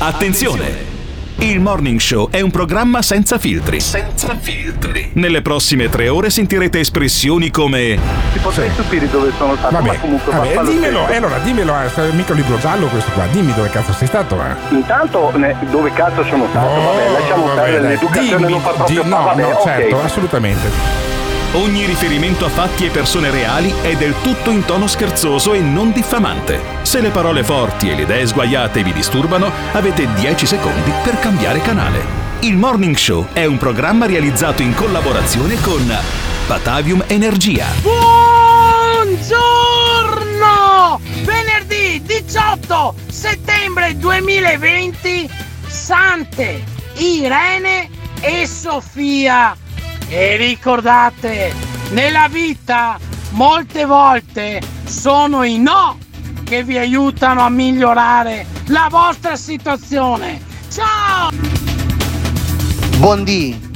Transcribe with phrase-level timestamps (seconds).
[0.00, 0.96] Attenzione!
[1.40, 3.78] Il Morning Show è un programma senza filtri.
[3.80, 5.10] Senza filtri.
[5.14, 7.98] Nelle prossime tre ore sentirete espressioni come.
[8.32, 11.12] Ti potrei stupire dove sono stato, ma Vabbè, comunque fa- vabbè fa lo dimmelo, stesso.
[11.12, 14.06] e allora dimmelo, eh, è mica un libro giallo questo qua, dimmi dove cazzo sei
[14.08, 14.36] stato.
[14.40, 14.74] Eh.
[14.74, 16.66] Intanto ne- dove cazzo sono stato?
[16.66, 19.60] vabbè, lasciamo Oh, vabbè, perdere dai, l'educazione dimmi, non fa proprio di- no, vabbè, no,
[19.64, 21.07] certo, assolutamente.
[21.54, 25.92] Ogni riferimento a fatti e persone reali è del tutto in tono scherzoso e non
[25.92, 26.60] diffamante.
[26.82, 31.62] Se le parole forti e le idee sguaiate vi disturbano, avete 10 secondi per cambiare
[31.62, 32.04] canale.
[32.40, 35.90] Il Morning Show è un programma realizzato in collaborazione con
[36.46, 37.64] Batavium Energia.
[37.80, 39.30] Buongiorno!
[41.24, 45.30] Venerdì 18 settembre 2020
[45.66, 46.62] Sante,
[46.96, 47.88] Irene
[48.20, 49.56] e Sofia.
[50.10, 51.52] E ricordate,
[51.90, 52.98] nella vita
[53.32, 55.98] molte volte sono i no
[56.44, 60.40] che vi aiutano a migliorare la vostra situazione.
[60.72, 61.28] Ciao!
[62.96, 63.66] Buondì!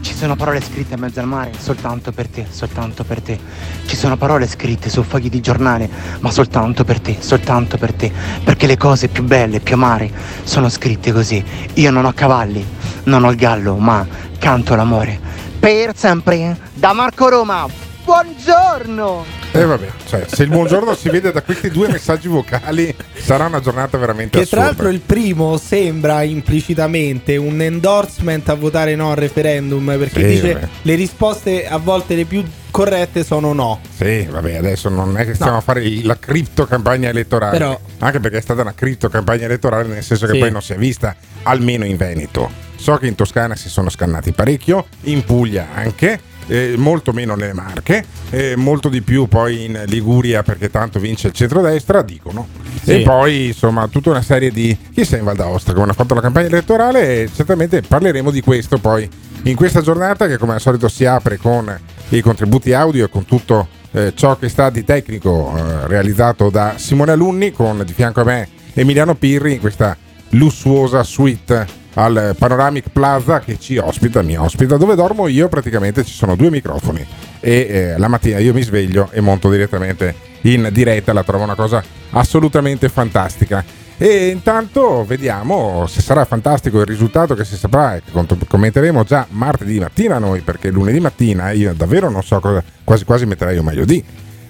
[0.00, 3.38] Ci sono parole scritte in mezzo al mare soltanto per te, soltanto per te.
[3.84, 8.10] Ci sono parole scritte su fogli di giornale, ma soltanto per te, soltanto per te.
[8.42, 10.10] Perché le cose più belle, più amare,
[10.44, 11.44] sono scritte così.
[11.74, 12.66] Io non ho cavalli,
[13.04, 14.06] non ho il gallo, ma
[14.38, 15.31] canto l'amore.
[15.62, 17.68] Per sempre, da Marco Roma.
[18.04, 19.24] Buongiorno!
[19.52, 23.60] E vabbè, cioè, se il buongiorno si vede da questi due messaggi vocali, sarà una
[23.60, 24.64] giornata veramente Che tra assurda.
[24.82, 30.52] l'altro il primo sembra implicitamente un endorsement a votare no al referendum perché Sì, dice
[30.54, 30.68] vabbè.
[30.82, 33.78] le risposte a volte le più corrette sono no.
[33.96, 35.58] Sì, vabbè, adesso non è che stiamo No.
[35.58, 37.56] a fare la cripto campagna elettorale.
[37.56, 40.38] Però- Anche perché è stata una cripto campagna elettorale, nel senso che Sì.
[40.40, 42.50] poi non si è vista, almeno in Veneto.
[42.82, 46.18] So che in Toscana si sono scannati parecchio, in Puglia anche.
[46.48, 51.28] eh, molto meno nelle Marche, eh, molto di più poi in Liguria perché tanto vince
[51.28, 52.48] il centrodestra, dicono.
[52.82, 52.94] Sì.
[52.94, 54.76] E poi insomma tutta una serie di...
[54.92, 58.40] Chi sei in Val d'Aosta come hanno fatto la campagna elettorale e certamente parleremo di
[58.40, 59.08] questo poi
[59.44, 61.72] in questa giornata che come al solito si apre con
[62.08, 66.74] i contributi audio e con tutto eh, ciò che sta di tecnico eh, realizzato da
[66.76, 69.96] Simone Alunni con di fianco a me Emiliano Pirri in questa
[70.30, 76.12] lussuosa suite al Panoramic Plaza che ci ospita, mi ospita, dove dormo io praticamente ci
[76.14, 77.04] sono due microfoni
[77.40, 81.54] e eh, la mattina io mi sveglio e monto direttamente in diretta, la trovo una
[81.54, 83.64] cosa assolutamente fantastica.
[83.98, 89.26] E intanto vediamo se sarà fantastico il risultato che si saprà e che commenteremo già
[89.30, 93.64] martedì mattina noi, perché lunedì mattina io davvero non so cosa, quasi quasi metterei un
[93.64, 94.02] maglio di,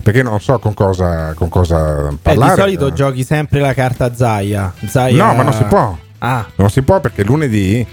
[0.03, 2.55] perché non so con cosa, con cosa Eh, parlare.
[2.55, 4.73] di solito giochi sempre la carta Zaia.
[4.87, 5.99] Zaia- No, ma non si può.
[6.25, 7.85] Ah, Non si può perché lunedì,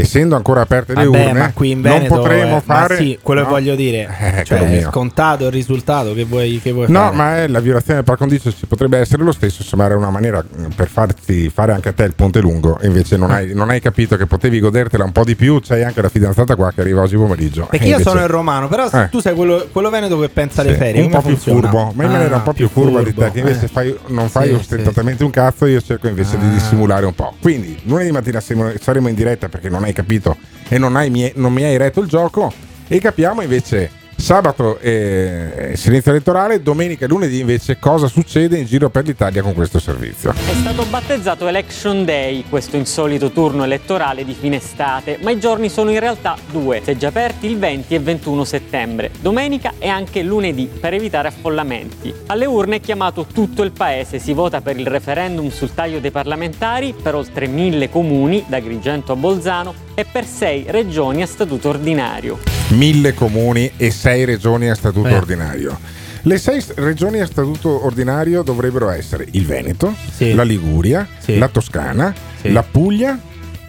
[0.00, 2.96] essendo ancora aperte le vabbè, urne, in non Veneto potremo eh, fare.
[2.96, 3.46] Sì, quello no.
[3.46, 4.08] che voglio dire.
[4.36, 7.16] Eh, cioè, è scontato il risultato che vuoi, che vuoi No, fare.
[7.16, 10.10] ma è la violazione del par condicio ci potrebbe essere lo stesso, insomma era una
[10.10, 13.70] maniera mm, per farti fare anche a te il ponte lungo, invece non hai, non
[13.70, 16.80] hai capito che potevi godertela un po' di più, c'hai anche la fidanzata qua che
[16.82, 17.66] arriva oggi pomeriggio.
[17.70, 19.08] Perché E io invece- sono il romano, però Eh.
[19.10, 21.02] tu sei quello, quello veneto che pensa alle Sì, ferie.
[21.02, 21.60] un po' più funziona?
[21.60, 23.68] furbo, ma in maniera Ah, un po' più furba di te, furbo, che invece eh.
[23.68, 26.50] fai- non fai Sì, ostentatamente un cazzo, io cerco invece di Ah.
[26.50, 27.34] dissimulare un po'.
[27.40, 30.36] Quindi lunedì mattina saremo in diretta perché non hai capito.
[30.68, 32.52] E non, hai non mi hai retto il gioco.
[32.88, 38.90] E capiamo invece sabato eh, silenzio elettorale, domenica e lunedì invece cosa succede in giro
[38.90, 40.32] per l'Italia con questo servizio.
[40.32, 45.68] È stato battezzato Election Day, questo insolito turno elettorale di fine estate, ma i giorni
[45.68, 50.68] sono in realtà due, seggi aperti il 20 e 21 settembre, domenica e anche lunedì
[50.80, 52.12] per evitare affollamenti.
[52.26, 56.10] Alle urne è chiamato tutto il paese, si vota per il referendum sul taglio dei
[56.10, 61.68] parlamentari per oltre mille comuni, da Agrigento a Bolzano, e per sei regioni a statuto
[61.68, 62.56] ordinario.
[62.68, 65.14] Mille comuni e sei regioni a statuto Eh.
[65.14, 65.78] ordinario.
[66.22, 70.34] Le sei regioni a statuto ordinario dovrebbero essere il Veneto, Sì.
[70.34, 71.38] la Liguria, Sì.
[71.38, 72.50] la Toscana, Sì.
[72.50, 73.16] la Puglia,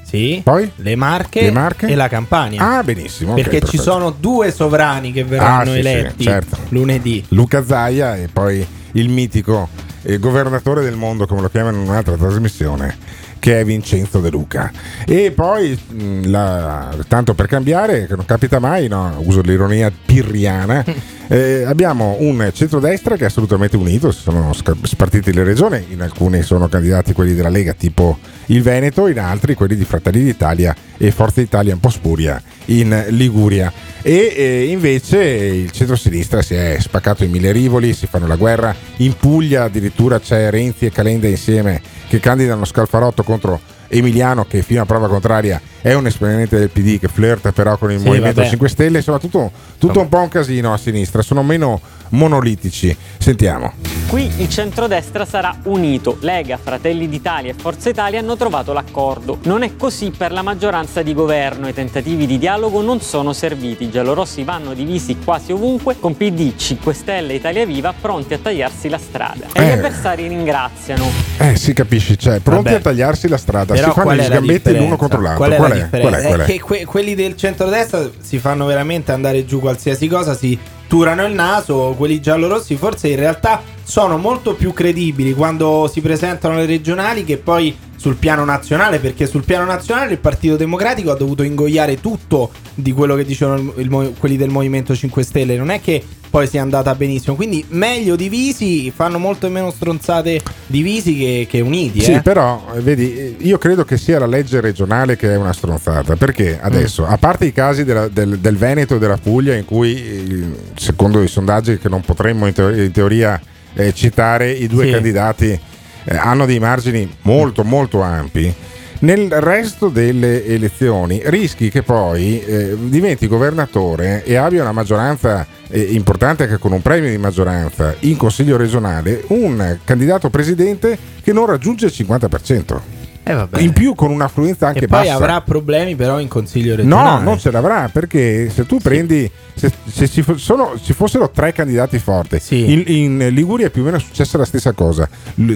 [0.02, 0.42] Sì.
[0.44, 1.86] poi Le Marche, Le Marche?
[1.88, 2.78] e la Campania.
[2.78, 3.36] Ah, benissimo.
[3.36, 3.84] perché ci perfetto.
[3.84, 6.58] sono due sovrani che verranno Ah, sì, sì, eletti certo.
[6.70, 7.24] lunedì.
[7.30, 9.70] Luca Zaia e poi il mitico
[10.02, 12.96] eh, governatore del mondo, come lo chiamano in un'altra trasmissione,
[13.40, 14.72] che è Vincenzo De Luca.
[15.06, 20.84] E poi, mh, la- tanto per cambiare, che non capita mai, no, uso l'ironia pirriana,
[21.28, 26.42] eh, abbiamo un centrodestra che è assolutamente unito, si sono spartiti le regioni, in alcuni
[26.42, 28.18] sono candidati quelli della Lega tipo
[28.48, 33.06] il Veneto, in altri quelli di Fratelli d'Italia e Forza Italia un po' spuria in
[33.10, 33.72] Liguria.
[34.02, 38.74] E eh, invece il centro-sinistra si è spaccato in mille rivoli, si fanno la guerra.
[38.98, 43.60] In Puglia addirittura c'è Renzi e Calenda insieme che candidano Scalfarotto contro
[43.90, 47.92] Emiliano che fino a prova contraria è un esponente del PD che flirta però con
[47.92, 48.50] il Sì, Movimento vabbè.
[48.50, 52.96] 5 Stelle, insomma tutto, tutto un po' un casino a sinistra, sono meno monolitici.
[53.18, 53.74] Sentiamo.
[54.08, 56.16] Qui il centrodestra sarà unito.
[56.22, 59.40] Lega, Fratelli d'Italia e Forza Italia hanno trovato l'accordo.
[59.44, 61.68] Non è così per la maggioranza di governo.
[61.68, 63.84] I tentativi di dialogo non sono serviti.
[63.84, 68.38] I giallorossi vanno divisi quasi ovunque, con PD, 5 Stelle e Italia Viva pronti a
[68.42, 69.46] tagliarsi la strada.
[69.52, 69.66] E Eh.
[69.68, 71.06] gli avversari ringraziano.
[71.40, 72.78] Eh, si capisci, cioè, pronti Vabbè.
[72.78, 74.84] a tagliarsi la strada, Però si fanno gli sgambetti differenza?
[74.84, 75.38] l'uno contro l'altro.
[75.46, 75.80] Qual è Qual la è?
[75.82, 76.10] differenza?
[76.10, 76.28] Qual è?
[76.28, 76.44] Qual è?
[76.44, 80.58] È che que- quelli del centrodestra si fanno veramente andare giù qualsiasi cosa, si
[80.88, 86.56] turano il naso, quelli giallorossi forse in realtà sono molto più credibili quando si presentano
[86.56, 91.16] le regionali che poi sul piano nazionale, perché sul piano nazionale il Partito Democratico ha
[91.18, 95.82] dovuto ingoiare tutto di quello che dicevano il- quelli del Movimento 5 Stelle, non è
[95.82, 101.62] che poi sia andata benissimo, quindi meglio divisi, fanno molto meno stronzate divisi che, che
[101.62, 102.02] uniti.
[102.02, 102.22] Sì, eh.
[102.22, 106.16] però eh, vedi, io credo che sia la legge regionale che è una stronzata.
[106.16, 107.12] Perché adesso, Mm.
[107.12, 110.44] a parte i casi della- del, del Veneto e della Puglia, in cui, eh,
[110.76, 113.42] secondo i sondaggi che non potremmo in, teo- in teoria
[113.74, 114.92] eh, citare, i due Sì.
[114.92, 115.60] candidati
[116.08, 118.54] eh, hanno dei margini molto, molto ampi.
[119.00, 125.80] Nel resto delle elezioni rischi che poi eh, diventi governatore e abbia una maggioranza eh,
[125.80, 131.46] importante anche con un premio di maggioranza in consiglio regionale, un candidato presidente che non
[131.46, 132.97] raggiunge il 50%.
[133.28, 133.62] Eh.
[133.62, 135.14] In più con un'affluenza anche e poi bassa.
[135.16, 137.24] avrà problemi però in consiglio No, regionale.
[137.24, 142.00] non ce l'avrà perché se tu prendi, se, se ci, sono- ci fossero tre candidati
[142.00, 142.72] forti, Sì.
[142.72, 145.08] in, in Liguria più o meno è successa la stessa cosa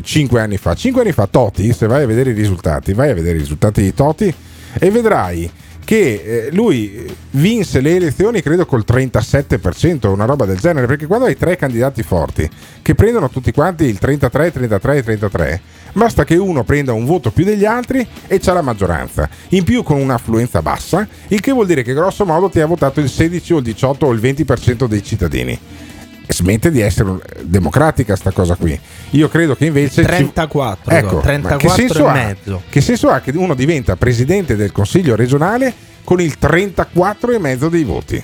[0.02, 0.74] cinque anni fa.
[0.76, 3.82] Cinque anni fa Toti, se vai a vedere i risultati, vai a vedere i risultati
[3.82, 4.34] di Toti
[4.80, 5.50] e vedrai
[5.84, 11.26] che eh, lui vinse le elezioni credo col 37%, una roba del genere, perché quando
[11.26, 12.50] hai tre candidati forti
[12.82, 15.62] che prendono tutti quanti il 33, 33, 33,
[15.94, 19.84] basta che uno prenda un voto più degli altri e c'ha la maggioranza, in più
[19.84, 23.54] con un'affluenza bassa, il che vuol dire che grosso modo ti ha votato il 16
[23.54, 25.60] o il 18 o il 20% dei cittadini.
[26.28, 28.80] Smette di essere democratica sta cosa qui.
[29.12, 30.02] Io credo che invece...
[30.02, 32.14] ci- 34, Ecco, ma 34 che senso e ha?
[32.14, 32.62] mezzo.
[32.70, 35.74] Che senso ha che uno diventa presidente del consiglio regionale
[36.06, 38.24] con il 34,5 dei voti?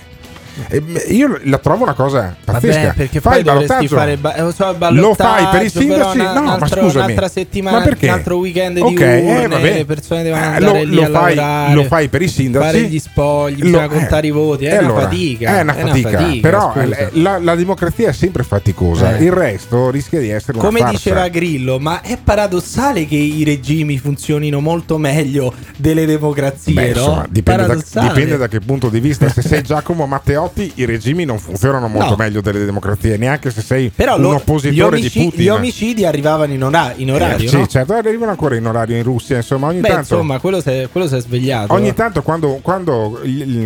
[1.08, 2.80] Io la trovo una cosa pazzesca.
[2.80, 5.80] Vabbè, perché Fai poi dovresti fare ba- eh, lo so, lo fai per i però
[6.12, 6.18] sindaci?
[6.18, 7.04] una- no, ma altro- scusami.
[7.04, 8.06] Un'altra settimana, ma perché?
[8.06, 9.72] un altro weekend di Ok, eh, urne, vabbè.
[9.74, 12.28] le persone devono Eh, andare lo, lì lo a fai, lavorare, lo fai per i
[12.28, 12.64] sindaci.
[12.66, 15.58] fare gli spogli, Lo- bisogna eh, contare i voti, è e una allora, fatica.
[15.58, 16.96] È una fatica, però scusa.
[16.96, 19.16] eh, la, la democrazia è sempre faticosa.
[19.16, 19.24] Eh.
[19.24, 20.94] Il resto rischia di essere una Come farsa.
[20.94, 26.88] diceva Grillo, ma è paradossale che i regimi funzionino molto meglio delle democrazie, Beh, no?
[26.98, 29.28] insomma, dipende, da, dipende da che punto di vista.
[29.28, 32.16] Se sei Giacomo Matteotti, i regimi non funzionano molto No.
[32.16, 35.40] meglio delle democrazie, neanche se sei Però un lo- oppositore omici- di Putin.
[35.44, 37.66] gli omicidi arrivavano in, ora- in orario, Eh, sì, no?
[37.66, 40.14] certo, arrivano ancora in orario in Russia, insomma, ogni Beh, tanto.
[40.14, 41.72] insomma, quello si è, quello si è svegliato.
[41.72, 43.20] Ogni tanto quando, quando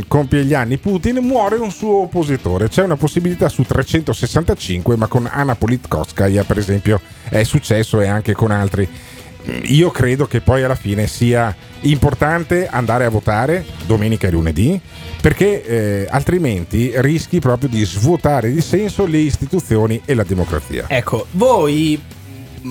[0.08, 2.69] compie gli anni Putin muore un suo oppositore.
[2.69, 8.32] C'è una possibilità su 365, ma con Anna Politkovskaya per esempio è successo e anche
[8.34, 8.88] con altri.
[9.65, 14.81] Io credo che poi alla fine sia importante andare a votare domenica e lunedì
[15.21, 20.87] perché eh, altrimenti rischi proprio di svuotare di senso le istituzioni e la democrazia.
[20.89, 22.00] Ecco, voi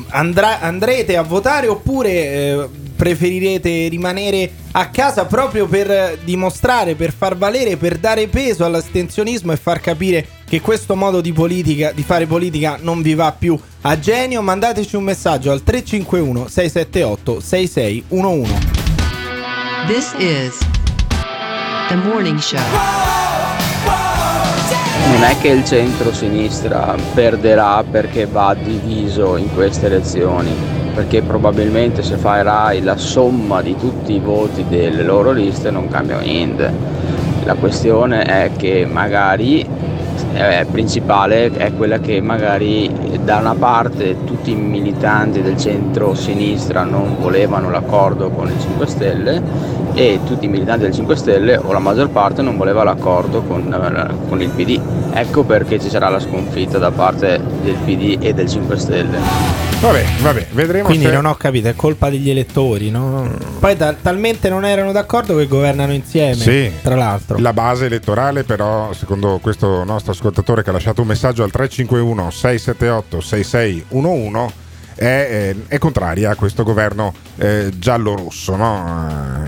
[0.09, 7.35] andrà- andrete a votare oppure eh, preferirete rimanere a casa proprio per dimostrare, per far
[7.35, 12.25] valere, per dare peso all'astensionismo e far capire che questo modo di politica, di fare
[12.25, 14.41] politica non vi va più a genio?
[14.41, 18.53] Mandateci un messaggio al 351 678 6611.
[19.87, 20.57] This is
[21.89, 23.20] the morning show.
[25.07, 30.51] Non è che il centro-sinistra perderà perché va diviso in queste elezioni,
[30.93, 35.87] perché probabilmente se fai Rai la somma di tutti i voti delle loro liste non
[35.89, 36.71] cambia niente.
[37.43, 39.67] La questione è che magari
[40.33, 47.17] eh, principale è quella che magari da una parte tutti i militanti del centro-sinistra non
[47.19, 49.41] volevano l'accordo con il 5 Stelle
[49.93, 53.73] e tutti i militanti del 5 Stelle o la maggior parte non voleva l'accordo con,
[53.73, 54.79] eh, con il PD.
[55.13, 59.19] Ecco perché ci sarà la sconfitta da parte del PD e del 5 Stelle.
[59.81, 63.29] Vabbè, vabbè, vedremo Quindi se- non ho capito, è colpa degli elettori, no?
[63.59, 66.71] Poi ta- talmente non erano d'accordo che governano insieme, Sì.
[66.83, 67.37] tra l'altro.
[67.39, 72.29] La base elettorale, però, secondo questo nostro ascoltatore che ha lasciato un messaggio al 351
[72.29, 74.53] 678 6611,
[74.95, 78.55] è, eh, è contraria a questo governo eh, giallo-rosso.
[78.55, 79.07] no?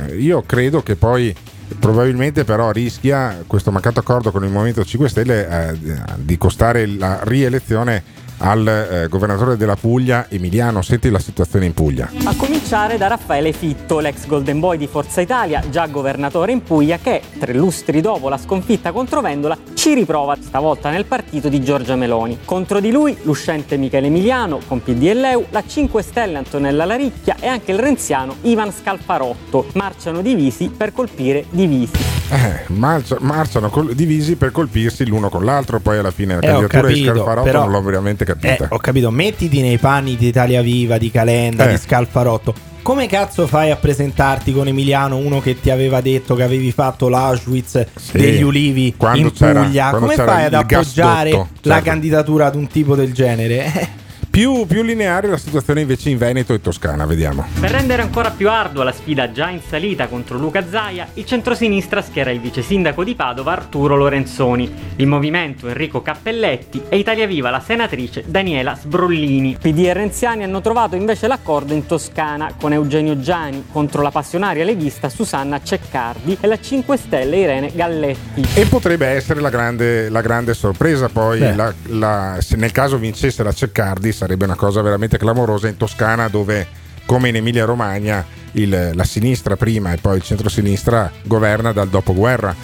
[0.09, 1.33] Eh, Io credo che poi
[1.79, 5.77] probabilmente però rischia questo mancato accordo con il Movimento 5 Stelle eh,
[6.17, 10.81] di costare la rielezione al eh, governatore della Puglia Emiliano.
[10.81, 12.09] Senti la situazione in Puglia.
[12.25, 16.97] A cominciare da Raffaele Fitto, l'ex Golden Boy di Forza Italia, già governatore in Puglia,
[16.97, 21.95] che tre lustri dopo la sconfitta contro Vendola ci riprova stavolta nel partito di Giorgia
[21.95, 22.39] Meloni.
[22.45, 27.35] Contro di lui l'uscente Michele Emiliano con PD e Leu, la 5 Stelle Antonella Laricchia
[27.39, 29.67] e anche il renziano Ivan Scalfarotto.
[29.73, 32.12] Marciano divisi per colpire divisi.
[32.29, 36.45] Eh, marcia- marciano col- divisi per colpirsi l'uno con l'altro, poi alla fine la Eh,
[36.47, 38.67] candidatura di capito, Scalfarotto però- non l'ho veramente Eh, capita.
[38.69, 41.71] ho capito, mettiti nei panni di Italia Viva, di Calenda, Eh.
[41.71, 42.53] di Scalfarotto.
[42.81, 47.07] Come cazzo fai a presentarti con Emiliano, uno che ti aveva detto che avevi fatto
[47.07, 49.89] l'Auschwitz Sì, degli ulivi in Puglia?
[49.91, 51.89] Come fai ad appoggiare gasdotto, la certo.
[51.89, 54.01] candidatura ad un tipo del genere?
[54.33, 57.45] Più, più lineare la situazione invece in Veneto e Toscana, vediamo.
[57.59, 62.01] Per rendere ancora più ardua la sfida già in salita contro Luca Zaia, il centrosinistra
[62.01, 67.51] schiera il vice sindaco di Padova Arturo Lorenzoni, il movimento Enrico Cappelletti e Italia Viva
[67.51, 69.57] la senatrice Daniela Sbrollini.
[69.61, 74.63] PD e Renziani hanno trovato invece l'accordo in Toscana con Eugenio Giani contro la passionaria
[74.65, 78.43] leghista Susanna Ceccardi e la 5 Stelle Irene Galletti.
[78.55, 83.43] E potrebbe essere la grande, la grande sorpresa poi, la- la- se nel caso vincesse
[83.43, 86.65] la Ceccardi sarebbe una cosa veramente clamorosa in Toscana dove
[87.05, 92.55] come in Emilia Romagna la sinistra prima e poi il centrosinistra governa dal dopoguerra.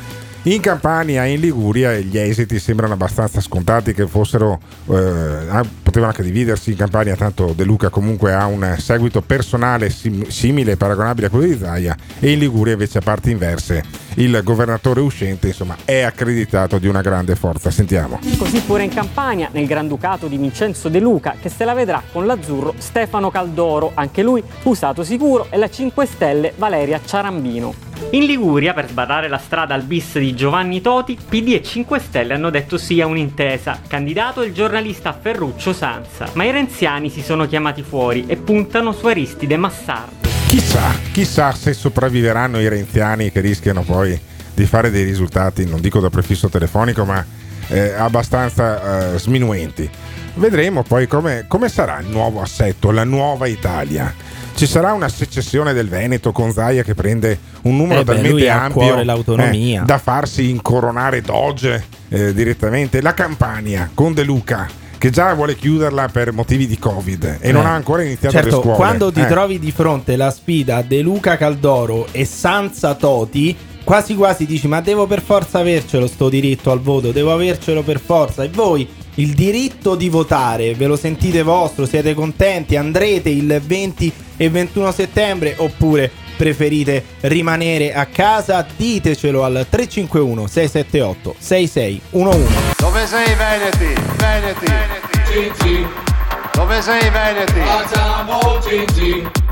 [0.43, 4.58] In Campania e in Liguria gli esiti sembrano abbastanza scontati che fossero,
[4.89, 4.96] eh,
[5.50, 10.27] ah, potevano anche dividersi in Campania, tanto De Luca comunque ha un seguito personale sim-
[10.27, 13.84] simile e paragonabile a quello di Zaia e in Liguria invece a parti inverse
[14.15, 17.69] il governatore uscente insomma è accreditato di una grande forza.
[17.69, 18.17] Sentiamo.
[18.38, 22.25] Così pure in Campania, nel Granducato di Vincenzo De Luca, che se la vedrà con
[22.25, 27.88] l'azzurro Stefano Caldoro, anche lui usato sicuro, e la 5 Stelle Valeria Ciarambino.
[28.12, 32.34] In Liguria, per sbarrare la strada al bis di Giovanni Toti, PD e 5 Stelle
[32.34, 33.82] hanno detto sì a un'intesa.
[33.88, 36.27] Candidato il giornalista Ferruccio Sanza.
[36.34, 40.27] Ma i renziani si sono chiamati fuori e puntano su Aristide Massardo.
[40.48, 44.20] Chissà, chissà se sopravviveranno i renziani che rischiano poi
[44.56, 47.24] di fare dei risultati, non dico da prefisso telefonico, ma
[47.68, 49.89] eh, abbastanza eh, sminuenti.
[50.34, 54.13] Vedremo poi come, come sarà il nuovo assetto, la nuova Italia.
[54.60, 58.50] Ci sarà una secessione del Veneto con Zaia che prende un numero Eh beh, talmente
[58.50, 63.01] ampio eh, da farsi incoronare Doge eh, direttamente.
[63.01, 67.63] La Campania con De Luca che già vuole chiuderla per motivi di Covid e non
[67.63, 67.68] Eh.
[67.68, 68.75] ha ancora iniziato certo, le scuole.
[68.75, 69.28] quando ti Eh.
[69.28, 74.82] trovi di fronte la sfida De Luca Caldoro e Sanza Toti, quasi quasi dici ma
[74.82, 78.44] devo per forza avercelo sto diritto al voto, devo avercelo per forza.
[78.44, 78.86] E voi
[79.16, 84.91] il diritto di votare, ve lo sentite vostro, siete contenti, andrete il 20 e 21
[84.93, 88.65] settembre oppure preferite rimanere a casa?
[88.75, 92.53] Ditecelo al 351 678 6611.
[92.77, 94.01] Dove sei Veneti?
[94.15, 94.65] Veneti.
[95.27, 95.88] Gigi.
[96.53, 97.60] Dove sei Veneti?
[97.60, 99.49] Facciamo Gigi.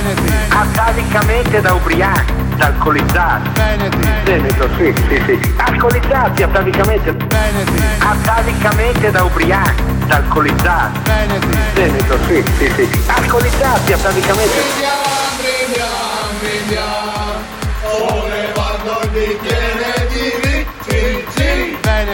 [0.00, 0.32] Veneti.
[0.50, 3.50] Atavicamente da ubriachi, da alcolizzati.
[3.54, 4.08] Veneti.
[4.22, 5.54] Veneto, sì, sì, sì.
[5.56, 7.12] Alcolizzati atavicamente.
[7.12, 7.82] Veneti.
[7.98, 11.00] Atavicamente da ubriachi, da alcolizzati.
[11.02, 11.58] Veneti.
[11.74, 13.02] Veneto, sì, sì, sì.
[13.06, 14.56] Alcolizzati atavicamente.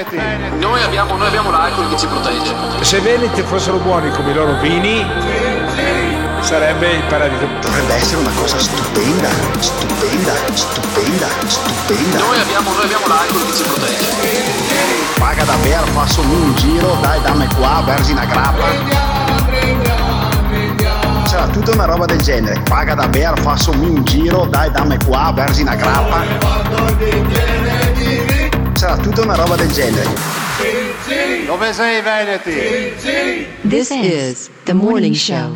[0.08, 0.56] Veneti.
[0.58, 2.54] Noi abbiamo, noi abbiamo l'alcol che ci protegge.
[2.80, 5.04] Se Veneti fossero buoni come i loro vini,
[6.44, 7.46] sarebbe il paradiso.
[7.60, 12.18] Dovrebbe essere una cosa stupenda, stupenda, stupenda, stupenda.
[12.18, 14.06] Noi abbiamo, noi abbiamo l'alcol ci protegge.
[15.18, 18.66] Paga davvero, faço-me un giro, dai dammi qua, versi una grappa.
[21.26, 22.60] C'era tutta una roba del genere.
[22.68, 26.22] Paga davvero, faço-me un giro, dai dammi qua, versi una grappa.
[28.74, 30.93] C'era tutta una roba del genere.
[31.06, 33.46] Dove sei Veneti?
[33.68, 35.54] This is the morning show.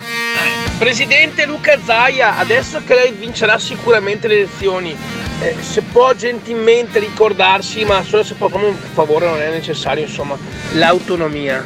[0.78, 4.94] Presidente Luca Zaia, adesso che lei vincerà sicuramente le elezioni,
[5.40, 10.04] eh, se può gentilmente ricordarsi, ma solo se può come un favore non è necessario,
[10.04, 10.36] insomma,
[10.74, 11.64] l'autonomia.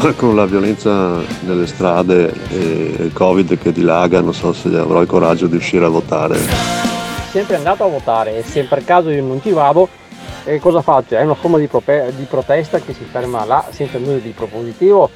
[0.16, 5.06] con la violenza nelle strade e il covid che dilaga non so se avrò il
[5.06, 6.38] coraggio di uscire a votare
[7.30, 9.88] sempre andato a votare e se per caso io non ci vado,
[10.44, 11.16] eh, cosa faccio?
[11.16, 15.10] È una forma di, prope- di protesta che si ferma là senza nulla di propositivo.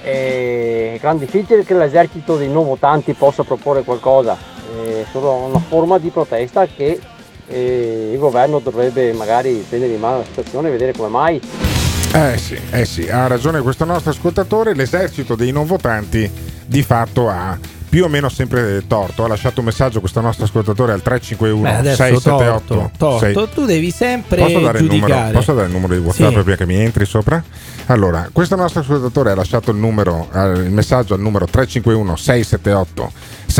[0.00, 4.36] È gran difficile che l'esercito dei non votanti possa proporre qualcosa,
[4.84, 7.00] è solo una forma di protesta che
[7.48, 11.40] eh, il governo dovrebbe magari prendere in mano la situazione e vedere come mai
[12.12, 16.30] Eh sì, eh sì, ha ragione questo nostro ascoltatore, l'esercito dei non votanti
[16.64, 17.58] di fatto ha
[17.88, 19.24] più o meno sempre torto.
[19.24, 23.18] Ha lasciato un messaggio questo nostro ascoltatore al 351 Beh, adesso 678 torto, torto.
[23.18, 23.48] 6.
[23.54, 26.42] tu devi sempre Posso dare, il numero, posso dare il numero di WhatsApp Sì.
[26.42, 27.42] prima che mi entri sopra?
[27.86, 33.12] Allora, questo nostro ascoltatore ha lasciato il, numero, eh, il messaggio al numero 351 678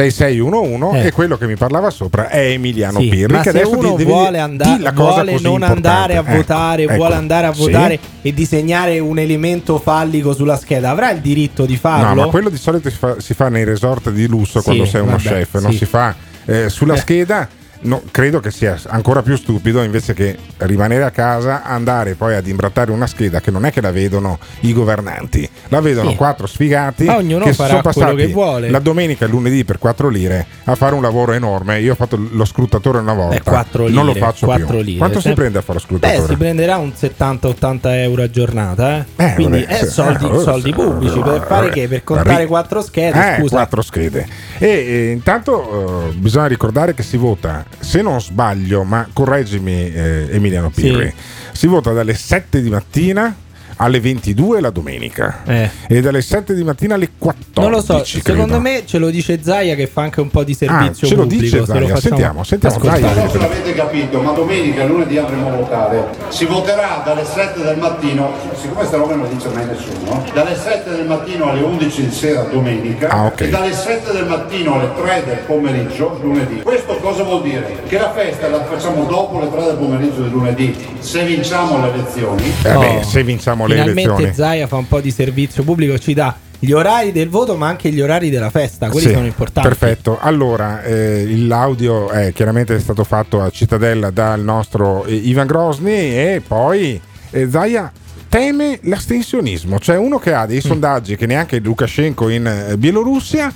[0.03, 1.07] 6611 Eh.
[1.09, 3.33] e quello che mi parlava sopra è Emiliano Sì, Pirri.
[3.33, 5.65] ma che se adesso uno ti vuole, andare, vuole non importante.
[5.75, 6.95] andare a Ecco, votare, ecco.
[6.95, 7.61] vuole andare a Sì.
[7.61, 12.09] votare e disegnare un elemento fallico sulla scheda, avrà il diritto di farlo?
[12.09, 14.85] No, ma quello di solito si fa, si fa nei resort di lusso Sì, quando
[14.87, 15.79] sei uno vabbè, chef, non sì.
[15.79, 16.15] si fa
[16.45, 17.49] eh, sulla scheda.
[17.83, 22.47] No, credo che sia ancora più stupido invece che rimanere a casa, andare poi ad
[22.47, 26.17] imbrattare una scheda che non è che la vedono i governanti, la vedono Sì.
[26.17, 28.71] quattro sfigati Ma ognuno che farà sono quello passati che vuole.
[28.71, 31.81] la domenica e lunedì per 4 lire a fare un lavoro enorme.
[31.81, 34.67] Io ho fatto lo scrutatore una volta, Eh, quattro non lo lire, faccio più.
[34.83, 36.33] lire, Quanto si sempre- prende a fare lo Beh, scrutatore?
[36.33, 39.25] si prenderà un 70-80 euro a giornata, eh?
[39.25, 41.73] Eh, quindi vabbè, eh, soldi, Eh, soldi sì, pubblici vabbè, per fare vabbè.
[41.81, 41.89] che?
[41.89, 43.57] Per contare quattro schede, Eh, scusa.
[43.57, 44.27] quattro schede.
[44.59, 50.29] E, e intanto eh, bisogna ricordare che si vota, se non sbaglio, ma correggimi eh,
[50.31, 51.13] Emiliano Pirri,
[51.53, 53.35] si vota dalle 7 di mattina
[53.81, 55.71] alle 22 la domenica Eh.
[55.89, 57.61] e dalle 7 di mattina alle 14.
[57.61, 58.23] Non lo so, credo.
[58.29, 61.15] secondo me ce lo dice Zaia che fa anche un po' di servizio Ah, ce
[61.15, 61.43] lo pubblico.
[61.43, 62.79] dice lo Zaia, facciamo sentiamo, sentiamo.
[62.85, 63.13] Zaia.
[63.15, 66.05] Non so se l'avete capito, ma domenica e lunedì andremo a votare.
[66.29, 70.57] Si voterà dalle 7 del mattino, siccome questa roba non lo dice mai nessuno, dalle
[70.57, 73.41] 7 del mattino alle 11 di sera domenica Ah, ok.
[73.43, 76.63] e dalle 7 del mattino alle 3 del pomeriggio lunedì.
[76.63, 77.83] Questo cosa vuol dire?
[77.87, 81.93] Che la festa la facciamo dopo le 3 del pomeriggio di lunedì, se vinciamo le
[81.93, 82.43] elezioni.
[82.63, 83.03] Eh beh, Oh.
[83.03, 84.35] se vinciamo le Finalmente elezioni.
[84.35, 87.91] Zaia fa un po' di servizio pubblico, ci dà gli orari del voto, ma anche
[87.91, 88.89] gli orari della festa.
[88.89, 89.69] Quelli Sì, sono importanti.
[89.69, 90.19] Perfetto.
[90.21, 96.43] Allora, eh, l'audio è chiaramente stato fatto a Cittadella dal nostro eh, Ivan Grosny e
[96.47, 97.93] poi eh, Zaia
[98.29, 100.49] teme l'astensionismo, cioè uno che ha Mm.
[100.49, 103.53] dei sondaggi che neanche Lukashenko in eh, Bielorussia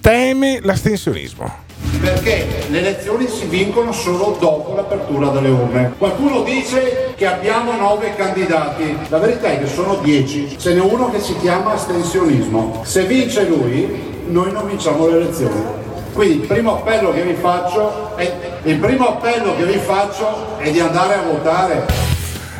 [0.00, 1.64] teme l'astensionismo.
[2.00, 5.92] Perché le elezioni si vincono solo dopo l'apertura delle urne.
[5.98, 10.56] Qualcuno dice che abbiamo nove candidati, la verità è che sono dieci.
[10.58, 12.82] Ce n'è uno che si chiama astensionismo.
[12.84, 13.88] Se vince lui,
[14.28, 15.60] noi non vinciamo le elezioni.
[16.12, 18.32] Quindi il primo appello che vi faccio è,
[18.64, 21.86] il primo appello che vi faccio è di andare a votare.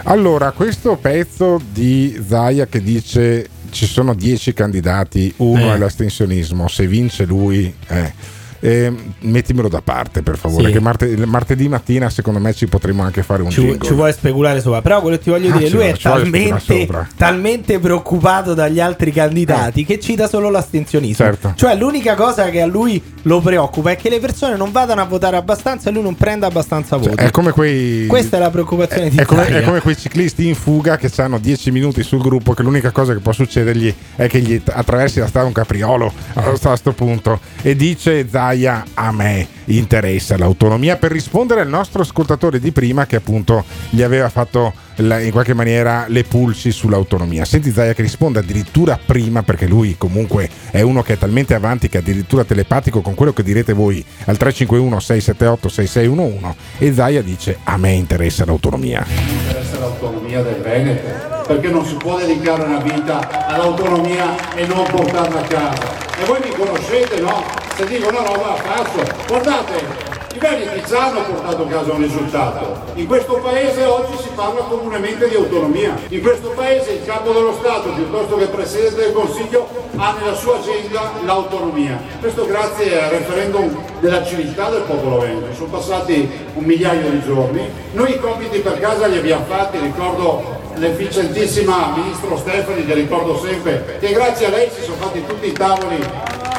[0.04, 5.74] Allora, questo pezzo di Zaia che dice ci sono 10 candidati, uno Eh.
[5.74, 7.74] è l'astensionismo, se vince lui...
[7.88, 8.34] eh.
[8.60, 10.72] Eh, mettimelo da parte per favore Sì.
[10.72, 14.60] che marte- martedì mattina secondo me ci potremo anche fare un Ci, ci vuole speculare
[14.60, 18.80] sopra, però quello che ti voglio Ah, dire, lui vuole- è talmente, talmente preoccupato dagli
[18.80, 21.24] altri candidati che cita solo l'astensionismo.
[21.24, 21.52] Certo.
[21.56, 25.04] Cioè, l'unica cosa che a lui lo preoccupa è che le persone non vadano a
[25.04, 27.16] votare abbastanza e lui non prenda abbastanza voti.
[27.16, 30.46] Cioè, è come quei Questa è la preoccupazione di è come, è come quei ciclisti
[30.48, 34.28] in fuga che hanno 10 minuti sul gruppo che l'unica cosa che può succedergli è
[34.28, 39.48] che gli attraversi la strada un capriolo a questo punto e dice Zaia a me
[39.64, 40.96] interessa l'autonomia.
[40.96, 46.04] Per rispondere al nostro ascoltatore di prima che appunto gli aveva fatto in qualche maniera
[46.06, 47.44] le pulsi sull'autonomia.
[47.44, 51.88] Senti Zaia che risponde addirittura prima perché lui comunque è uno che è talmente avanti
[51.88, 57.22] che è addirittura telepatico con quello che direte voi al 351 678 6611 e Zaia
[57.22, 59.04] dice a me interessa l'autonomia.
[59.08, 65.40] Interessa l'autonomia del Veneto, perché non si può dedicare una vita all'autonomia e non portarla
[65.40, 66.04] a casa.
[66.20, 67.44] E voi mi conoscete, no?
[67.76, 69.04] Se dico una roba faccio.
[69.28, 72.78] Guardate, i Veneti già hanno portato a casa un risultato.
[72.94, 75.94] In questo paese oggi si parla comunemente di autonomia.
[76.08, 80.34] In questo paese il capo dello Stato, piuttosto che il Presidente del Consiglio, ha nella
[80.34, 81.98] sua agenda l'autonomia.
[82.20, 85.54] Questo grazie al referendum della civiltà del popolo veneto.
[85.54, 87.70] Sono passati un migliaio di giorni.
[87.92, 93.96] Noi i compiti per casa li abbiamo fatti, ricordo l'efficientissima Ministro Stefani, che ricordo sempre,
[94.00, 95.98] che grazie a lei si sono fatti tutti i tavoli,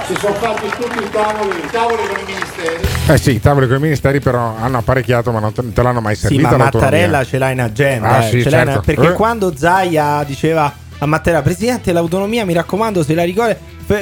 [0.07, 2.87] si sono fatti tutti i tavoli, i tavoli con i ministeri.
[3.09, 6.01] eh sì i tavoli con i ministeri però hanno apparecchiato ma non te, te l'hanno
[6.01, 8.07] mai Sì, servita ma Mattarella ce l'ha in agenda.
[8.09, 8.81] Ah, eh, sì, ce l'ha in- certo.
[8.85, 9.13] perché Eh.
[9.13, 13.55] quando Zaia diceva a Mattarella, Presidente, l'autonomia, mi raccomando, se la ricordi.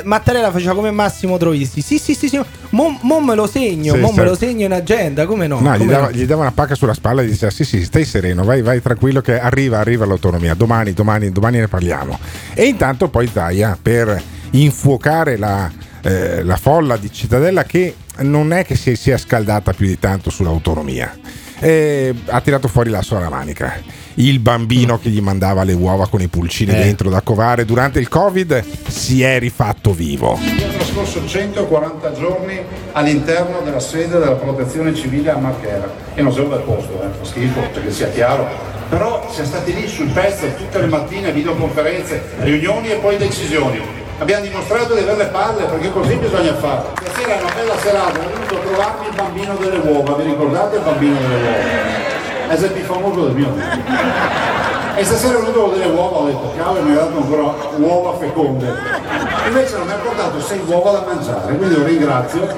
[0.04, 1.82] Mattarella faceva come Massimo Troisi.
[1.82, 2.40] Sì, sì, sì, sì.
[2.72, 4.30] Mo, mo me lo segno, Sì, mo me certo.
[4.32, 5.26] lo segno in agenda.
[5.26, 5.60] Come no?
[5.60, 6.12] No, gli Come dava, no?
[6.12, 9.22] gli dava una pacca sulla spalla e diceva: Sì, sì, stai sereno, vai, vai tranquillo,
[9.22, 10.54] che arriva, arriva l'autonomia.
[10.56, 12.18] Domani, domani, domani ne parliamo.
[12.54, 14.22] E intanto poi Zaia per
[14.52, 15.72] infuocare la,
[16.02, 20.30] eh, la folla di Cittadella, che non è che si sia scaldata più di tanto
[20.30, 21.18] sull'autonomia.
[21.60, 23.82] Eh, ha tirato fuori la sua manica.
[24.16, 26.84] Il bambino che gli mandava le uova con i pulcini Eh.
[26.84, 30.32] dentro da covare durante il Covid si è rifatto vivo.
[30.32, 30.40] Ho
[30.74, 32.58] trascorso 140 giorni
[32.94, 37.26] all'interno della sede della protezione civile a Marchera e non un bel posto, eh, fa
[37.26, 38.48] schifo, perché sia chiaro.
[38.88, 43.82] Però siamo stati lì sul pezzo tutte le mattine, videoconferenze, riunioni e poi decisioni.
[44.18, 46.84] Abbiamo dimostrato di avere le palle perché così bisogna fare.
[47.02, 50.76] Stasera è una bella serata, è venuto a trovarmi il bambino delle uova, vi ricordate
[50.78, 52.54] il bambino delle uova?
[52.54, 53.54] È più famoso del mio.
[54.96, 58.18] E stasera è venuto con delle uova, ho detto, cavolo mi ha dato ancora uova
[58.18, 58.74] feconde.
[59.48, 62.56] Invece non mi ha portato sei uova da mangiare, quindi lo ringrazio.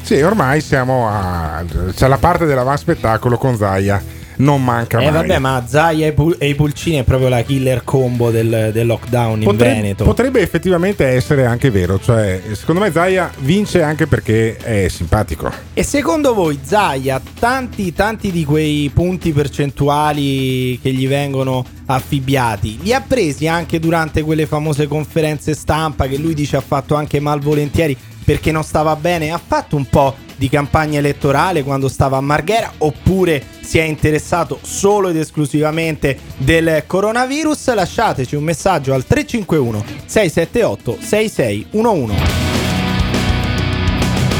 [0.00, 1.64] Sì, ormai siamo a.
[1.92, 4.13] c'è la parte dell'avanspettacolo con Zaia.
[4.36, 5.12] Non manca Eh mai.
[5.12, 8.86] vabbè, ma Zaia e, Pul- e i Pulcini è proprio la killer combo del, del
[8.86, 10.04] lockdown in Potre- Veneto.
[10.04, 15.50] Potrebbe effettivamente essere anche vero, cioè secondo me Zaia vince anche perché è simpatico.
[15.72, 22.92] E secondo voi Zaia, tanti, tanti di quei punti percentuali che gli vengono affibbiati, li
[22.92, 27.96] ha presi anche durante quelle famose conferenze stampa che lui dice ha fatto anche malvolentieri
[28.24, 29.30] perché non stava bene?
[29.30, 34.58] Ha fatto un po' di campagna elettorale quando stava a Marghera oppure si è interessato
[34.62, 37.74] solo ed esclusivamente del coronavirus?
[37.74, 42.42] Lasciateci un messaggio al 351 678 6611.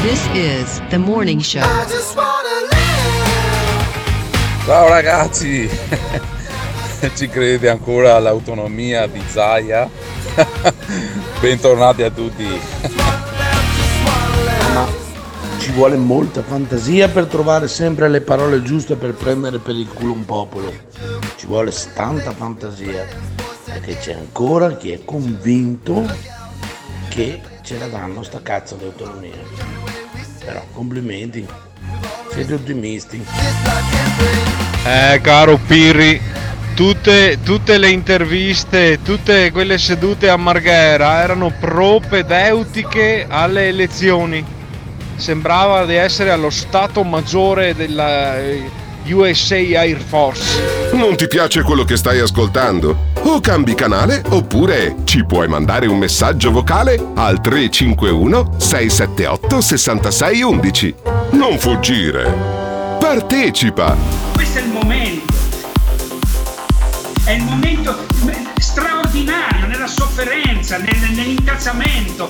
[0.01, 1.63] This is the morning show.
[4.65, 5.69] Ciao ragazzi,
[7.15, 9.87] ci credete ancora all'autonomia di Zaia?
[11.39, 13.24] Bentornati a tutti.
[14.75, 14.85] Ma
[15.57, 20.11] ci vuole molta fantasia per trovare sempre le parole giuste per prendere per il culo
[20.11, 20.69] un popolo.
[21.37, 23.07] Ci vuole tanta fantasia.
[23.63, 26.05] Perché c'è ancora chi è convinto
[27.07, 29.37] che ce la danno sta cazzo di autonomia.
[30.43, 31.47] Però complimenti.
[32.33, 33.25] Siete ottimisti.
[34.85, 36.19] Eh, caro Pirri,
[36.75, 44.54] tutte, tutte le interviste, tutte quelle sedute a Marghera erano propedeutiche alle elezioni.
[45.15, 48.69] Sembrava di essere allo stato maggiore della eh,
[49.07, 50.91] USA Air Force.
[50.93, 53.13] Non ti piace quello che stai ascoltando?
[53.23, 60.95] O cambi canale oppure ci puoi mandare un messaggio vocale al 351 678 6611.
[61.31, 62.31] Non fuggire.
[62.99, 63.95] Partecipa.
[64.33, 65.33] Questo è il momento.
[67.23, 68.05] È il momento
[68.59, 72.29] straordinario nella sofferenza, nel- nell'incazzamento.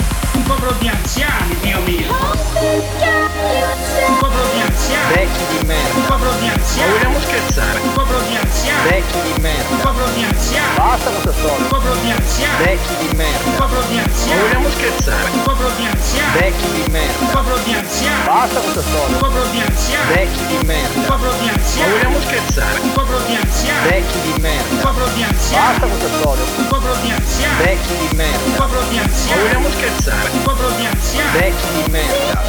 [0.33, 2.13] Un popolo di anziani, Dio mio.
[4.07, 5.13] Un popolo di anziani.
[5.13, 5.93] Vecchi di merda.
[5.95, 6.91] Un popolo di anziani.
[6.91, 7.79] Ma vogliamo scherzare?
[7.79, 8.89] Un popolo di anziani.
[8.89, 9.69] Vecchi di merda.
[9.69, 10.75] Un popolo di anziani.
[10.75, 11.57] Basta con questa storia.
[11.57, 12.63] Un popolo di anziani.
[12.63, 13.43] Vecchi di merda.
[13.45, 14.39] Un popolo di anziani.
[14.41, 15.29] Ma vogliamo scherzare?
[15.31, 16.39] Un popolo di anziani.
[16.39, 17.19] Vecchi di merda.
[17.19, 18.23] Un popolo di anziani.
[18.25, 19.07] Basta con questa storia.
[19.07, 20.13] Un popolo di anziani.
[20.13, 20.95] Vecchi di merda.
[20.95, 21.91] Un popolo di Ma anziani.
[21.91, 22.79] vogliamo scherzare?
[22.81, 23.89] Un popolo di anziani.
[23.89, 24.69] Vecchi di merda.
[24.71, 25.67] Un popolo di anziani.
[25.71, 26.43] Basta con questa storia.
[26.55, 27.63] Un popolo di anziani.
[27.63, 28.43] Vecchi di merda.
[28.45, 29.41] Un popolo di Ma anziani.
[29.41, 30.20] vogliamo scherzare?
[30.29, 31.39] Un popolo di anziani.
[31.39, 32.41] Vecchi di merda.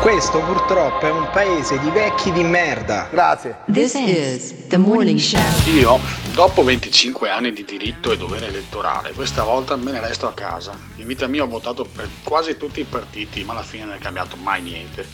[0.00, 3.08] Questo purtroppo è un paese di vecchi di merda.
[3.10, 3.58] Grazie.
[3.72, 5.40] This is the morning show.
[5.66, 5.98] Io,
[6.32, 10.72] dopo 25 anni di diritto e dovere elettorale, questa volta me ne resto a casa.
[10.96, 13.98] In vita mia ho votato per quasi tutti i partiti, ma alla fine non è
[13.98, 15.06] cambiato mai niente.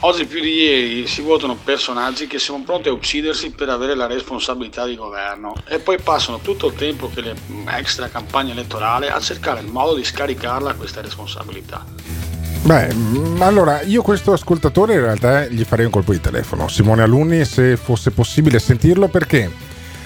[0.00, 4.06] Oggi più di ieri si votano personaggi che sono pronti a uccidersi per avere la
[4.06, 7.34] responsabilità di governo e poi passano tutto il tempo che le
[7.76, 11.84] extra campagna elettorale a cercare il modo di scaricarla questa responsabilità.
[12.64, 17.02] Beh, mm, allora io questo ascoltatore in realtà gli farei un colpo di telefono, Simone
[17.02, 19.50] Alunni, se fosse possibile sentirlo, perché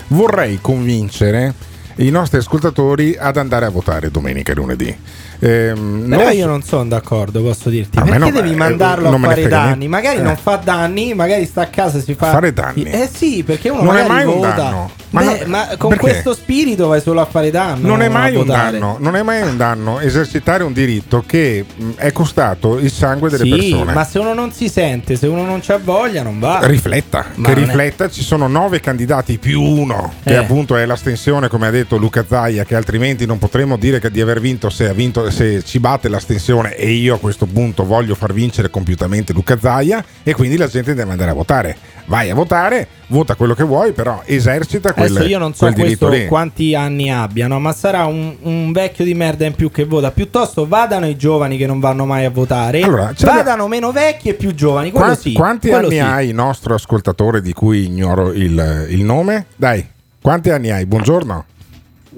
[0.08, 1.54] vorrei convincere
[1.96, 4.98] i nostri ascoltatori ad andare a votare domenica e lunedì.
[5.40, 7.98] Ehm, Però non io non sono d'accordo, posso dirti.
[7.98, 9.66] A Perché no, devi eh, mandarlo non a fare danni?
[9.68, 9.88] niente.
[9.88, 10.22] Magari Eh.
[10.22, 12.30] non fa danni, magari sta a casa si fa.
[12.30, 12.82] Fare danni?
[12.84, 14.52] Eh sì, perché uno Non è mai un vota.
[14.54, 14.90] danno.
[15.10, 16.04] Ma, Beh, non- ma con perché?
[16.10, 17.86] questo spirito vai solo a fare danno.
[17.86, 18.72] non è mai un votare.
[18.78, 21.64] danno, non è mai un danno esercitare un diritto che
[21.96, 23.92] è costato il sangue delle Sì, persone.
[23.94, 26.58] ma se uno non si sente, se uno non c'ha voglia, non va.
[26.62, 30.36] Rifletta, Ma che non è- rifletta, ci sono nove candidati più uno, che Eh.
[30.36, 34.20] appunto è l'astensione, come ha detto Luca Zaia, che altrimenti non potremmo dire che di
[34.20, 38.14] aver vinto se, ha vinto se ci batte l'astensione e io a questo punto voglio
[38.14, 41.76] far vincere compiutamente Luca Zaia e quindi la gente deve andare a votare.
[42.06, 46.08] Vai a votare, vota quello che vuoi, però esercita quel, Adesso io non so questo
[46.08, 46.26] lì.
[46.26, 50.10] quanti anni abbiano, ma sarà un, un vecchio di merda in più che vota.
[50.10, 54.34] Piuttosto vadano i giovani che non vanno mai a votare, Allora, vadano meno vecchi e
[54.34, 54.90] più giovani.
[54.90, 56.00] Quello Qua- sì, quanti quello anni sì.
[56.00, 59.46] hai, nostro ascoltatore di cui ignoro il, il nome?
[59.56, 59.86] Dai,
[60.22, 60.86] quanti anni hai?
[60.86, 61.44] Buongiorno.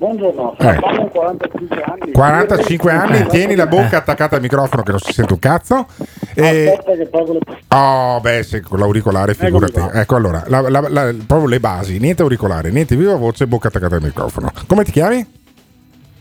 [0.01, 0.67] Buongiorno, Eh.
[0.67, 2.13] abbiamo 45 anni.
[2.13, 5.87] 45 anni, tieni la bocca attaccata al microfono che non si sente un cazzo.
[6.35, 6.69] E...
[6.71, 9.79] Aspetta che pago le Oh, beh, se con l'auricolare, figurati.
[9.93, 13.97] Ecco, allora, la- la- la- proprio le basi, niente auricolare, niente viva voce, bocca attaccata
[13.97, 14.51] al microfono.
[14.67, 15.23] Come ti chiami?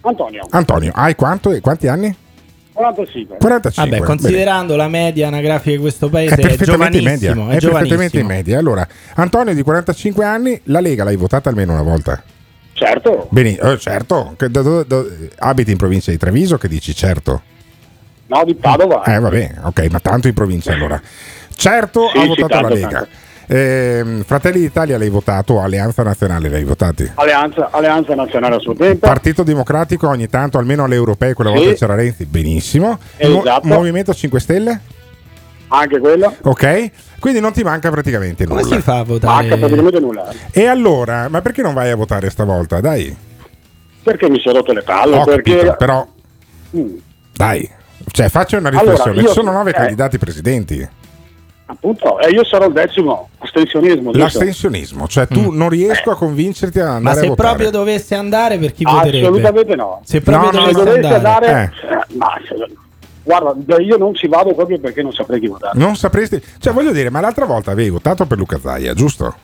[0.02, 2.14] Antonio, Antonio, hai quanto, quanti anni?
[2.74, 3.38] 45.
[3.38, 3.98] 45.
[3.98, 7.32] Vabbè, considerando la media anagrafica di questo È paese, è, perfettamente in media.
[7.32, 8.60] È, È, perfettamente media.
[8.60, 12.22] Allora, Antonio di 45 anni, la Lega l'hai votata almeno una volta?
[12.80, 13.28] Certo.
[13.30, 14.36] Bene, eh, certo.
[15.40, 17.42] Abiti in provincia di Treviso che dici certo?
[18.28, 19.04] No, di Padova.
[19.04, 21.02] Eh, vabbè, ok, ma tanto in provincia allora.
[21.54, 22.88] Certo, Sì, ha sì, votato tanto, la Lega.
[22.90, 23.10] tanto.
[23.52, 27.12] Ehm, Fratelli d'Italia l'hai votato Alleanza Nazionale l'hai votati?
[27.16, 29.08] Alleanza, Alleanza Nazionale a suo tempo.
[29.08, 31.58] Partito Democratico ogni tanto, almeno alle europee, quella Sì.
[31.58, 32.98] volta c'era Renzi, benissimo.
[33.24, 33.68] Mo- Esatto.
[33.68, 34.80] Movimento 5 Stelle?
[35.70, 36.36] Anche quello.
[36.44, 38.62] Ok, quindi non ti manca praticamente nulla.
[38.62, 39.58] Come si fa a Manca votare?
[39.58, 40.30] praticamente nulla.
[40.52, 42.80] E allora, ma perché non vai a votare stavolta?
[42.82, 43.16] Dai,
[44.02, 45.16] Perché mi sono rotto le palle?
[45.18, 45.56] Ho perché...
[45.56, 46.08] capito, però
[46.78, 46.96] Mm,
[47.34, 47.68] dai,
[48.12, 49.22] cioè faccia una Allora, riflessione.
[49.22, 49.74] io- Ci sono nove eh.
[49.74, 50.88] candidati presidenti.
[51.66, 53.30] appunto, e io sarò il decimo.
[53.40, 54.12] Astensionismo.
[54.14, 57.48] L'astensionismo, cioè tu non riesco a convincerti a Ma andare a se votare.
[57.50, 59.26] proprio dovesse andare, per chi voterebbe?
[59.28, 60.02] Assolutamente no.
[60.04, 61.72] Se proprio No, no, Se dovesse dovesse andare, andare...
[62.10, 62.76] eh, ma, se-
[63.24, 65.78] guarda, io non ci vado proprio perché non saprei chi votare.
[65.78, 69.36] Non sapresti, cioè voglio dire, ma l'altra volta avevi votato per Luca Zaia, giusto?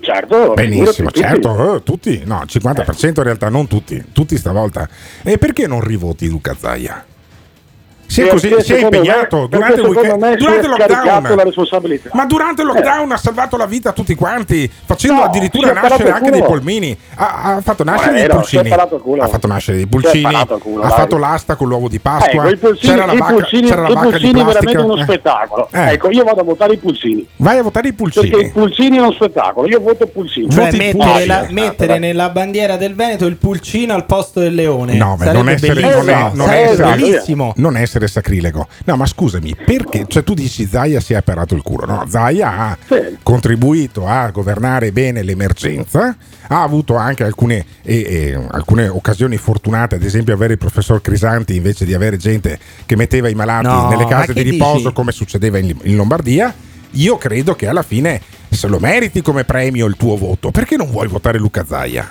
[0.00, 0.54] Certo.
[0.54, 4.88] Benissimo, figurati, certo, eh, tutti, no, 50% in realtà, non tutti, tutti stavolta.
[5.22, 7.04] E perché non rivoti Luca Zaia?
[8.06, 11.44] Si è, così, si è me- impegnato perché durante il weekend, me durante lockdown.
[11.44, 12.10] responsabilità.
[12.12, 16.10] Ma durante il lockdown ha salvato la vita a tutti quanti, facendo No, addirittura nascere
[16.10, 16.96] anche dei polmini.
[17.16, 18.70] Ha, ha fatto nascere dei pulcini.
[18.70, 20.34] Ha fatto nascere dei pulcini.
[20.60, 22.42] culo, ha fatto l'asta con l'uovo di Eh, Pasqua.
[22.44, 24.60] pulcini, c'era la i vacca, pulcini, c'era la i vacca di pulcini plastica.
[24.60, 25.04] veramente uno Eh.
[25.04, 25.68] spettacolo.
[25.72, 25.90] Eh.
[25.92, 27.26] Ecco, io vado a votare i pulcini.
[27.36, 28.28] Vai a votare i pulcini.
[28.30, 29.68] Perché i pulcini è uno spettacolo.
[29.68, 30.50] Io voto pulcini.
[30.50, 31.26] Cioè mettere, pulcini.
[31.26, 34.94] la- mettere nella bandiera del Veneto il pulcino al posto del leone.
[34.94, 37.52] No, non è- essere- bellissimo.
[37.56, 38.68] non essere sacrilego.
[38.84, 40.04] No, ma scusami, perché?
[40.06, 41.86] Cioè, tu dici Zaia si è apparato il culo.
[41.86, 42.78] No, Zaia ha
[43.22, 46.16] contribuito a governare bene l'emergenza,
[46.48, 51.56] ha avuto anche alcune, e- e alcune occasioni fortunate, ad esempio avere il professor Crisanti
[51.56, 54.92] invece di avere gente che metteva i malati No, nelle case di riposo dici?
[54.92, 56.52] come succedeva in, in Lombardia.
[56.92, 60.50] Io credo che alla fine se lo meriti come premio il tuo voto.
[60.50, 62.10] Perché non vuoi votare Luca Zaia?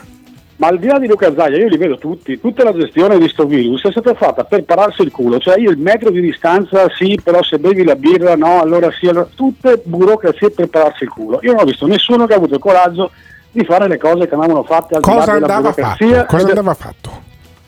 [0.65, 2.39] Ma al di là di Luca Zaia, io li vedo tutti.
[2.39, 5.37] Tutta la gestione di sto virus è stata fatta per pararsi il culo.
[5.37, 9.07] Cioè, io il metro di distanza, sì, però se bevi la birra, no, allora sì.
[9.07, 11.39] Allora, tutte burocrazie per pararsi il culo.
[11.43, 13.11] Io non ho visto nessuno che ha avuto il coraggio
[13.51, 16.07] di fare le cose che andavano fatte al di là Cosa della burocrazia.
[16.21, 16.35] fatto?
[16.35, 17.21] Cosa andava fatto?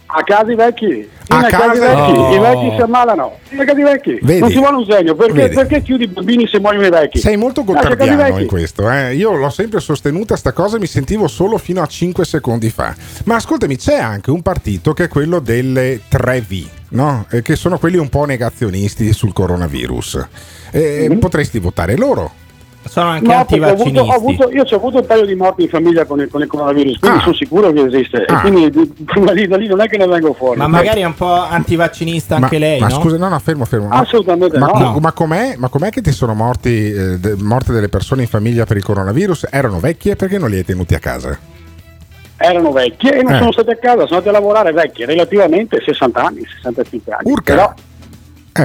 [0.09, 2.33] A casa i vecchi, A a casa i casa- vecchi, Oh.
[2.35, 4.39] i vecchi si ammalano, a casa i vecchi, Vedi?
[4.39, 7.19] non si vuole un segno, perché, perché chiudi i bambini se muoiono i vecchi?
[7.19, 9.13] Sei molto a gottardiano in questo, eh.
[9.15, 12.95] io l'ho sempre sostenuta sta cosa, mi sentivo solo fino a 5 secondi fa.
[13.25, 17.25] Ma ascoltami, c'è anche un partito che è quello delle 3V, no?
[17.29, 20.25] Eh, che sono quelli un po' negazionisti sul coronavirus.
[20.71, 22.31] Eh, Potresti votare loro.
[22.87, 23.97] Sono anche No, perché ho antivaccinisti.
[23.99, 26.41] avuto, ho avuto- io ho avuto un paio di morti in famiglia con il, con
[26.41, 27.21] il coronavirus, quindi Ah.
[27.21, 28.25] sono sicuro che esiste.
[28.25, 28.37] Ah.
[28.37, 30.57] E quindi di- da lì, da lì non è che ne vengo fuori.
[30.57, 32.95] Ma magari è un po' antivaccinista anche ma, lei, ma no?
[32.99, 33.89] scusa, no, no, fermo, fermo.
[33.89, 34.97] Assolutamente ma, no.
[34.99, 38.65] ma com'è, ma com'è che ti sono morti, eh, de- morte delle persone in famiglia
[38.65, 39.47] per il coronavirus?
[39.51, 41.37] Erano vecchie perché non li hai tenuti a casa?
[42.39, 43.37] Erano vecchie e non Eh.
[43.39, 47.31] sono state a casa, sono andate a lavorare vecchie, relativamente 60 anni, 65 anni.
[47.31, 47.53] Urca.
[47.55, 47.73] Però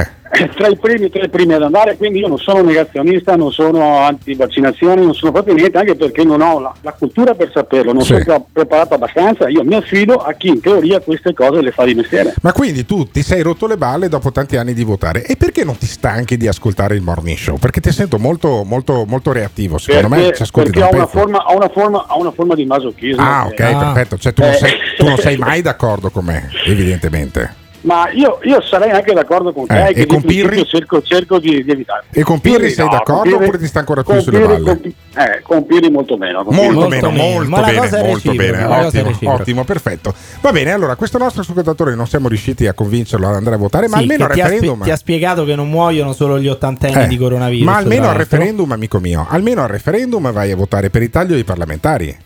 [0.00, 3.52] eh, tra i primi, tra i primi ad andare, quindi io non sono negazionista, non
[3.52, 7.92] sono anti-vaccinazioni, non sono proprio niente, anche perché non ho la, la cultura per saperlo,
[7.92, 8.12] non Sì.
[8.12, 11.84] sono pre- preparato abbastanza, io mi affido a chi in teoria queste cose le fa
[11.84, 12.34] di mestiere.
[12.42, 15.64] Ma quindi tu ti sei rotto le balle dopo tanti anni di votare e perché
[15.64, 17.58] non ti stanchi di ascoltare il morning show?
[17.58, 19.76] Perché ti sento molto, molto, molto reattivo.
[19.78, 22.54] Secondo me Perché, ci ascolti perché un una, forma, ha, una forma, ha una forma
[22.54, 23.22] di masochismo.
[23.22, 24.16] Ah, ok, Eh, perfetto.
[24.16, 24.56] Cioè, tu, non Eh.
[24.56, 27.60] sei, tu non sei mai d'accordo con me, evidentemente.
[27.82, 30.64] Ma io, io sarei anche d'accordo con te Eh, che e con Pirri?
[30.66, 32.04] cerco, cerco di, di evitare.
[32.12, 34.64] E con Pirri sei d'accordo con Pirri- oppure ti sta ancora più sulle Pirri- balle?
[34.80, 36.44] Con, eh, con Pirri molto meno.
[36.44, 38.64] Pirri Molto, molto meno, molto Ma bene, molto bene,
[39.08, 40.14] ottimo, ottimo, perfetto.
[40.40, 43.88] Va bene, allora questo nostro ascoltatore non siamo riusciti a convincerlo ad andare a votare,
[43.88, 44.82] ma Sì, almeno al che ti ha, referendum.
[44.84, 47.64] ti ha spiegato che non muoiono solo gli ottantenni Eh, di coronavirus.
[47.66, 51.34] ma almeno al referendum, amico mio, almeno al referendum vai a votare per il taglio
[51.34, 52.16] dei parlamentari.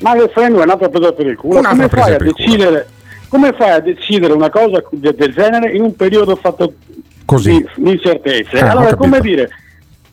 [0.00, 1.58] Ma il referendum è un'altra presa per il culo.
[1.60, 2.84] Un'altra Come fai, a il culo.
[3.28, 6.74] Come fai a decidere una cosa de- del genere in un periodo fatto
[7.24, 7.64] Così.
[7.76, 8.62] di, incertezze?
[8.62, 9.48] Ho allora come dire,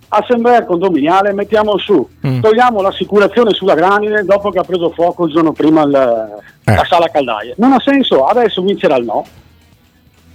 [0.09, 2.39] assemblea condominiale, mettiamo su, Mm.
[2.41, 6.75] togliamo l'assicurazione sulla granine dopo che ha preso fuoco il giorno prima il- Eh.
[6.75, 7.53] la sala caldaie.
[7.57, 9.25] Non ha senso, adesso vincerà il no.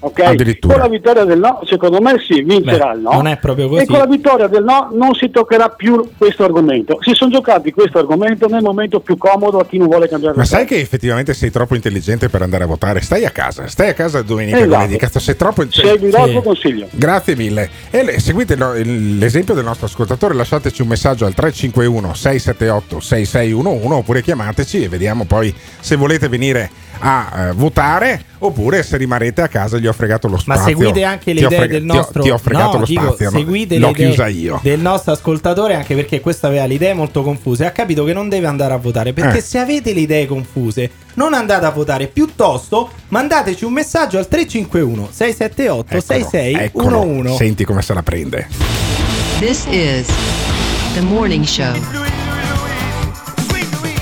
[0.01, 0.21] Ok?
[0.21, 0.75] Addirittura.
[0.75, 3.13] Con la vittoria del no, secondo me sì, vincerà Beh, il no.
[3.13, 3.83] non è proprio così.
[3.83, 6.99] E con la vittoria del no non si toccherà più questo argomento.
[7.01, 10.45] Si sono giocati questo argomento nel momento più comodo a chi non vuole cambiare Ma
[10.45, 13.01] sai che effettivamente sei troppo intelligente per andare a votare?
[13.01, 14.75] Stai a casa, stai a casa domenica Esatto.
[14.75, 14.97] lunedì.
[14.97, 16.87] Cazzo, sei troppo Seguirò il tuo consiglio.
[16.91, 17.69] Grazie mille.
[17.91, 24.85] E seguite l'esempio del nostro ascoltatore, lasciateci un messaggio al 351 678 6611 oppure chiamateci
[24.85, 29.87] e vediamo poi se volete venire a eh, votare oppure se rimarrete a casa gli
[29.87, 30.65] ho fregato lo Ma spazio.
[30.79, 33.03] seguite anche le idee frega- del ti ho- nostro Ti ho, fregato no, lo dico,
[33.07, 33.31] spazio.
[33.31, 33.39] no?
[33.39, 34.61] seguite L'ho le idee chiusa io.
[34.63, 37.67] del nostro ascoltatore anche perché questo aveva le idee molto confuse.
[37.67, 39.43] Ha capito che non deve andare a votare perché Eh.
[39.43, 45.09] se avete le idee confuse non andate a votare, piuttosto mandateci un messaggio al 351
[45.11, 46.63] 678 6611.
[46.65, 48.47] Eccolo, senti come se la prende.
[49.41, 50.07] This is
[50.95, 51.73] the morning show.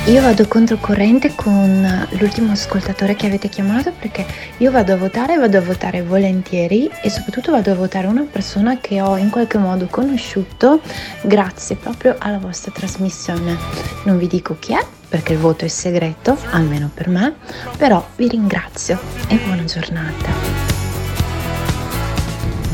[0.07, 4.25] Io vado controcorrente con l'ultimo ascoltatore che avete chiamato perché
[4.59, 8.79] io vado a votare, vado a votare volentieri e soprattutto vado a votare una persona
[8.79, 10.81] che ho in qualche modo conosciuto
[11.23, 13.57] grazie proprio alla vostra trasmissione.
[14.05, 17.35] Non vi dico chi è perché il voto è segreto, almeno per me,
[17.77, 20.66] però vi ringrazio e buona giornata.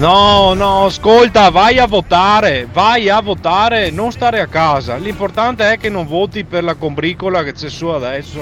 [0.03, 4.97] No, no, ascolta, vai a votare, vai a votare, non stare a casa.
[4.97, 8.41] L'importante è che non voti per la combricola che c'è su adesso.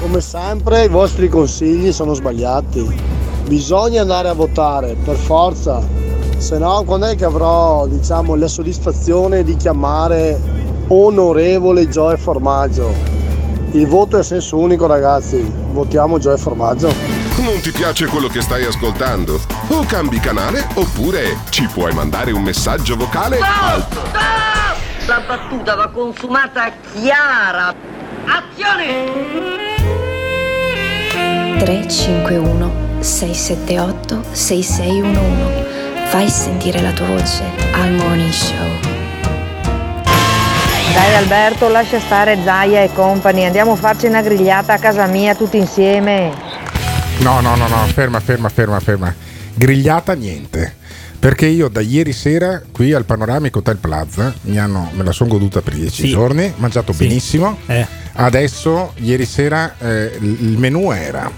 [0.00, 2.98] Come sempre i vostri consigli sono sbagliati.
[3.46, 5.82] Bisogna andare a votare, per forza.
[6.38, 10.40] Se no, quando è che avrò, diciamo, la soddisfazione di chiamare
[10.88, 12.90] onorevole Gioia Formaggio?
[13.72, 15.44] Il voto è a senso unico, ragazzi.
[15.72, 17.23] Votiamo Gioia Formaggio.
[17.44, 19.38] Non ti piace quello che stai ascoltando?
[19.68, 23.86] O cambi canale oppure ci puoi mandare un messaggio vocale al
[25.04, 27.74] La battuta va consumata chiara.
[28.24, 29.12] Azione!
[31.58, 38.68] 351 678 6611 Fai sentire la tua voce al morning show.
[40.94, 45.34] Dai Alberto, lascia stare Zaia e company, andiamo a farci una grigliata a casa mia
[45.34, 46.53] tutti insieme.
[47.20, 49.14] No, no, no, no, ferma, ferma, ferma, ferma.
[49.54, 50.74] Grigliata niente.
[51.18, 55.30] Perché io da ieri sera qui al Panoramico Hotel Plaza mi hanno, me la sono
[55.30, 56.08] goduta per dieci Sì.
[56.10, 57.06] giorni, mangiato Sì.
[57.06, 57.56] benissimo.
[57.66, 57.86] Eh.
[58.12, 61.30] Adesso, ieri sera, eh, il menù era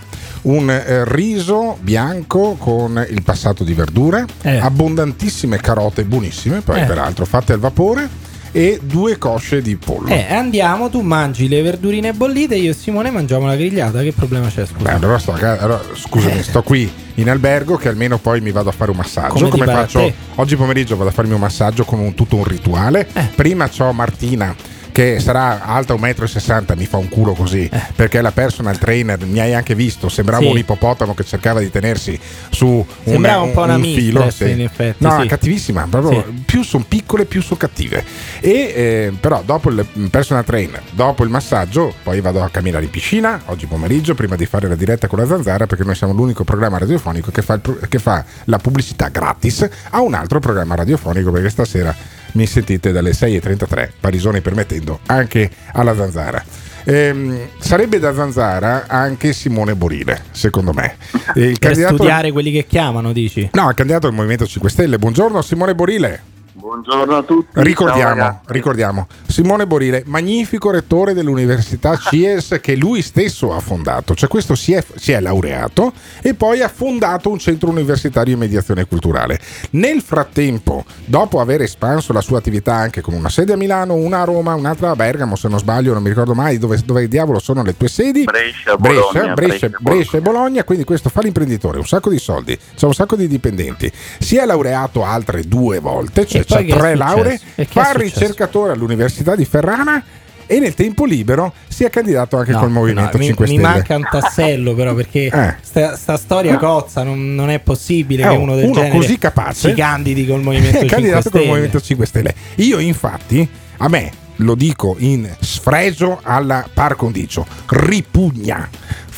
[0.42, 4.58] un eh, riso bianco con il passato di verdure, Eh.
[4.58, 6.84] abbondantissime carote buonissime, poi Eh.
[6.84, 8.08] peraltro fatte al vapore,
[8.52, 10.08] e due cosce di pollo.
[10.08, 14.48] Eh, andiamo, tu mangi le verdurine bollite, io e Simone mangiamo la grigliata, che problema
[14.48, 14.64] c'è?
[14.66, 14.82] Scusa.
[14.82, 18.72] Beh, allora sto, allora, scusami, sto qui in albergo che almeno poi mi vado a
[18.72, 19.34] fare un massaggio.
[19.34, 23.08] Come Come, faccio oggi pomeriggio vado a farmi un massaggio con un- tutto un rituale.
[23.12, 23.28] Eh.
[23.34, 24.54] Prima c'ho Martina
[24.96, 29.40] che sarà alta 1,60 m, mi fa un culo così, perché la personal trainer mi
[29.40, 30.46] hai anche visto, sembrava Eh.
[30.46, 30.52] Sì.
[30.52, 34.24] un ippopotamo che cercava di tenersi su un, Sembrava un po' una filo.
[34.24, 35.26] mistress, in effetti, No, sì.
[35.26, 36.42] cattivissima, proprio Sì.
[36.46, 38.02] più sono piccole più sono cattive.
[38.40, 42.90] E eh, però dopo il personal trainer, dopo il massaggio, poi vado a camminare in
[42.90, 46.42] piscina oggi pomeriggio prima di fare la diretta con la Zanzara perché noi siamo l'unico
[46.42, 51.30] programma radiofonico che fa, pro- che fa la pubblicità gratis a un altro programma radiofonico
[51.30, 51.94] perché stasera
[52.36, 56.44] mi sentite dalle 6.33, Parisoni permettendo, anche alla Zanzara.
[56.84, 60.96] Ehm, sarebbe da Zanzara anche Simone Borile, secondo me.
[61.34, 63.48] E Il Per candidato- studiare quelli che chiamano, dici?
[63.54, 64.98] No, il candidato del Movimento 5 Stelle.
[64.98, 66.20] Buongiorno Simone Borile.
[66.66, 67.46] Buongiorno a tutti.
[67.62, 74.56] Ricordiamo, ricordiamo, Simone Borile, magnifico rettore dell'Università CIES che lui stesso ha fondato, cioè questo
[74.56, 79.38] si è, si è laureato e poi ha fondato un centro universitario di mediazione culturale.
[79.70, 84.22] Nel frattempo, dopo aver espanso la sua attività anche con una sede a Milano, una
[84.22, 87.38] a Roma, un'altra a Bergamo, se non sbaglio, non mi ricordo mai dove, dove diavolo
[87.38, 88.24] sono le tue sedi.
[88.24, 92.18] Brescia, Brescia, Bologna, Brescia, Brescia, Brescia e Bologna, quindi questo fa l'imprenditore, un sacco di
[92.18, 96.76] soldi, c'ha un sacco di dipendenti, si è laureato altre due volte, cioè poi è
[96.76, 100.02] tre lauree, fa è ricercatore all'Università di Ferrara
[100.48, 103.52] e nel tempo libero si è candidato anche No, col Movimento no, mi- 5 mi,
[103.56, 103.68] Stelle.
[103.68, 105.54] manca un tassello però perché Eh.
[105.60, 109.70] sta, sta storia cozza, non, non è possibile Eh, che uno del uno così capace
[109.70, 111.38] si candidi col Movimento è 5 candidato Stelle.
[111.38, 112.34] col Movimento 5 Stelle.
[112.56, 118.68] Io infatti, a me lo dico in sfregio alla par condicio, ripugna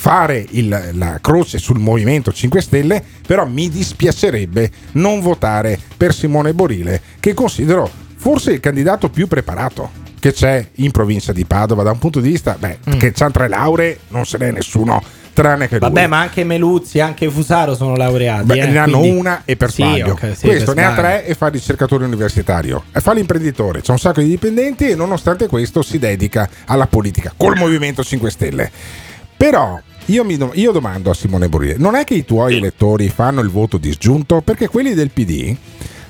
[0.01, 6.55] fare il- la croce sul Movimento 5 Stelle, però mi dispiacerebbe non votare per Simone
[6.55, 11.91] Borile, che considero forse il candidato più preparato che c'è in provincia di Padova da
[11.91, 12.99] un punto di vista, beh, Mm.
[12.99, 15.89] che c'ha tre lauree, non se n'è nessuno tranne che lui.
[15.89, 18.45] Vabbè, ma anche Meluzzi, anche Fusaro sono laureati.
[18.47, 20.13] Beh, eh, ne hanno quindi- una e per Sì, sbaglio.
[20.13, 21.09] ok, sì, questo ne ha sbaglio.
[21.09, 22.85] tre e fa ricercatore universitario.
[22.93, 27.33] E fa l'imprenditore, c'ha un sacco di dipendenti e nonostante questo si dedica alla politica
[27.37, 28.71] col Movimento 5 Stelle.
[29.39, 33.41] Però io, mi io domando a Simone Borile, non è che i tuoi elettori fanno
[33.41, 34.41] il voto disgiunto?
[34.41, 35.57] Perché quelli del PD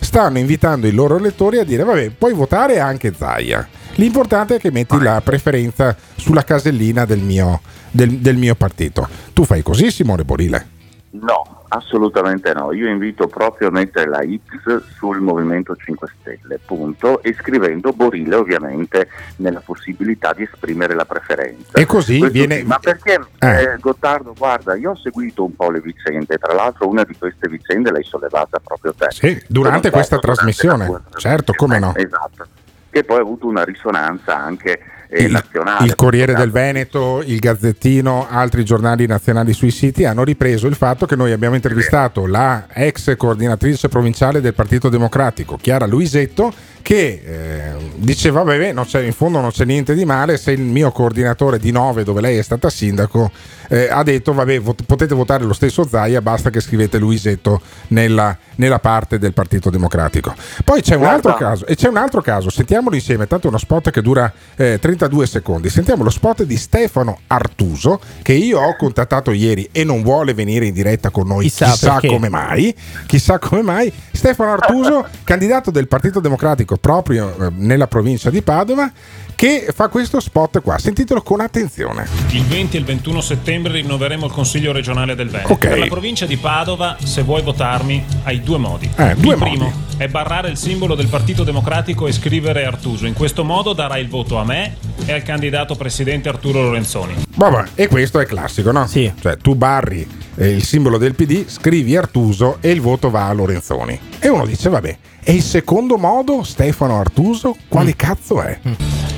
[0.00, 3.68] stanno invitando i loro elettori a dire vabbè, puoi votare anche Zaia.
[3.96, 7.60] L'importante è che metti la preferenza sulla casellina del mio,
[7.90, 9.06] del- del mio partito.
[9.34, 10.66] Tu fai così, Simone Borile?
[11.10, 12.72] No, assolutamente no.
[12.72, 18.34] Io invito proprio a mettere la X sul Movimento 5 Stelle, punto, e scrivendo Borile
[18.36, 21.78] ovviamente nella possibilità di esprimere la preferenza.
[21.78, 23.62] E così Questo viene- sì, Ma perché Eh.
[23.62, 27.48] eh, Gottardo, guarda, io ho seguito un po' le vicende, tra l'altro una di queste
[27.48, 29.06] vicende l'hai sollevata proprio te.
[29.10, 31.02] Sì, durante questa durante trasmissione.
[31.16, 31.94] Certo, come no.
[31.96, 32.46] Esatto,
[32.90, 34.78] che poi ha avuto una risonanza anche
[35.08, 35.86] eh, Il, nazionale.
[35.86, 41.06] il Corriere del Veneto, il Gazzettino, altri giornali nazionali sui siti hanno ripreso il fatto
[41.06, 46.52] che noi abbiamo intervistato la ex coordinatrice provinciale del Partito Democratico, Chiara Luisetto,
[46.82, 50.60] che eh, diceva: Vabbè, non c'è, in fondo non c'è niente di male se il
[50.60, 53.30] mio coordinatore di Nove, dove lei è stata sindaco,
[53.68, 58.36] eh, ha detto: Vabbè, vot- potete votare lo stesso Zaia, basta che scrivete Luisetto nella,
[58.56, 60.34] nella parte del Partito Democratico.
[60.64, 63.58] Poi c'è un altro caso, e c'è un altro caso, sentiamolo insieme, tanto è uno
[63.58, 65.68] spot che dura eh, 32 secondi.
[65.68, 70.66] Sentiamo lo spot di Stefano Artuso, che io ho contattato ieri e non vuole venire
[70.66, 72.74] in diretta con noi, Chissà chissà, come mai.
[73.06, 73.92] Chissà come mai.
[74.12, 78.90] Stefano Artuso, candidato del Partito Democratico proprio eh, nella provincia di Padova,
[79.38, 80.78] che fa questo spot qua.
[80.78, 82.08] Sentitelo con attenzione.
[82.30, 85.52] Il 20 e il 21 settembre rinnoveremo il Consiglio regionale del Veneto.
[85.52, 85.68] Ok.
[85.68, 88.90] Per la provincia di Padova, se vuoi votarmi, hai due modi.
[88.96, 89.72] Eh, due il primo modi.
[89.96, 93.06] è barrare il simbolo del Partito Democratico e scrivere Artuso.
[93.06, 97.14] In questo modo darai il voto a me e al candidato presidente Arturo Lorenzoni.
[97.36, 98.88] Vabbè, e questo è classico, no?
[98.88, 99.12] Sì.
[99.20, 100.04] Cioè, tu barri
[100.34, 104.00] eh, il simbolo del PD, scrivi Artuso e il voto va a Lorenzoni.
[104.18, 108.58] E uno dice, vabbè, e il secondo modo, Stefano Artuso, quale cazzo è?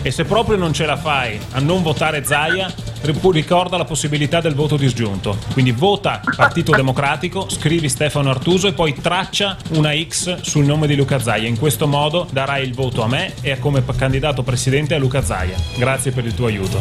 [0.03, 2.72] E se proprio non ce la fai a non votare Zaia,
[3.03, 5.36] ri- ricorda la possibilità del voto disgiunto.
[5.53, 10.96] Quindi vota Partito Democratico, scrivi Stefano Artuso e poi traccia una X sul nome di
[10.96, 11.46] Luca Zaia.
[11.46, 15.57] In questo modo darai il voto a me e come candidato presidente a Luca Zaia.
[15.76, 16.80] Grazie per il tuo aiuto.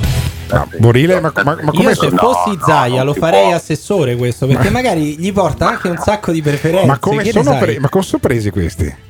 [0.78, 5.32] Borile, ma, ma, ma come se fossi Zaia lo farei assessore questo, perché magari gli
[5.32, 6.88] porta anche un sacco di preferenze.
[6.88, 9.08] Ma come, sono pre- ma come sono presi questi?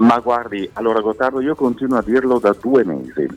[0.00, 3.28] Ma guardi, allora Gottardo, io continuo a dirlo da due mesi.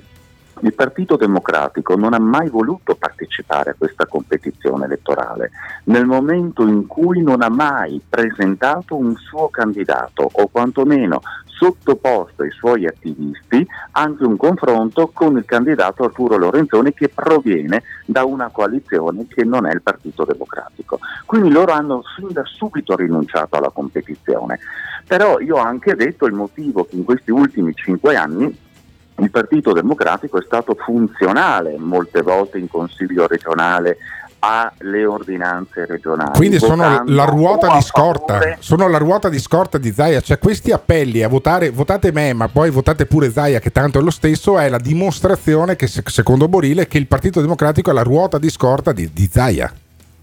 [0.61, 5.51] Il Partito Democratico non ha mai voluto partecipare a questa competizione elettorale,
[5.86, 11.22] nel momento in cui non ha mai presentato un suo candidato o quantomeno
[11.56, 18.24] sottoposto ai suoi attivisti anche un confronto con il candidato Arturo Lorenzoni che proviene da
[18.24, 20.99] una coalizione che non è il Partito Democratico.
[21.26, 24.60] Quindi loro hanno sin da subito rinunciato alla competizione.
[25.06, 28.62] Però io ho anche detto il motivo che in questi ultimi cinque anni
[29.20, 33.97] il Partito Democratico è stato funzionale molte volte in Consiglio regionale
[34.45, 36.35] alle ordinanze regionali.
[36.35, 40.37] Quindi sono la ruota di scorta, favore- sono la ruota di scorta di Zaia, cioè
[40.37, 44.11] questi appelli a votare, votate me ma poi votate pure Zaia che tanto è lo
[44.11, 48.37] stesso, è la dimostrazione che se- secondo Borile che il Partito Democratico è la ruota
[48.37, 49.71] di scorta di, di Zaia.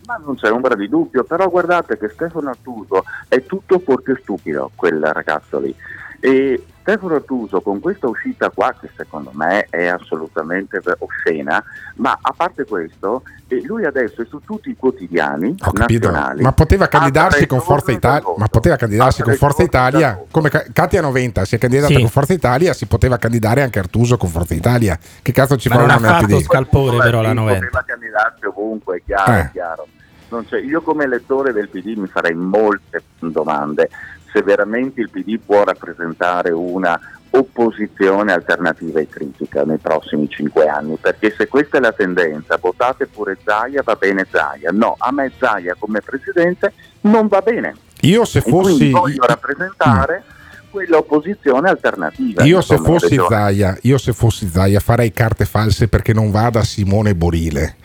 [0.04, 4.70] Ma non c'è ombra di dubbio, però guardate che Stefano Artuso è tutto fuorché stupido,
[4.74, 5.74] quel ragazzo lì.
[6.18, 11.62] E Stefano Artuso con questa uscita qua, che secondo me è assolutamente oscena,
[11.97, 16.43] ma a parte questo, eh, lui adesso è su tutti i quotidiani Ho capito, nazionali.
[16.43, 21.45] ma poteva candidarsi con Forza Italia, ma poteva candidarsi con Forza Italia, come Katia 90
[21.45, 22.01] si è candidata Sì.
[22.01, 24.99] con Forza Italia, si poteva candidare anche Artuso con Forza Italia.
[25.22, 26.43] Che cazzo ci Ma non fanno ha nel fatto PD?
[26.43, 27.61] scalpore però la Sì, 90.
[27.66, 29.41] Poteva candidarsi ovunque, è chiaro, Eh.
[29.43, 29.86] è chiaro.
[30.30, 33.88] Non c'è- io come elettore del PD mi farei molte domande
[34.33, 36.99] se veramente il PD può rappresentare una
[37.31, 43.07] opposizione alternativa e critica nei prossimi cinque anni, perché se questa è la tendenza, votate
[43.07, 46.72] pure Zaia, va bene Zaia, no, a me Zaia come presidente
[47.03, 47.76] non va bene.
[48.03, 50.24] Io se fossi voglio rappresentare
[50.70, 52.45] quella opposizione alternativa.
[52.45, 53.20] io se fossi.
[53.28, 57.76] Zaia, io se fossi Zaia farei carte false perché non vada Simone Borile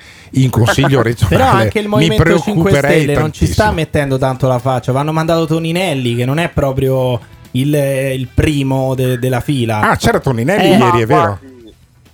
[0.42, 1.36] in consiglio regionale.
[1.36, 3.72] Però anche il Movimento 5 preoccuperei Stelle non ci sta tantissimo.
[3.74, 4.92] mettendo tanto la faccia.
[4.92, 7.20] Vanno mandato Toninelli, che non è proprio
[7.52, 9.80] il, il primo de- della fila.
[9.82, 11.40] Ah, c'era Toninelli Eh, ieri, è vero?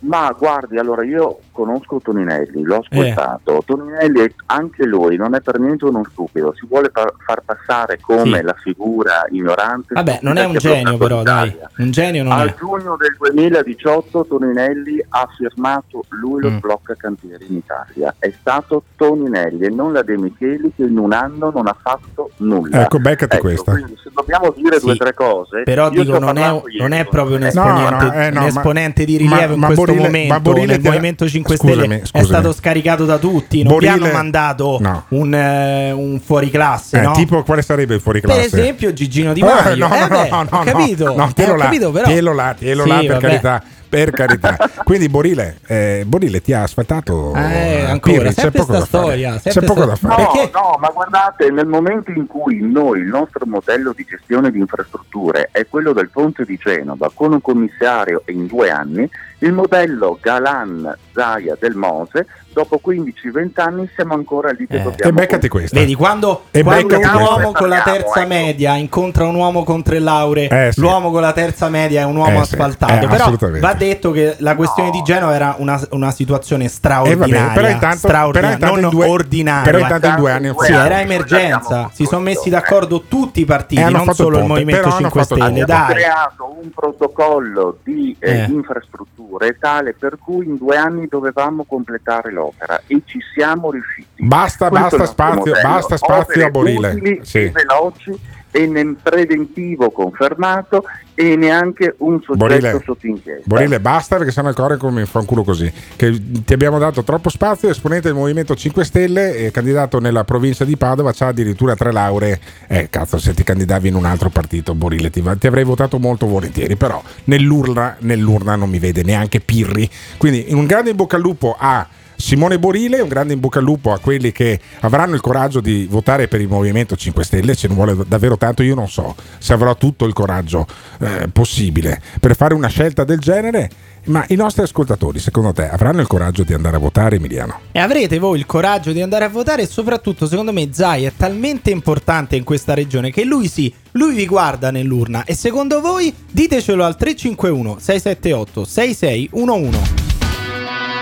[0.03, 2.65] Ma guardi, allora io conosco Toninelli, Eh.
[2.65, 3.61] l'ho ascoltato.
[3.65, 7.99] Toninelli, è- anche lui, non è per niente uno stupido, si vuole pa- far passare
[8.01, 8.43] come Sì.
[8.43, 9.93] la figura ignorante.
[9.93, 11.55] Vabbè, non è un genio però, dai.
[11.77, 12.55] Un genio non Al è.
[12.55, 16.57] giugno del 2018 Toninelli ha firmato lui lo Mm.
[16.57, 18.15] sblocca cantieri in Italia.
[18.17, 22.31] È stato Toninelli e non la De Micheli che in un anno non ha fatto
[22.37, 22.81] nulla.
[22.83, 23.71] Ecco, beccati questa.
[23.73, 27.35] Quindi se dobbiamo dire due o tre cose, Però dico, non è, non è proprio
[27.37, 27.47] un eh.
[27.47, 30.07] esponente, No, no, eh, no, un ma- esponente di ma- rilievo in ma questo Borile-
[30.07, 32.25] momento ma Borile nel Movimento 5 Scusami, Stelle è scusami.
[32.27, 33.63] stato scaricato da tutti.
[33.63, 35.05] Non vi Borile- hanno mandato No.
[35.09, 37.11] un, eh, un fuoriclasse, Eh, no?
[37.13, 39.75] Tipo quale sarebbe il fuori Per esempio Gigino Di Eh, Maio.
[39.87, 41.15] no, Eh, no, beh, no, no, capito.
[41.15, 42.05] no, Eh, tielo ho là, capito, però.
[42.07, 43.19] tielo là, tielo Sì, là, per vabbè.
[43.21, 43.63] carità.
[43.91, 44.57] Per carità.
[44.85, 47.33] Quindi Borile, eh, Borile ti ha asfaltato.
[47.35, 48.85] Eh, ancora, Pirri, c'è poco da fare.
[48.85, 50.23] storia, C'è sempre poco da sta- fare.
[50.53, 54.59] No, no, ma guardate, nel momento in cui noi, il nostro modello di gestione di
[54.59, 60.17] infrastrutture è quello del ponte di Genova con un commissario in due anni, il modello
[60.21, 64.95] Galan Zaia del Mose, dopo 15-20 anni siamo ancora lì che dobbiamo...
[64.97, 65.79] Eh, E beccati questa.
[65.79, 67.17] Vedi, quando, E quando un questa.
[67.17, 68.27] uomo con la terza ecco.
[68.27, 70.79] media incontra un uomo con tre lauree, Eh, sì.
[70.79, 72.53] l'uomo con la terza media è un uomo Eh, sì.
[72.55, 73.05] asfaltato.
[73.05, 77.41] Eh, però va detto che la questione di Genova era una, una situazione Eh, straordinaria.
[77.41, 79.63] vabbè, però intanto, straordinaria, però intanto non in due, ordinaria.
[79.63, 81.89] però intanto in due anni Sì, era emergenza.
[81.93, 85.09] Si sono messi d'accordo tutti i partiti, E hanno non solo il Movimento però hanno
[85.09, 85.61] 5 fatto il Stelle.
[85.61, 88.43] Abbiamo creato un protocollo di eh, Eh.
[88.45, 94.25] infrastrutture tale per cui in due anni dovevamo completare l'opera e ci siamo riusciti.
[94.25, 97.19] Basta, basta spazio, basta spazio a Borile.
[97.23, 97.49] Sì.
[97.49, 98.19] veloci
[98.51, 100.83] e nel preventivo confermato
[101.13, 102.81] e neanche un soggetto Borile.
[102.83, 103.43] sotto inchiesta.
[103.45, 105.71] Borile, basta perché sennò il come mi fa un culo così.
[105.95, 107.69] Che ti abbiamo dato troppo spazio.
[107.69, 112.39] Esponente del Movimento 5 Stelle, eh, candidato nella provincia di Padova, c'ha addirittura tre lauree.
[112.67, 116.27] Eh, cazzo, se ti candidavi in un altro partito, Borile, ti, ti avrei votato molto
[116.27, 116.75] volentieri.
[116.75, 119.89] Però nell'urna, nell'urna non mi vede neanche Pirri.
[120.17, 121.87] Quindi, un grande in bocca al lupo a.
[122.21, 125.87] Simone Borile, un grande in bocca al lupo a quelli che avranno il coraggio di
[125.89, 129.51] votare per il Movimento 5 Stelle, ce ne vuole davvero tanto, io non so se
[129.53, 130.65] avrò tutto il coraggio
[130.99, 133.69] eh, possibile per fare una scelta del genere,
[134.05, 137.59] ma i nostri ascoltatori, secondo te, avranno il coraggio di andare a votare, Emiliano?
[137.71, 141.13] E avrete voi il coraggio di andare a votare e soprattutto secondo me Zai è
[141.17, 146.13] talmente importante in questa regione che lui sì, lui vi guarda nell'urna e secondo voi
[146.31, 150.09] ditecelo al 351 678 6611.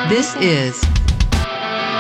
[0.08, 0.99] This is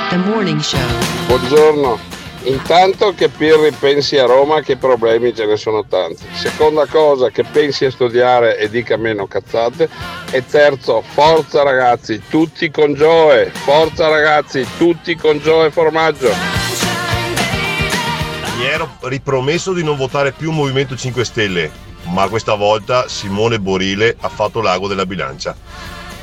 [0.10, 0.80] the morning show.
[1.28, 2.18] Buongiorno.
[2.43, 6.26] Intanto che Pirri pensi a Roma che problemi ce ne sono tanti.
[6.34, 9.88] Seconda cosa che pensi a studiare e dica meno cazzate.
[10.32, 13.51] E terzo, forza ragazzi, tutti con Gioe.
[13.51, 16.34] Forza ragazzi, tutti con Gioe Formaggio.
[18.57, 21.72] Mi ero ripromesso di non votare più Movimento 5 Stelle,
[22.05, 25.55] ma questa volta Simone Borile ha fatto l'ago della bilancia.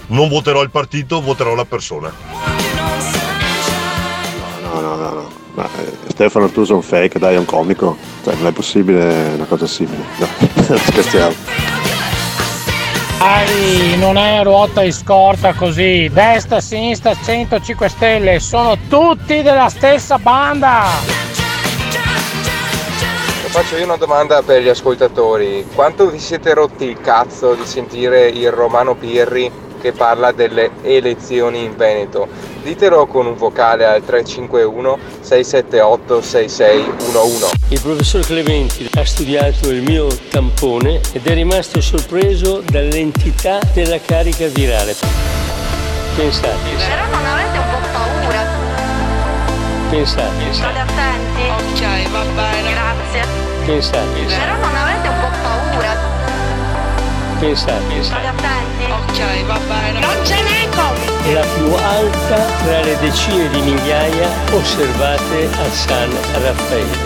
[0.09, 2.56] Non voterò il partito, voterò la persona.
[4.81, 5.29] No, no, no, no.
[5.55, 7.97] Ma, eh, Stefano Artuso è un fake, dai, è un comico.
[8.23, 10.05] Cioè, non è possibile una cosa simile.
[10.19, 10.27] No,
[10.77, 11.35] scherziamo.
[13.19, 16.11] Dai, non è ruota e scorta così.
[16.13, 18.39] Destra, sinistra, 105 stelle.
[18.39, 20.85] Sono tutti della stessa banda.
[23.49, 25.67] Faccio io una domanda per gli ascoltatori.
[25.75, 29.51] Quanto vi siete rotti il cazzo di sentire il Romano Pirri
[29.81, 32.29] che parla delle elezioni in Veneto?
[32.63, 37.55] Ditelo con un vocale al 351 678 6611.
[37.69, 44.47] Il professor Clementi ha studiato il mio tampone ed è rimasto sorpreso dall'entità della carica
[44.49, 44.95] virale.
[46.17, 48.45] Pensate, Però non avete un po' paura.
[49.91, 51.43] pensate, State attenti.
[51.73, 52.71] Ok, va bene.
[52.73, 53.25] Grazie.
[53.67, 55.66] pensate, Però non avete un po' paura.
[58.25, 58.85] Attenti.
[58.91, 60.01] Ok, va bene.
[60.01, 61.33] Non ce n'è Covid.
[61.35, 66.11] La più alta tra le decine di migliaia osservate a San
[66.43, 66.97] Raffaele.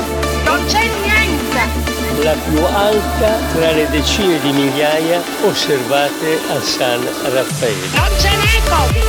[0.45, 1.89] Non c'è niente.
[2.23, 7.03] La più alta tra le decine di migliaia osservate a San
[7.33, 7.89] Raffaele.
[7.95, 9.05] Non ce n'è Covid.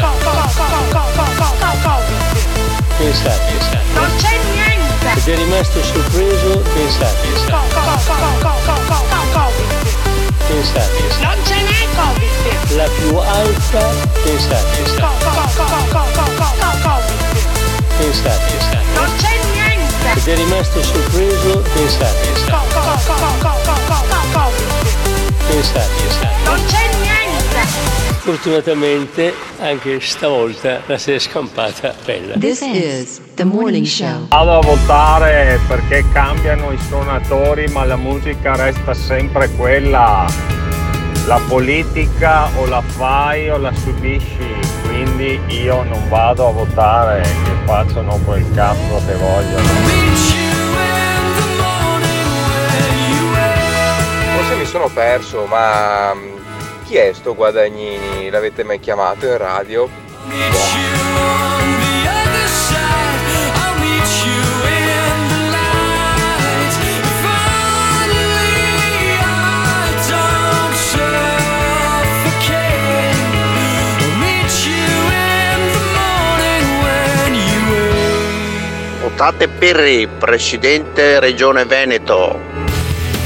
[0.00, 2.22] Co- co- Covid.
[2.98, 3.52] pensate,
[3.94, 5.20] Non c'è niente.
[5.20, 6.62] ed è rimasto sorpreso,
[8.86, 9.83] co- co- Covid.
[10.48, 12.76] Pensate, Non ce n'è Covid.
[12.76, 13.84] la più alta,
[14.24, 17.20] pensate, Co- co- co- co- co- co- co- co- Covid.
[17.98, 18.56] pensate,
[18.94, 20.08] Non c'è niente.
[20.20, 24.72] ed è rimasto sorpreso, pensate, co- co- co- co- co- co- co- Covid.
[25.48, 26.02] pensate.
[26.44, 27.43] Non c'è niente.
[28.24, 32.34] Fortunatamente anche stavolta la si è scampata bella.
[32.38, 34.28] This is the morning show.
[34.28, 40.24] Vado a votare perché cambiano i suonatori ma la musica resta sempre quella.
[41.26, 47.50] La politica o la fai o la subisci, quindi io non vado a votare, che
[47.64, 49.68] facciano quel cazzo che vogliono.
[54.34, 56.43] Forse mi sono perso, ma mm,
[56.84, 58.28] chi è sto Guadagnini?
[58.30, 59.88] L'avete mai chiamato in radio?
[79.00, 82.53] Votate Pirri, Presidente Regione Veneto.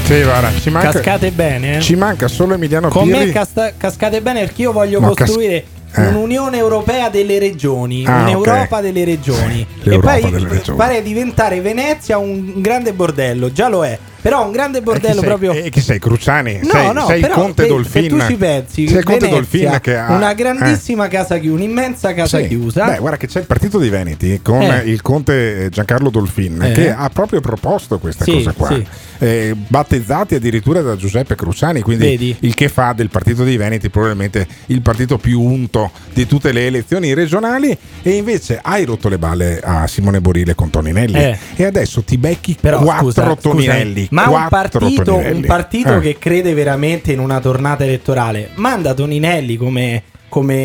[0.09, 1.81] Sì, guarda, ci manca, Cascate bene, eh?
[1.81, 3.31] ci manca solo Emiliano Con me Pirri.
[3.31, 6.07] casta- cascate bene perché io voglio No, costruire eh.
[6.07, 8.81] un'Unione Europea delle regioni, Ah, un'Europa ok.
[8.81, 9.61] delle regioni.
[9.61, 10.77] e l'Europa poi delle regioni.
[10.77, 13.95] pare diventare Venezia un grande bordello, già lo è.
[14.21, 15.23] Però un grande Eh, bordello sei?
[15.23, 16.59] proprio Eh, chi sei Cruciani?
[16.63, 18.01] No, sei no, sei però il Conte se- Dolfin.
[18.03, 20.35] Se tu ci pensi, sei Conte Venezia, Dolfin che ha una eh.
[20.35, 22.47] grandissima casa chiusa, un'immensa casa Sì.
[22.47, 22.85] chiusa.
[22.85, 24.81] Beh, guarda che c'è il partito dei Veneti con Eh.
[24.85, 26.71] il conte Giancarlo Dolfin Eh.
[26.73, 28.67] che ha proprio proposto questa Sì, cosa qua.
[28.67, 28.85] sì.
[29.21, 32.35] Eh, battezzati addirittura da Giuseppe Cruciani, quindi Vedi?
[32.41, 36.65] il che fa del partito dei Veneti probabilmente il partito più unto di tutte le
[36.67, 37.77] elezioni regionali.
[38.01, 41.13] E invece hai rotto le balle a Simone Borile con Toninelli.
[41.17, 41.37] Eh.
[41.55, 44.05] E adesso ti becchi Però, quattro scusa, Toninelli.
[44.05, 45.99] scusami, ma un partito, un partito Eh.
[45.99, 50.57] che crede veramente in una tornata elettorale manda Toninelli come, come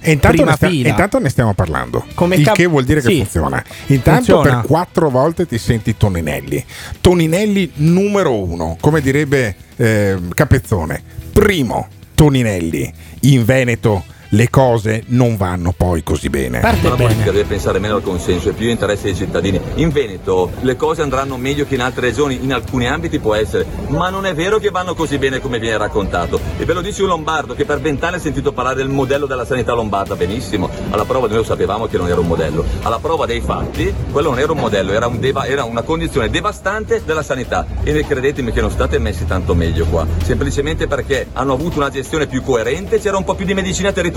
[0.00, 0.88] E intanto, ne fila.
[0.88, 2.04] intanto ne stiamo parlando.
[2.14, 3.16] Come il cap- che vuol dire che sì.
[3.16, 3.62] funziona.
[3.86, 4.60] Intanto Funziona.
[4.60, 6.64] per quattro volte ti senti Toninelli.
[7.00, 11.02] Toninelli numero uno, come direbbe eh, Capezzone.
[11.32, 12.92] Primo, Toninelli.
[13.22, 16.60] In Veneto le cose non vanno poi così bene.
[16.60, 19.60] La politica deve pensare meno al consenso e più interesse dei cittadini.
[19.76, 23.64] In Veneto le cose andranno meglio che in altre regioni, in alcuni ambiti può essere,
[23.88, 26.38] ma non è vero che vanno così bene come viene raccontato.
[26.58, 29.46] E ve lo dice un lombardo che per vent'anni ha sentito parlare del modello della
[29.46, 30.68] sanità lombarda, benissimo.
[30.90, 32.64] Alla prova noi lo sapevamo che non era un modello.
[32.82, 36.28] Alla prova dei fatti, quello non era un modello, era, un deva- era una condizione
[36.28, 37.66] devastante della sanità.
[37.82, 42.26] E credetemi che non state messi tanto meglio qua, semplicemente perché hanno avuto una gestione
[42.26, 44.16] più coerente, c'era un po' più di medicina territoriale.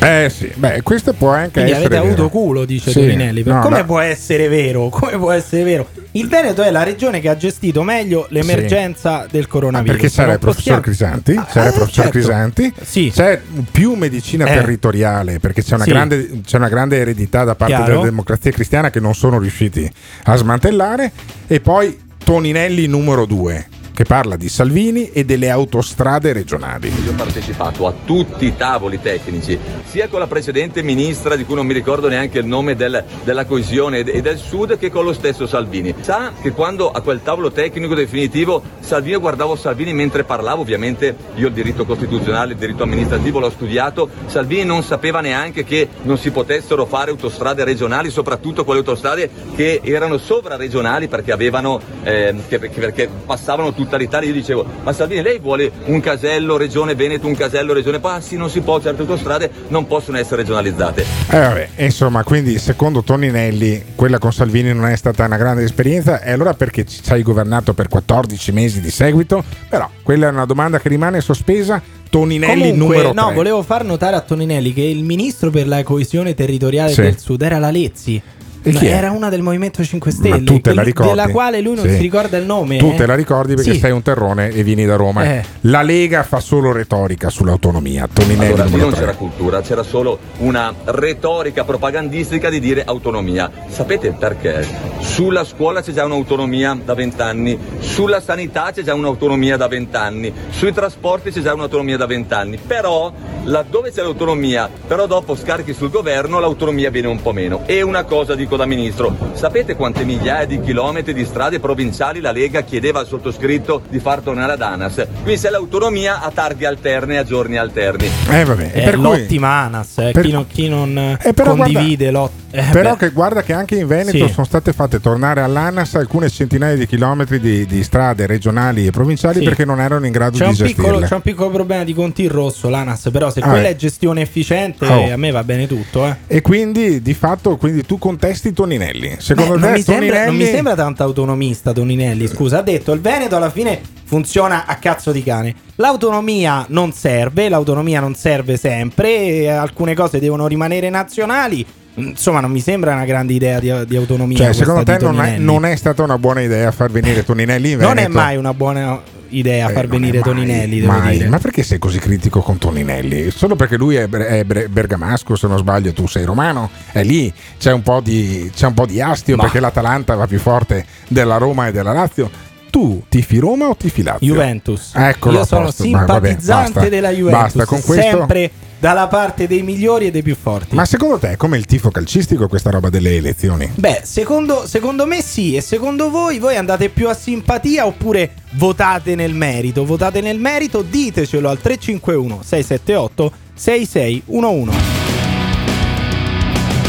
[0.00, 1.86] Eh sì, beh, questo può anche Quindi essere.
[1.86, 2.28] avete avuto vero.
[2.28, 3.42] culo, dice Sì, Toninelli.
[3.44, 3.84] no, Come no.
[3.84, 4.88] può essere vero?
[4.88, 5.88] Come può essere vero?
[6.12, 9.96] Il Veneto è la regione che ha gestito meglio l'emergenza del coronavirus.
[10.00, 12.10] Perché c'era il professor Crisanti, c'era il eh, professor certo.
[12.10, 12.72] Crisanti,
[13.10, 13.40] c'è
[13.70, 14.54] più medicina Eh.
[14.54, 15.90] territoriale perché c'è una, Sì.
[15.90, 17.90] grande, c'è una grande eredità da parte Chiaro.
[17.92, 19.90] della democrazia cristiana che non sono riusciti
[20.24, 21.12] a smantellare
[21.46, 23.66] e poi Toninelli numero due
[23.98, 26.86] che parla di Salvini e delle autostrade regionali.
[27.04, 31.56] Io ho partecipato a tutti i tavoli tecnici, sia con la precedente ministra di cui
[31.56, 35.12] non mi ricordo neanche il nome del- della coesione e del sud che con lo
[35.12, 35.92] stesso Salvini.
[35.98, 41.16] Sa che quando a quel tavolo tecnico definitivo Salvini io guardavo Salvini mentre parlavo, ovviamente
[41.34, 46.18] io il diritto costituzionale, il diritto amministrativo l'ho studiato, Salvini non sapeva neanche che non
[46.18, 52.60] si potessero fare autostrade regionali, soprattutto quelle autostrade che erano sovraregionali perché avevano ehm, che-
[52.60, 54.28] perché passavano tutta l'Italia.
[54.28, 58.36] Io dicevo, ma Salvini lei vuole un casello regione Veneto, un casello regione ah sì,
[58.36, 61.04] non si può, certe autostrade non possono essere regionalizzate.
[61.30, 66.20] Eh, vabbè, insomma, quindi secondo Toninelli quella con Salvini non è stata una grande esperienza
[66.22, 69.42] e allora perché ci ci hai governato per 14 mesi di seguito?
[69.68, 71.80] Però quella è una domanda che rimane sospesa.
[72.10, 73.20] Toninelli Comunque, numero 3.
[73.20, 77.02] no, volevo far notare a Toninelli che il ministro per la coesione territoriale Sì.
[77.02, 78.20] del Sud era la Lezzi.
[78.62, 78.90] Chi è?
[78.92, 81.10] Era una del Movimento 5 Stelle, Ma tu te la quelli- ricordi?
[81.10, 81.94] della quale lui non Sì.
[81.94, 82.76] si ricorda il nome.
[82.78, 82.94] Tu eh?
[82.96, 83.78] te la ricordi perché Sì.
[83.78, 85.24] sei un terrone e vieni da Roma.
[85.24, 85.44] Eh.
[85.62, 88.08] La Lega fa solo retorica sull'autonomia.
[88.12, 88.98] Toninelli Allora, non 3.
[88.98, 93.50] c'era cultura, c'era solo una retorica propagandistica di dire autonomia.
[93.68, 94.66] Sapete perché?
[94.98, 100.72] Sulla scuola c'è già un'autonomia da vent'anni, sulla sanità c'è già un'autonomia da vent'anni, sui
[100.72, 103.12] trasporti c'è già un'autonomia da vent'anni, però
[103.44, 107.62] laddove c'è l'autonomia, però dopo scarichi sul governo l'autonomia viene un po' meno.
[107.66, 112.32] E una cosa dico da ministro, sapete quante migliaia di chilometri di strade provinciali la
[112.32, 115.06] Lega chiedeva al sottoscritto di far tornare ad ANAS?
[115.22, 118.08] Quindi se l'autonomia a targhe alterne e a giorni alterni.
[118.30, 118.72] Eh, vabbè.
[118.72, 122.32] È per cui- l'ottima ANAS, eh, per- chi non, chi non Eh, però condivide l'ot-
[122.50, 124.32] eh, Però che guarda che anche in Veneto Sì.
[124.32, 129.40] sono state fatte tornare all'ANAS alcune centinaia di chilometri di, di strade regionali e provinciali
[129.40, 129.44] Sì.
[129.44, 131.06] perché non erano in grado C'è di un, piccolo, gestirle.
[131.08, 133.72] c'è un piccolo problema di conti in rosso l'ANAS, però se Ah, quella eh.
[133.72, 135.12] è gestione efficiente Oh.
[135.12, 136.06] a me va bene tutto.
[136.06, 136.16] Eh.
[136.26, 139.16] E quindi di fatto quindi tu contesti Toninelli.
[139.18, 142.92] Secondo Beh, te non, mi sembra, non mi sembra tanto autonomista Toninelli, scusa, ha detto
[142.92, 145.54] il Veneto alla fine funziona a cazzo di cane.
[145.76, 151.64] L'autonomia non serve, l'autonomia non serve sempre, alcune cose devono rimanere nazionali.
[151.94, 154.36] Insomma, non mi sembra una grande idea di, di autonomia.
[154.36, 157.78] Cioè, secondo te non è, non è stata una buona idea far venire Toninelli in
[157.78, 157.94] Veneto?
[157.94, 159.00] Non è mai una buona
[159.30, 161.28] idea Eh, far venire mai, Toninelli, mai.
[161.28, 163.30] Ma perché sei così critico con Toninelli?
[163.30, 167.32] Solo perché lui è, è ber- bergamasco, se non sbaglio, tu sei romano, è lì,
[167.58, 170.84] c'è un po' di, c'è un po' di astio Ma- perché l'Atalanta va più forte
[171.08, 172.30] della Roma e della Lazio.
[172.70, 174.26] Tu tifi Roma o tifi Lazio?
[174.26, 174.92] Juventus.
[174.94, 175.84] Eccolo Io sono posto.
[175.88, 176.88] Ma vabbè, simpatizzante basta.
[176.88, 177.42] della Juventus.
[177.42, 178.16] Basta, con questo...
[178.18, 180.74] Sempre dalla parte dei migliori e dei più forti.
[180.74, 183.70] Ma secondo te è come il tifo calcistico questa roba delle elezioni?
[183.74, 189.14] Beh, secondo, secondo me sì, e secondo voi voi andate più a simpatia oppure votate
[189.14, 189.84] nel merito?
[189.84, 194.76] Votate nel merito, ditecelo al 351 678 6611.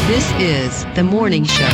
[0.06, 1.66] This is the morning show.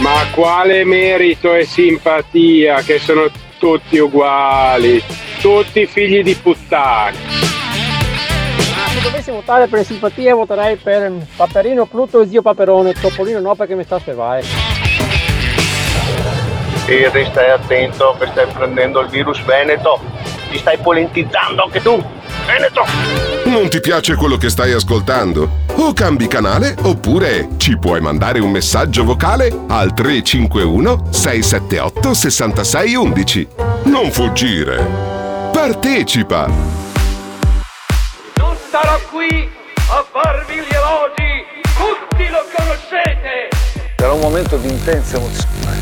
[0.00, 3.28] Ma quale merito e simpatia che sono
[3.58, 5.02] tutti uguali,
[5.40, 7.37] tutti figli di puttane.
[8.98, 13.76] Se dovessi votare per simpatia voterei per Paperino, Pluto e Zio Paperone, Topolino no perché
[13.76, 14.44] mi sta se vai.
[16.84, 20.00] Pirri, stai attento che stai prendendo il virus Veneto.
[20.50, 22.02] Ti stai politizzando anche tu.
[22.44, 22.84] Veneto!
[23.44, 25.48] Non ti piace quello che stai ascoltando?
[25.76, 33.48] O cambi canale oppure ci puoi mandare un messaggio vocale al 351 678 6611.
[33.84, 34.84] Non fuggire.
[35.52, 36.87] Partecipa.
[38.78, 39.50] Non starò qui
[39.90, 43.48] a farvi gli elogi, tutti lo conoscete.
[43.96, 45.76] Era un momento di intensa emozione.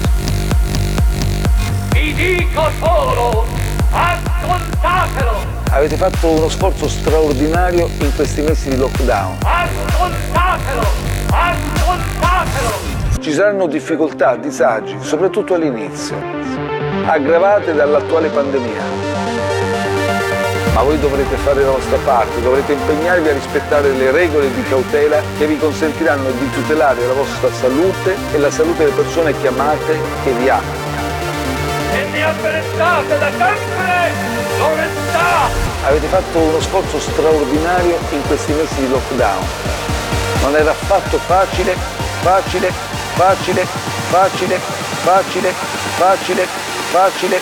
[1.92, 3.46] Vi dico solo,
[3.90, 9.40] ascoltatelo, Avete fatto uno sforzo straordinario in questi mesi di lockdown.
[9.42, 10.86] ascoltatelo,
[11.30, 12.70] ascoltatelo.
[13.20, 16.16] Ci saranno difficoltà, disagi, soprattutto all'inizio,
[17.04, 19.45] aggravate dall'attuale pandemia.
[20.76, 25.22] Ma voi dovrete fare la vostra parte, dovrete impegnarvi a rispettare le regole di cautela
[25.38, 29.98] che vi consentiranno di tutelare la vostra salute e la salute delle persone che amate
[30.22, 30.84] che vi amano.
[31.94, 34.12] E ne apprezzate da sempre
[34.58, 35.48] l'onestà.
[35.86, 39.44] Avete fatto uno sforzo straordinario in questi mesi di lockdown.
[40.42, 41.74] Non era affatto facile,
[42.20, 42.70] facile,
[43.14, 43.66] facile,
[44.10, 44.58] facile,
[45.02, 45.54] facile,
[45.96, 46.46] facile,
[46.90, 47.40] facile.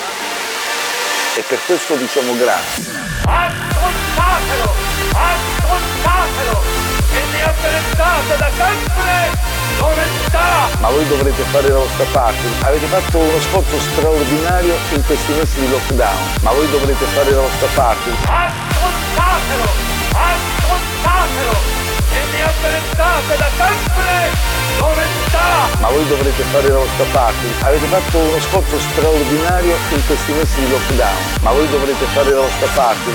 [1.34, 3.03] E per questo diciamo grazie.
[3.26, 4.74] Ascoltatelo,
[5.12, 6.62] ascoltatelo.
[7.12, 9.12] E ne apprezzate da sempre
[9.78, 10.68] l'onestà.
[10.80, 12.46] Ma voi dovrete fare la vostra parte.
[12.60, 16.18] Avete fatto uno sforzo straordinario in questi mesi di lockdown.
[16.42, 18.10] Ma voi dovrete fare la vostra parte.
[18.10, 19.68] Ascoltatelo,
[20.12, 21.83] ascoltatelo.
[22.34, 24.30] E ne apprezzate da sempre
[24.80, 25.78] l'onestà.
[25.80, 27.46] Ma voi dovrete fare la vostra parte.
[27.60, 31.22] Avete fatto uno sforzo straordinario in questi mesi di lockdown.
[31.42, 33.10] Ma voi dovrete fare la vostra parte.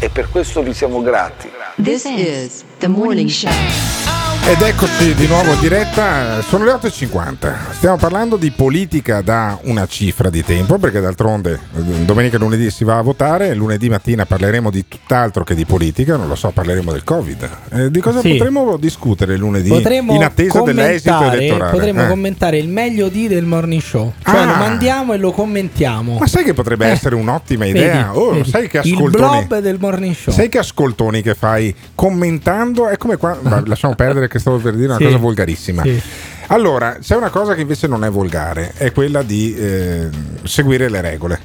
[0.00, 1.48] E per questo vi siamo grati.
[1.80, 4.05] This is the morning show.
[4.48, 9.86] Ed eccoci di nuovo in diretta, sono le 8.50, stiamo parlando di politica da una
[9.88, 14.24] cifra di tempo perché d'altronde eh, domenica e lunedì si va a votare, lunedì mattina
[14.24, 17.48] parleremo di tutt'altro che di politica, non lo so, parleremo del Covid.
[17.72, 18.36] Eh, di cosa Sì.
[18.36, 21.70] potremo discutere lunedì Potremmo in attesa dell'esito elettorale?
[21.72, 22.06] Potremmo Eh.
[22.06, 24.12] commentare il meglio di del morning show.
[24.24, 24.44] Cioè Ah.
[24.44, 26.18] lo mandiamo e lo commentiamo.
[26.20, 26.90] Ma sai che potrebbe Eh.
[26.92, 28.12] essere un'ottima idea?
[28.12, 28.48] Vedi, oh, vedi.
[28.48, 29.44] sai che Il ascoltoni.
[29.46, 30.32] blob del morning show.
[30.32, 32.86] Sai che ascoltoni che fai commentando?
[32.86, 33.36] È come qua.
[33.66, 35.04] lasciamo perdere che stavo per dire una Sì.
[35.04, 35.82] cosa volgarissima.
[35.82, 36.00] Sì.
[36.48, 40.08] Allora, c'è una cosa che invece non è volgare, è quella di eh,
[40.44, 41.40] seguire le regole.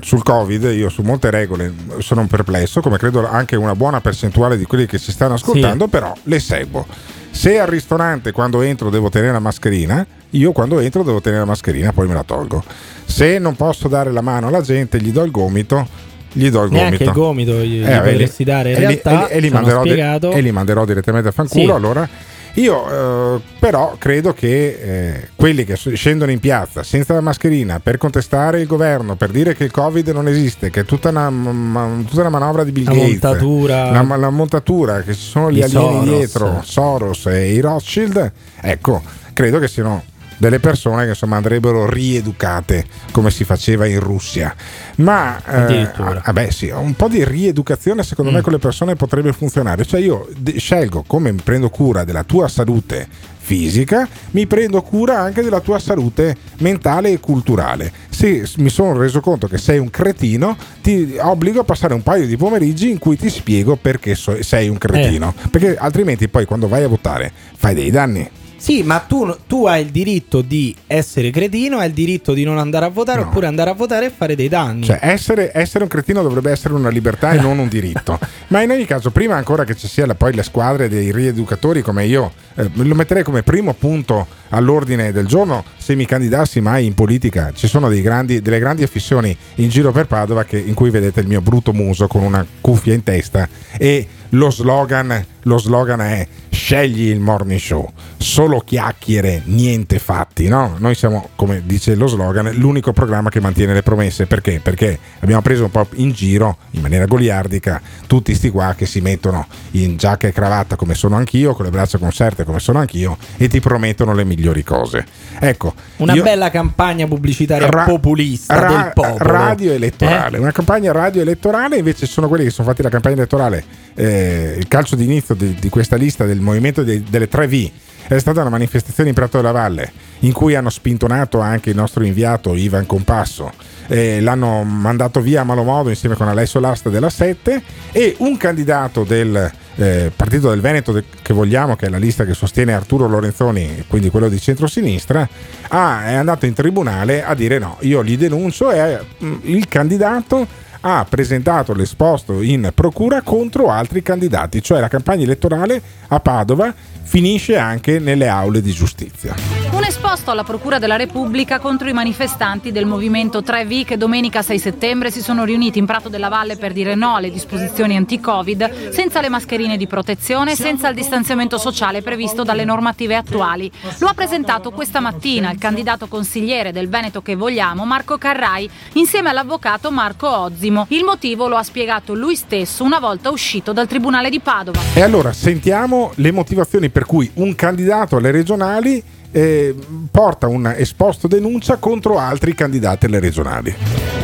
[0.00, 4.56] Sul Covid, io su molte regole sono un perplesso, come credo anche una buona percentuale
[4.56, 6.86] di quelli che si stanno ascoltando, però le seguo.
[7.30, 11.48] Se al ristorante quando entro devo tenere la mascherina, io quando entro devo tenere la
[11.48, 12.62] mascherina, poi me la tolgo.
[13.04, 15.86] Se non posso dare la mano alla gente, gli do il gomito,
[16.32, 17.04] gli do il Neanche gomito.
[17.04, 19.28] il gomito gli, gli Eh, vabbè, potresti dare in e li- realtà.
[19.28, 20.30] e li, e manderò spiegato.
[20.32, 21.64] e li manderò direttamente a fanculo.
[21.64, 21.70] Sì.
[21.70, 22.08] Allora,
[22.54, 27.98] io eh, però credo che eh, quelli che scendono in piazza senza la mascherina per
[27.98, 32.02] contestare il governo, per dire che il Covid non esiste, che è tutta una, ma-
[32.06, 33.90] tutta una manovra di Bill La Gates, montatura.
[33.90, 35.70] la, la montatura, che ci sono gli alieni
[36.04, 36.04] Soros.
[36.04, 39.02] dietro, Soros e i Rothschild, ecco,
[39.32, 40.02] credo che siano
[40.38, 44.54] delle persone che insomma andrebbero rieducate come si faceva in Russia.
[44.96, 45.88] Ma eh,
[46.22, 48.34] ah, beh, sì, un po' di rieducazione secondo Mm.
[48.34, 49.84] me con le persone potrebbe funzionare.
[49.84, 55.40] Cioè io scelgo come mi prendo cura della tua salute fisica mi prendo cura anche
[55.42, 57.90] della tua salute mentale e culturale.
[58.10, 62.26] Se mi sono reso conto che sei un cretino ti obbligo a passare un paio
[62.26, 65.34] di pomeriggi in cui ti spiego perché sei un cretino.
[65.44, 65.48] Eh.
[65.48, 68.28] perché altrimenti poi quando vai a votare fai dei danni
[68.60, 72.58] Sì, ma tu, tu hai il diritto di essere cretino, hai il diritto di non
[72.58, 74.84] andare a votare oppure andare a votare e fare dei danni.
[74.84, 78.18] Cioè, essere, essere un cretino dovrebbe essere una libertà e non un diritto.
[78.48, 81.82] Ma in ogni caso, prima ancora che ci sia la- poi le squadre dei rieducatori
[81.82, 85.64] come io, eh, lo metterei come primo punto all'ordine del giorno.
[85.76, 90.06] Se mi candidassi mai in politica, ci sono grandi- delle grandi affissioni in giro per
[90.06, 93.48] Padova che- in cui vedete il mio brutto muso con una cuffia in testa
[93.78, 100.74] e lo slogan, lo slogan è scegli il morning show, solo chiacchiere, niente fatti, no?
[100.78, 104.60] Noi siamo, come dice lo slogan, l'unico programma che mantiene le promesse, perché?
[104.62, 109.00] Perché abbiamo preso un po' in giro, in maniera goliardica, tutti sti qua che si
[109.00, 113.16] mettono in giacca e cravatta come sono anch'io, con le braccia conserte come sono anch'io
[113.36, 115.06] e ti promettono le migliori cose.
[115.38, 119.30] Ecco, Una io- bella campagna pubblicitaria Ra- populista ra- del popolo.
[119.32, 120.40] Radio elettorale, Eh?
[120.40, 123.64] una campagna radio elettorale, invece sono quelli che sono fatti la campagna elettorale,
[123.98, 127.70] eh, il calcio d'inizio di, di questa lista del movimento dei- delle 3V.
[128.06, 129.90] è stata una manifestazione in Prato della Valle
[130.20, 133.52] in cui hanno spintonato anche il nostro inviato Ivan Compasso.
[133.88, 138.36] Eh, l'hanno mandato via a malo modo insieme con Alessio Lasta della 7 e un
[138.36, 142.72] candidato del eh, Partito del Veneto de- che vogliamo, che è la lista che sostiene
[142.74, 145.26] Arturo Lorenzoni, quindi quello di centrosinistra,
[145.68, 150.46] ha- è andato in tribunale a dire no, io li denuncio e mm, il candidato
[150.88, 156.72] ha presentato l'esposto in procura contro altri candidati, cioè la campagna elettorale a Padova
[157.02, 159.77] finisce anche nelle aule di giustizia.
[160.10, 165.10] Esposto alla Procura della Repubblica contro i manifestanti del movimento 3V che domenica 6 settembre
[165.10, 169.28] si sono riuniti in Prato della Valle per dire no alle disposizioni anti-Covid, senza le
[169.28, 173.70] mascherine di protezione, senza il distanziamento sociale previsto dalle normative attuali.
[173.98, 179.28] Lo ha presentato questa mattina il candidato consigliere del Veneto che vogliamo, Marco Carrai, insieme
[179.28, 180.86] all'avvocato Marco Ozzimo.
[180.88, 184.80] Il motivo lo ha spiegato lui stesso una volta uscito dal Tribunale di Padova.
[184.94, 189.72] E allora sentiamo le motivazioni per cui un candidato alle regionali eh,
[190.10, 193.74] porta un esposto denuncia contro altri candidati alle regionali.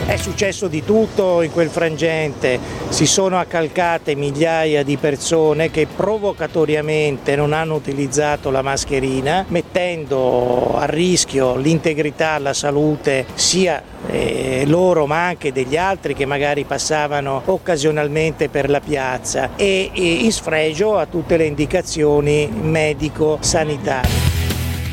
[0.06, 2.58] È successo di tutto in quel frangente,
[2.88, 10.84] si sono accalcate migliaia di persone che provocatoriamente non hanno utilizzato la mascherina, mettendo a
[10.84, 18.48] rischio l'integrità, la salute sia eh, loro ma anche degli altri che magari passavano occasionalmente
[18.48, 24.23] per la piazza e, e in sfregio a tutte le indicazioni medico-sanitarie.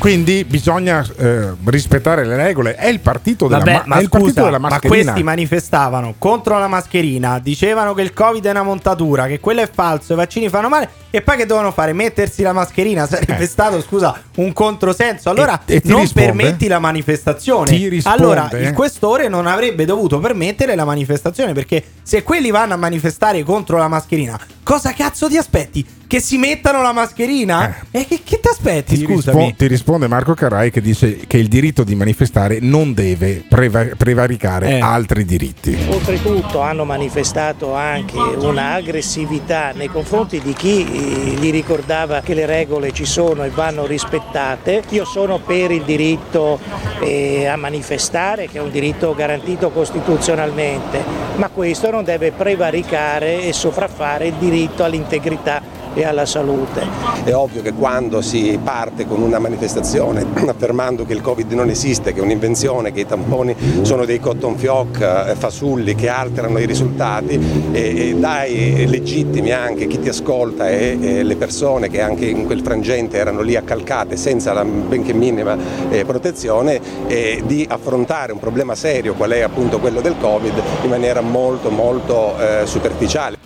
[0.02, 2.74] Quindi bisogna eh, rispettare le regole.
[2.74, 5.02] È il partito della, Vabbè, ma- ma il partito scusa, della ma mascherina.
[5.04, 9.70] questi manifestavano contro la mascherina, dicevano che il Covid è una montatura, che quello è
[9.72, 11.92] falso, i vaccini fanno male e poi che dovevano fare?
[11.92, 13.06] Mettersi la mascherina?
[13.06, 15.30] Sarebbe stato, scusa, un controsenso.
[15.30, 15.74] Allora Eh.
[15.74, 16.32] E- e non risponde?
[16.32, 17.70] permetti la manifestazione.
[17.70, 18.18] Ti risponde?
[18.22, 23.40] allora il questore non avrebbe dovuto permettere la manifestazione perché se quelli vanno a manifestare
[23.44, 25.86] contro la mascherina, cosa cazzo ti aspetti?
[26.12, 27.74] Che si mettano la mascherina?
[27.90, 28.96] E che, che ti aspetti?
[28.98, 29.38] Ti, Scusami.
[29.44, 33.88] rispo- ti risponde Marco Carrai che dice che il diritto di manifestare non deve preva-
[33.94, 34.80] prevaricare Eh.
[34.80, 35.76] altri diritti.
[35.88, 42.46] Oltretutto hanno manifestato anche una aggressività nei confronti di chi eh, gli ricordava che le
[42.46, 44.82] regole ci sono e vanno rispettate.
[44.90, 46.58] Io sono per il diritto
[47.00, 51.04] eh, a manifestare, che è un diritto garantito costituzionalmente,
[51.36, 56.86] ma questo non deve prevaricare e sopraffare il diritto all'integrità e alla salute.
[57.24, 62.12] È ovvio che quando si parte con una manifestazione affermando che il Covid non esiste,
[62.12, 66.66] che è un'invenzione, che i tamponi sono dei cotton fioc eh, fasulli che alterano i
[66.66, 67.38] risultati
[67.72, 72.46] e, e dai legittimi anche chi ti ascolta e, e le persone che anche in
[72.46, 75.56] quel frangente erano lì accalcate senza la benché minima
[75.90, 80.90] eh, protezione e di affrontare un problema serio qual è appunto quello del Covid in
[80.90, 83.38] maniera molto molto eh, superficiale.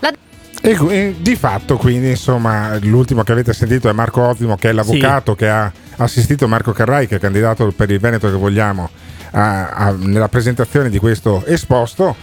[0.62, 4.72] E, e di fatto, quindi, insomma, l'ultimo che avete sentito è Marco Ottimo, che è
[4.72, 8.90] l'avvocato che ha assistito Marco Carrai, che è candidato per il Veneto che vogliamo,
[9.32, 12.14] a- a- nella presentazione di questo esposto.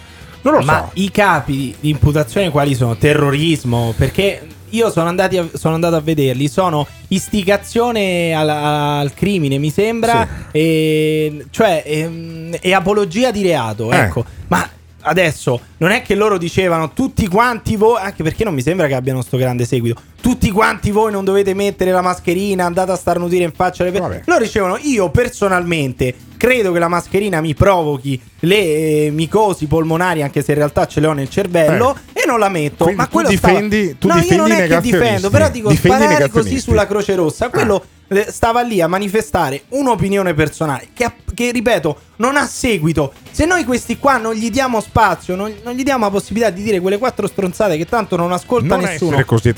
[0.41, 0.89] Non lo Ma so.
[0.95, 2.97] i capi di imputazione quali sono?
[2.97, 3.93] Terrorismo?
[3.95, 6.49] Perché io sono, a- sono andato a vederli.
[6.49, 10.27] Sono istigazione al, al crimine, mi sembra.
[10.51, 13.91] E, cioè, ehm, e apologia di reato.
[13.91, 13.97] Eh.
[13.97, 14.25] Ecco.
[14.47, 14.67] Ma
[15.03, 18.01] adesso non è che loro dicevano tutti quanti voi.
[18.01, 20.01] Anche perché non mi sembra che abbiano sto grande seguito.
[20.21, 24.23] Tutti quanti voi non dovete mettere la mascherina, andate a starnutire in faccia le persone.
[24.25, 28.57] Loro dicevano: Io personalmente credo che la mascherina mi provochi le
[29.05, 32.49] eh, micosi polmonari, anche se in realtà ce le ho nel cervello, e non la
[32.49, 32.83] metto.
[32.85, 33.97] Quindi Ma quello difendi- stava...
[33.99, 36.85] tu no, io difendi non i è che difendo, però dico Difendi sparare così sulla
[36.85, 37.49] Croce Rossa.
[37.49, 37.92] Quello eh,
[38.29, 43.13] stava lì a manifestare un'opinione personale che, che, ripeto, non ha seguito.
[43.31, 46.63] Se noi questi qua non gli diamo spazio, non, non gli diamo la possibilità di
[46.63, 49.11] dire quelle quattro stronzate che tanto non ascolta Non nessuno.
[49.11, 49.53] essere così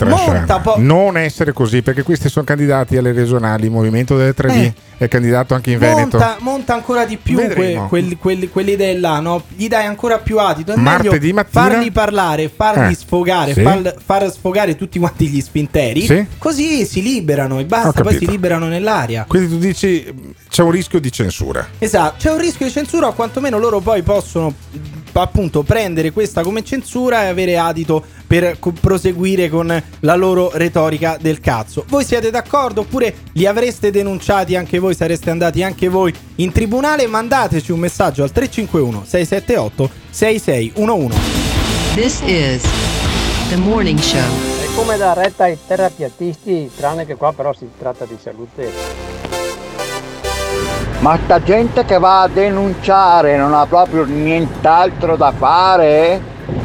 [0.60, 3.64] po- Non essere così, perché questi sono candidati alle regionali.
[3.66, 4.74] Il movimento delle 3D Eh.
[4.98, 6.16] È candidato anche in Veneto.
[6.18, 7.88] Monta, monta ancora di più que, Vedremo.
[7.88, 9.42] quel- quel- quelle idee là, no?
[9.54, 10.72] Gli dai ancora più adito.
[10.72, 13.62] È Martedì meglio mattina- farli parlare, farli Eh, sfogare, sì.
[13.62, 16.06] far, far sfogare tutti quanti gli sfinteri.
[16.06, 16.26] Sì.
[16.38, 19.24] Così si liberano e basta, poi si liberano nell'aria.
[19.28, 21.66] Quindi tu dici c'è un rischio di censura.
[21.78, 24.54] Esatto, c'è un rischio di censura, o quantomeno loro poi possono
[25.20, 31.16] appunto prendere questa come censura e avere adito per co- proseguire con la loro retorica
[31.20, 31.84] del cazzo.
[31.88, 37.06] Voi siete d'accordo oppure li avreste denunciati anche voi, sareste andati anche voi in tribunale?
[37.06, 41.18] Mandateci un messaggio al 351 678 6611.
[41.94, 42.62] This is
[43.48, 44.18] the morning show.
[44.18, 49.15] È come da retta ai terapiatisti, tranne che qua però si tratta di salute.
[51.00, 56.20] Ma sta gente che va a denunciare non ha proprio nient'altro da fare?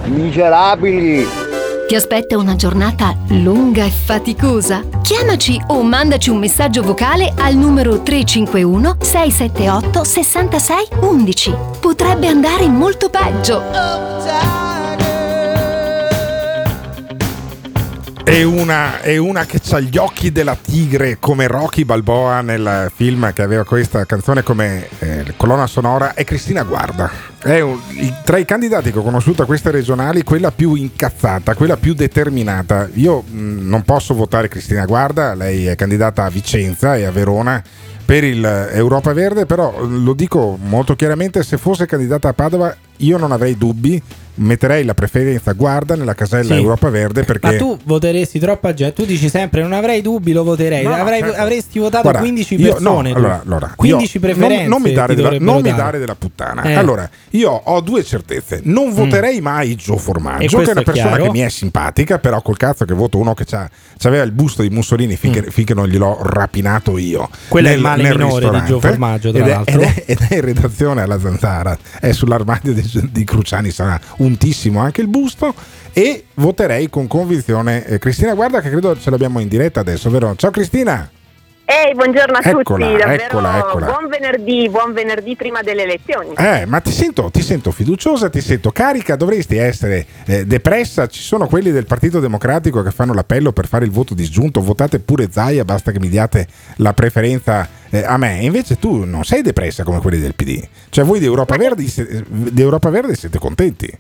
[0.05, 1.27] Miserabili!
[1.87, 4.81] Ti aspetta una giornata lunga e faticosa?
[5.01, 11.55] Chiamaci o mandaci un messaggio vocale al numero 351 678 66 11.
[11.81, 14.70] Potrebbe andare molto peggio.
[18.23, 23.33] È una, è una che ha gli occhi della tigre come Rocky Balboa nel film
[23.33, 27.09] che aveva questa canzone come eh, colonna sonora è Cristina Guarda.
[27.39, 27.79] È un-
[28.23, 32.87] tra i candidati che ho conosciuto a queste regionali quella più incazzata, quella più determinata.
[32.93, 37.61] Io mh, non posso votare Cristina Guarda, lei è candidata a Vicenza e a Verona
[38.05, 43.17] per il Europa Verde, però lo dico molto chiaramente, se fosse candidata a Padova io
[43.17, 44.01] non avrei dubbi,
[44.35, 46.61] metterei la preferenza Guarda nella casella Sì.
[46.61, 47.51] Europa Verde perché...
[47.51, 48.93] Ma tu voteresti troppa gente.
[48.95, 50.83] Tu dici sempre non avrei dubbi, lo voterei.
[50.83, 51.41] No, Avrei- certo.
[51.41, 53.09] Avresti votato Guarda, 15 io- persone.
[53.11, 54.61] no, allora, allora, 15 io- preferenze.
[54.67, 55.99] Non, non mi, dare della, non mi dare.
[55.99, 56.63] della puttana.
[56.63, 56.73] Eh.
[56.73, 58.61] Allora, io ho due certezze.
[58.63, 61.23] Non voterei mai Gio Formaggio, che è una persona chiaro.
[61.23, 64.61] che mi è simpatica, però col cazzo che voto uno che c'ha, c'aveva il busto
[64.61, 67.23] di Mussolini finché, finché non gliel'ho rapinato io.
[67.31, 67.49] Mm.
[67.49, 68.61] Quello è il male minore di.
[68.65, 69.81] Gio Formaggio, tra ed è, l'altro.
[69.81, 74.79] Ed è, ed è in redazione alla Zanzara, è sull'armadio di, di Cruciani, sarà untissimo
[74.79, 75.53] anche il busto.
[75.93, 80.35] E voterei con convinzione eh, Cristina Guarda, che credo ce l'abbiamo in diretta adesso, vero?
[80.35, 81.09] Ciao Cristina!
[81.71, 83.85] Ehi, buongiorno a Eccola, tutti, davvero eccola, eccola.
[83.85, 86.33] buon venerdì, buon venerdì prima delle elezioni.
[86.35, 91.07] Eh, ma ti sento, ti sento fiduciosa, ti sento carica, dovresti essere eh, depressa.
[91.07, 94.59] Ci sono quelli del Partito Democratico che fanno l'appello per fare il voto disgiunto.
[94.59, 96.45] Votate pure Zaia, basta che mi diate
[96.77, 98.39] la preferenza eh, a me.
[98.41, 100.61] Invece tu non sei depressa come quelli del PD.
[100.89, 101.85] Cioè, voi di Europa, Verde,
[102.27, 103.97] di Europa Verde siete contenti.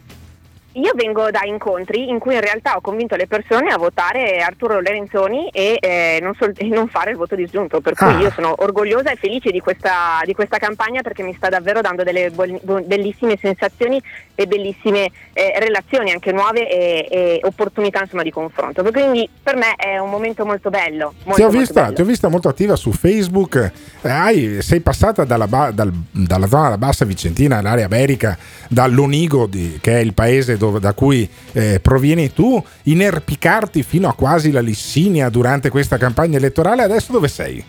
[0.75, 4.75] Io vengo da incontri in cui in realtà ho convinto le persone a votare Arturo
[4.75, 8.19] Lorenzoni e, eh, non, sol- e non fare il voto disgiunto, per cui Ah.
[8.19, 12.03] io sono orgogliosa e felice di questa, di questa campagna perché mi sta davvero dando
[12.03, 14.01] delle buon- bu- bellissime sensazioni
[14.33, 18.81] e bellissime eh, relazioni anche nuove e, e opportunità insomma, di confronto.
[18.83, 21.13] Quindi per me è un momento molto bello.
[21.25, 21.95] Molto, ti, ho vista, bello.
[21.95, 23.71] ti ho vista molto attiva su Facebook.
[24.01, 28.37] Eh, hai- sei passata dalla, ba- dal- dalla zona della Bassa Vicentina all'area Iberica,
[28.69, 34.13] dall'Onigo, di- che è il paese dove- da cui eh, provieni tu, inerpicarti fino a
[34.13, 36.83] quasi la Lissinia durante questa campagna elettorale.
[36.83, 37.63] Adesso dove sei?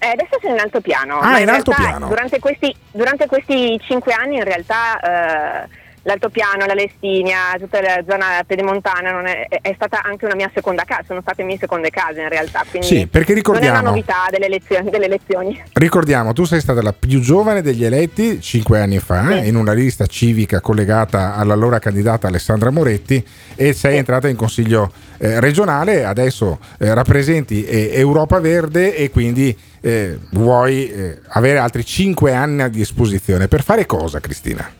[0.00, 1.18] Eh, adesso sono in altopiano.
[1.18, 2.08] Ah, ma in realtà altopiano.
[2.08, 5.68] Durante questi, durante questi cinque anni in realtà eh,
[6.02, 10.84] l'altopiano, la Lestinia, tutta la zona pedemontana non è, è stata anche una mia seconda
[10.84, 12.64] casa, sono state mie seconde case in realtà.
[12.80, 14.90] Sì, perché Non è ricordiamo- una novità delle elezioni.
[14.90, 15.62] Delle elezioni.
[15.72, 20.06] Ricordiamo, tu sei stata la più giovane degli eletti cinque anni fa in una lista
[20.06, 23.24] civica collegata all'allora candidata Alessandra Moretti
[23.54, 29.56] e sei entrata in consiglio eh, regionale, adesso eh, rappresenti eh, Europa Verde e quindi
[29.80, 33.48] eh, vuoi eh, avere altri cinque anni a disposizione.
[33.48, 34.70] Per fare cosa, Cristina?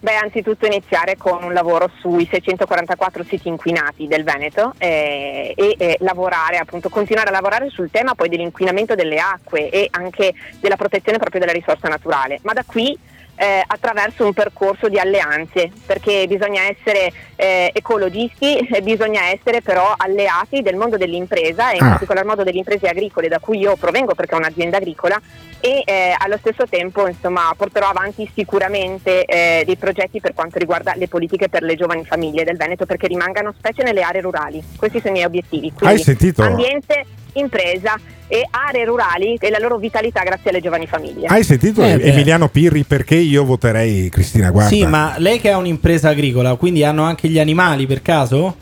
[0.00, 5.96] Beh, anzitutto iniziare con un lavoro sui 644 siti inquinati del Veneto eh, e eh,
[6.00, 11.18] lavorare, appunto, continuare a lavorare sul tema poi dell'inquinamento delle acque e anche della protezione
[11.18, 12.38] proprio della risorsa naturale.
[12.42, 12.96] Ma da qui
[13.38, 19.94] eh, attraverso un percorso di alleanze, perché bisogna essere eh, ecologisti, eh, bisogna essere però
[19.96, 21.90] alleati del mondo dell'impresa e in Ah.
[21.90, 25.20] particolar modo delle imprese agricole da cui io provengo perché è un'azienda agricola
[25.60, 30.94] e eh, allo stesso tempo insomma, porterò avanti sicuramente eh, dei progetti per quanto riguarda
[30.96, 34.62] le politiche per le giovani famiglie del Veneto perché rimangano specie nelle aree rurali.
[34.76, 35.72] Questi sono i miei obiettivi.
[35.72, 36.42] Quindi Hai sentito?
[36.42, 37.04] Ambiente,
[37.38, 41.26] impresa e aree rurali e la loro vitalità grazie alle giovani famiglie.
[41.26, 41.98] Hai sentito Eh.
[42.00, 44.68] Emiliano Pirri perché io voterei Cristina Guarda?
[44.68, 48.54] Sì, ma lei che è un'impresa agricola, quindi hanno anche gli animali per caso?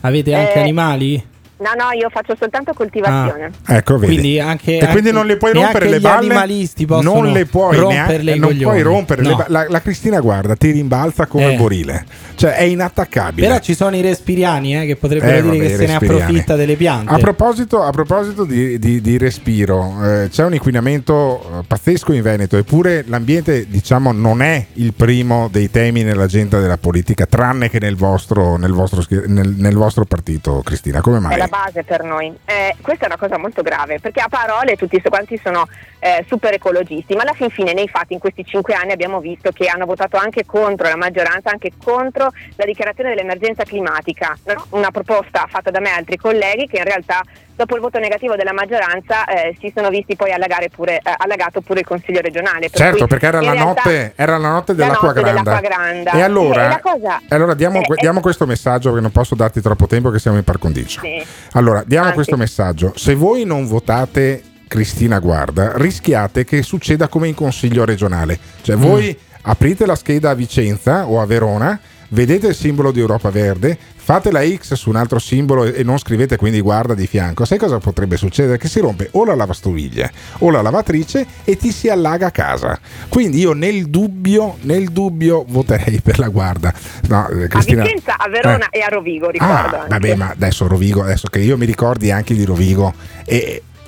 [0.00, 1.24] Avete anche Eh, animali?
[1.58, 3.50] No, no, io faccio soltanto coltivazione.
[3.66, 4.12] Ecco, vedi.
[4.12, 7.32] Quindi anche, e quindi anche- non le puoi rompere le gli balle animalisti possono non
[7.32, 9.36] le puoi romperle neanche- i non puoi rompere le No.
[9.36, 11.50] ba- la, la Cristina guarda ti rimbalza come Eh.
[11.52, 12.04] il borile
[12.34, 15.76] cioè è inattaccabile Però ci sono i respiriani eh, che potrebbero Eh, dire vabbè, che
[15.76, 17.14] se ne approfitta delle piante.
[17.14, 22.20] a proposito, a proposito di, di- di respiro, eh, c'è un inquinamento eh, pazzesco in
[22.20, 27.78] Veneto, eppure l'ambiente diciamo, non è il primo dei temi nell'agenda della politica, tranne che
[27.80, 31.00] nel vostro, nel vostro, nel- nel vostro partito, Cristina.
[31.00, 31.32] Come mai?
[31.46, 32.36] La base per noi.
[32.44, 35.66] Eh, questa è una cosa molto grave perché a parole tutti quanti sono
[36.00, 39.50] eh, super ecologisti, ma alla fin fine nei fatti in questi cinque anni abbiamo visto
[39.52, 44.66] che hanno votato anche contro la maggioranza, anche contro la dichiarazione dell'emergenza climatica, no?
[44.70, 47.22] una proposta fatta da me e altri colleghi che in realtà
[47.56, 51.60] dopo il voto negativo della maggioranza eh, si sono visti poi allagare pure, eh, allagato
[51.62, 52.68] pure il Consiglio regionale.
[52.68, 55.42] Per Certo, perché era la, realtà- notte, era la notte la dell'acqua notte granda.
[55.42, 56.10] dell'acqua granda.
[56.12, 60.10] E allora, cosa- allora diamo, eh, diamo questo messaggio perché non posso darti troppo tempo
[60.10, 61.00] che siamo in par condicio.
[61.00, 61.24] Sì.
[61.52, 62.14] Allora, diamo Anzi.
[62.16, 62.92] questo messaggio.
[62.94, 68.38] Se voi non votate Cristina Guarda, rischiate che succeda come in consiglio regionale.
[68.62, 71.78] Cioè voi aprite la scheda a Vicenza o a Verona,
[72.08, 75.98] vedete il simbolo di Europa Verde, fate la X su un altro simbolo e non
[75.98, 77.44] scrivete quindi guarda di fianco.
[77.44, 78.56] Sai cosa potrebbe succedere?
[78.56, 82.78] Che si rompe o la lavastoviglie o la lavatrice e ti si allaga a casa.
[83.08, 86.72] Quindi io nel dubbio, nel dubbio voterei per la guarda.
[87.08, 88.78] No, eh, Cristina, a Vicenza, a Verona eh.
[88.78, 89.76] e a Rovigo, ricordo.
[89.76, 92.94] Ah, vabbè, ma adesso Rovigo, adesso che io mi ricordi anche di Rovigo,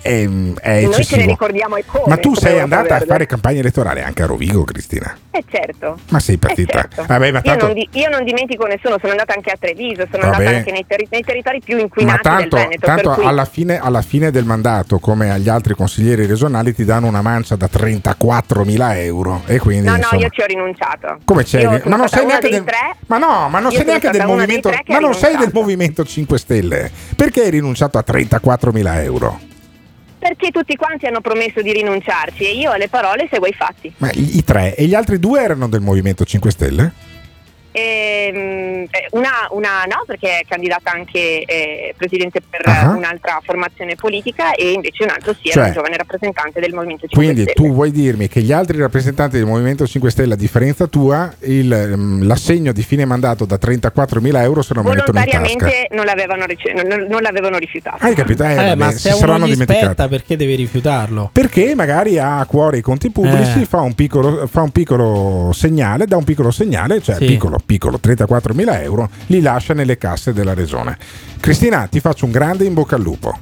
[0.01, 1.27] è, è, è Noi ce ne eccessivo.
[1.27, 2.05] ricordiamo e come.
[2.07, 5.17] Ma tu sei andata a fare campagna elettorale anche a Rovigo, Cristina?
[5.31, 5.99] Eh certo.
[6.11, 6.71] Ma sei partita?
[6.73, 7.05] Eh, certo.
[7.07, 10.07] Vabbè, ma io, tanto, non di- io non dimentico nessuno, sono andata anche a Treviso,
[10.11, 10.37] sono Vabbè.
[10.37, 12.87] andata anche nei, terri- nei territori più ma inquinati tanto, del Veneto.
[12.87, 17.07] tanto cui alla, fine, alla fine del mandato, come agli altri consiglieri regionali, ti danno
[17.07, 19.43] una mancia da 34.000 euro.
[19.47, 21.19] E quindi, No, no, insomma, io ci ho rinunciato.
[21.25, 21.61] Come c'è?
[21.61, 22.77] Io Ma non sei neanche del, tre.
[23.07, 24.71] ma no, ma non Io sei neanche del movimento.
[24.87, 26.91] Ma non sei del movimento 5 Stelle.
[27.17, 29.41] Perché hai rinunciato a 34.000 euro?
[30.19, 33.93] Perché tutti quanti hanno promesso di rinunciarci e io alle parole seguo i fatti.
[33.99, 36.93] Ma i, tre e gli altri due erano del movimento 5 Stelle?
[37.73, 43.95] Ehm, eh, una, una no, perché è candidata anche eh, presidente per eh, un'altra formazione
[43.95, 47.43] politica e invece un altro sì, Cioè- era un giovane rappresentante del Movimento 5 Quindi
[47.51, 47.55] Stelle.
[47.69, 51.73] tu vuoi dirmi che gli altri rappresentanti del Movimento 5 Stelle, a differenza tua, il,
[51.73, 55.39] ehm, l'assegno di fine mandato da 34.000 euro se lo mettono in tasca?
[55.39, 58.05] Volontariamente non l'avevano, rice- non, non l'avevano rifiutato.
[58.05, 58.43] Hai capito?
[58.45, 59.85] Eh, Eh, vabbè, ma si se uno saranno gli dimenticati.
[59.85, 61.31] spetta perché deve rifiutarlo?
[61.33, 63.65] Perché magari ha a cuore i conti pubblici, Eh.
[63.67, 67.27] fa, un piccolo, fa un piccolo segnale, dà un piccolo segnale, cioè Sì.
[67.27, 70.97] piccolo, piccolo, 34.000 euro, li lascia nelle casse della regione.
[71.41, 73.39] Cristina, ti faccio un grande in bocca al lupo.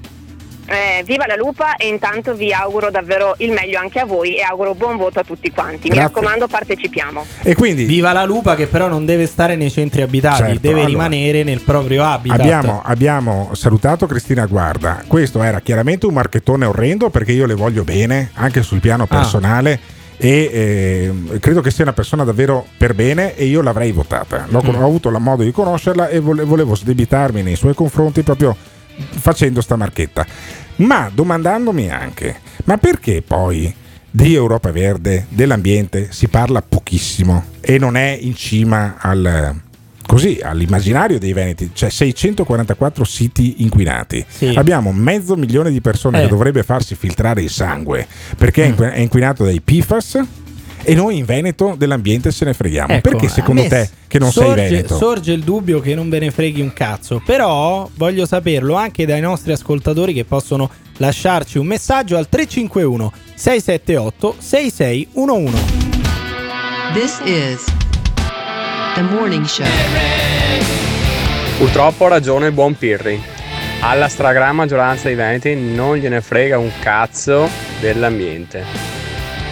[0.69, 4.43] Eh, viva la lupa e intanto vi auguro davvero il meglio anche a voi e
[4.43, 5.89] auguro buon voto a tutti quanti.
[5.89, 6.03] Mi Grazie.
[6.03, 7.25] raccomando, partecipiamo.
[7.43, 10.75] E quindi Viva la lupa che però non deve stare nei centri abitati, Certo, deve
[10.81, 10.87] allora.
[10.89, 12.41] rimanere nel proprio habitat.
[12.41, 15.05] Abbiamo, abbiamo salutato Cristina Guarda.
[15.07, 19.07] Questo era chiaramente un marchettone orrendo perché io le voglio bene, anche sul piano Ah.
[20.19, 20.51] E
[21.33, 24.47] eh, credo che sia una persona davvero per bene e io l'avrei votata.
[24.49, 24.75] L'ho- Mm.
[24.77, 28.57] Ho avuto la modo di conoscerla e vole- volevo sdebitarmi nei suoi confronti proprio
[28.97, 30.27] facendo sta marchetta.
[30.77, 33.73] Ma domandandomi anche, ma perché poi
[34.11, 39.61] di Europa Verde, dell'ambiente, si parla pochissimo e non è in cima al,
[40.07, 41.71] così, all'immaginario dei Veneti?
[41.73, 44.25] Cioè 644 siti inquinati.
[44.29, 44.53] Sì.
[44.55, 46.21] Abbiamo mezzo milione di persone Eh.
[46.21, 46.25] Mm.
[46.25, 50.21] che dovrebbe farsi filtrare il sangue perché è inqu- è inquinato dai PFAS.
[50.89, 52.93] E noi in Veneto dell'ambiente se ne freghiamo.
[52.93, 56.21] Ecco, perché secondo te, che non sorge, sei Veneto, Sorge il dubbio che non ve
[56.21, 57.21] ne freghi un cazzo.
[57.25, 64.37] Però voglio saperlo anche dai nostri ascoltatori che possono lasciarci un messaggio al 351 678
[64.39, 65.57] 6611.
[66.95, 67.65] This is
[68.97, 69.67] the morning show.
[71.59, 73.23] Purtroppo ha ragione il buon Pirri.
[73.81, 77.47] Alla stragrande maggioranza dei veneti non gliene frega un cazzo
[77.79, 78.65] dell'ambiente.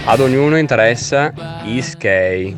[0.07, 1.33] Ad ognuno interessa
[1.65, 2.57] i skei.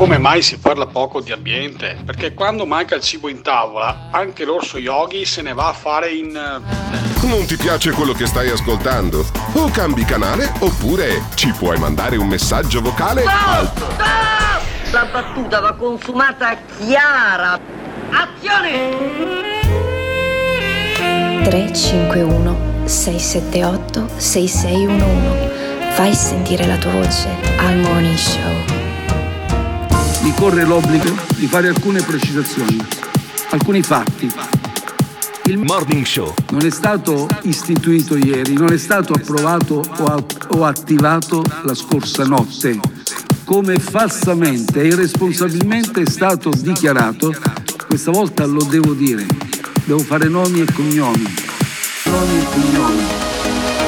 [0.00, 1.94] Come mai si parla poco di ambiente?
[2.06, 6.08] Perché quando manca il cibo in tavola, anche l'orso yogi se ne va a fare
[6.10, 6.34] in...
[6.34, 9.26] eh, Non ti piace quello che stai ascoltando?
[9.52, 13.70] O cambi canale oppure ci puoi mandare un messaggio vocale al
[14.90, 17.60] La battuta va consumata chiara.
[18.08, 18.96] Azione!
[21.44, 27.28] 351 678 6611 Fai sentire la tua voce
[27.58, 28.79] al Morning Show.
[30.22, 32.78] Mi corre l'obbligo di fare alcune precisazioni,
[33.50, 34.30] alcuni fatti.
[35.44, 36.32] Il Morning Show.
[36.50, 39.82] Non è stato istituito ieri, non è stato approvato
[40.48, 42.78] o, attivato la scorsa notte,
[43.44, 47.34] come falsamente e irresponsabilmente è stato dichiarato,
[47.88, 49.26] questa volta lo devo dire,
[49.84, 51.34] devo fare nomi e cognomi,
[52.04, 53.02] nomi e cognomi,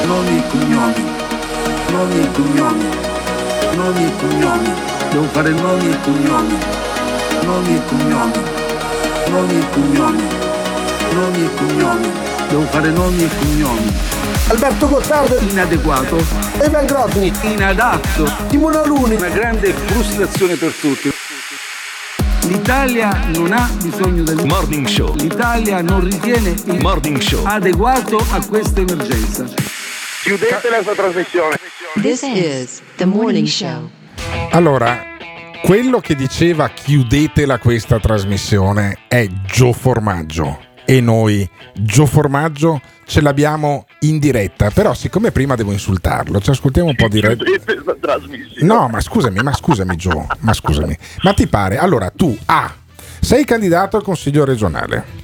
[0.05, 1.03] nomi e cognomi,
[1.91, 2.85] nomi e cognomi,
[3.75, 6.57] nomi e cognomi, devo fare nomi e cognomi,
[7.43, 8.31] nomi e cognomi,
[9.29, 10.23] nomi e cognomi,
[11.13, 12.11] nomi e cognomi,
[12.49, 13.93] devo fare nomi e cognomi.
[14.47, 16.17] Alberto Gottardo inadeguato
[16.59, 21.13] Evan Grodny inadatto Timone Aluni una grande frustrazione per tutti
[22.47, 25.15] L'Italia non ha bisogno del Morning Show.
[25.15, 29.45] L'Italia non ritiene il Morning Show adeguato a questa emergenza.
[30.23, 31.57] Chiudete la sua trasmissione.
[32.01, 33.89] This is the morning show.
[34.53, 35.03] Allora,
[35.63, 40.59] quello che diceva chiudetela questa trasmissione è Gio Formaggio.
[40.85, 44.69] E noi, Gio Formaggio, ce l'abbiamo in diretta.
[44.69, 47.19] Però, siccome prima devo insultarlo, ci ascoltiamo un po' di.
[47.19, 47.35] re-.
[48.59, 50.27] No, ma scusami, ma scusami, Gio.
[50.41, 50.95] Ma scusami.
[51.23, 51.77] Ma ti pare?
[51.77, 52.71] Allora, tu A.
[53.21, 55.21] Sei candidato al consiglio regionale.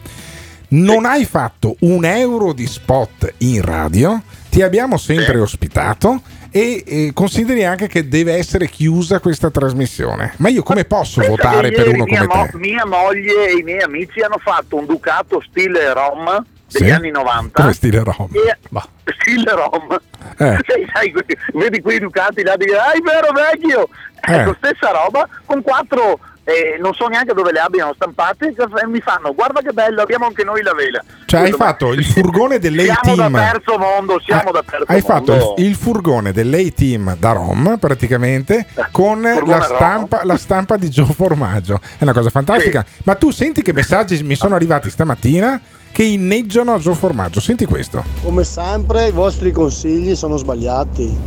[0.70, 4.24] Non hai fatto un euro di spot in radio.
[4.50, 6.20] Ti abbiamo sempre ospitato
[6.52, 10.34] e eh, consideri anche che deve essere chiusa questa trasmissione.
[10.38, 12.58] Ma io come posso Pensa votare per uno mia, come mo- te?
[12.58, 16.90] mia moglie e i miei amici hanno fatto un Ducato stile Rom degli Sì?
[16.92, 17.62] anni 90.
[17.62, 18.30] Come stile Rom?
[18.32, 18.88] E- Bah.
[19.22, 20.00] stile Rom.
[20.38, 20.58] Eh.
[20.68, 21.14] Sai, sai,
[21.54, 23.88] vedi quei Ducati là di ah, è vero vecchio.
[24.28, 24.34] Eh.
[24.36, 26.20] Ecco, stessa roba con quattro
[26.50, 30.26] eh, non so neanche dove le abbiano stampate e mi fanno guarda che bello abbiamo
[30.26, 33.34] anche noi la vela Cioè hai fatto il furgone siamo da dell'A-Team.
[33.34, 38.66] terzo mondo siamo da terzo Hai fatto mondo il, il furgone dell'A-Team da Rom praticamente
[38.92, 41.80] con furgone la stampa, la stampa di Gio Formaggio.
[41.98, 42.86] È una cosa fantastica.
[43.04, 45.60] Ma tu senti che messaggi mi sono arrivati stamattina
[45.92, 47.40] che inneggiano a Gio Formaggio.
[47.40, 48.04] Senti questo.
[48.24, 51.18] Come sempre i vostri consigli sono sbagliati.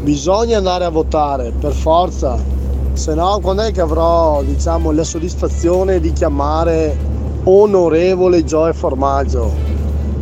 [0.00, 2.61] Bisogna andare a votare, per forza.
[2.94, 6.96] Se no, quando è che avrò, diciamo, la soddisfazione di chiamare
[7.44, 9.70] onorevole Gioe Formaggio?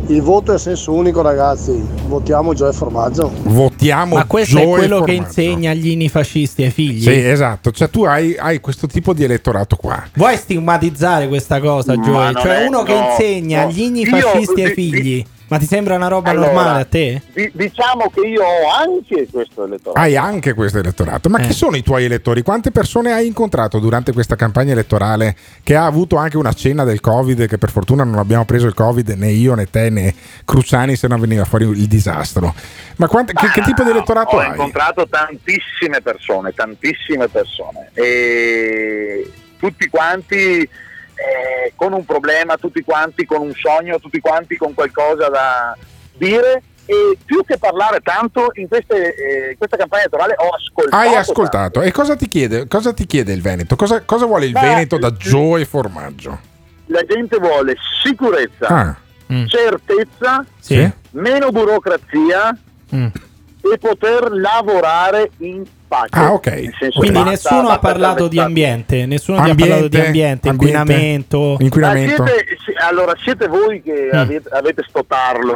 [0.07, 1.79] Il voto è a senso unico, ragazzi.
[2.07, 3.31] Votiamo Gioe Formaggio.
[3.43, 7.01] Votiamo Ma questo Gio è quello che insegna agli inni fascisti ai figli.
[7.03, 7.71] Sì, esatto.
[7.71, 10.03] Cioè tu hai, hai questo tipo di elettorato qua.
[10.15, 13.67] Vuoi stigmatizzare questa cosa, non Cioè è- uno che no, insegna no.
[13.69, 15.25] agli inni Io- fascisti ai figli.
[15.51, 17.21] Ma ti sembra una roba Allora, normale a te?
[17.33, 21.27] di- diciamo che io ho anche questo elettorato Hai anche questo elettorato.
[21.27, 21.47] Ma Eh.
[21.47, 22.41] chi sono i tuoi elettori?
[22.41, 27.01] Quante persone hai incontrato durante questa campagna elettorale che ha avuto anche una cena del
[27.01, 27.47] Covid?
[27.47, 30.15] Che per fortuna non abbiamo preso il Covid né io né te né
[30.45, 32.55] Cruciani, se no veniva fuori il disastro.
[32.95, 34.47] Ma quante- che, che tipo di elettorato ho hai?
[34.51, 39.29] incontrato tantissime persone, tantissime persone e
[39.59, 40.67] tutti quanti
[41.21, 45.77] eh, con un problema, tutti quanti con un sogno, tutti quanti con qualcosa da
[46.17, 50.95] dire e più che parlare tanto in queste, eh, questa campagna elettorale ho ascoltato.
[50.95, 51.81] Hai ascoltato.
[51.81, 53.75] E cosa ti chiede, cosa ti chiede il Veneto?
[53.75, 56.39] Cosa, cosa vuole il Beh, Veneto da Gio e Formaggio?
[56.87, 58.97] La gente vuole sicurezza, Ah.
[59.47, 60.89] certezza, Sì?
[61.11, 62.57] meno burocrazia
[62.93, 63.05] Mm.
[63.73, 66.09] e poter lavorare in pace.
[66.11, 66.45] Ah, ok.
[66.47, 70.47] Nel senso Quindi nessuno basta- ha parlato di ambiente, nessuno ha parlato di ambiente, ambiente,
[70.47, 71.57] inquinamento.
[71.59, 72.23] inquinamento.
[72.23, 74.17] Ma siete, allora siete voi che Mm.
[74.17, 74.83] avete, avete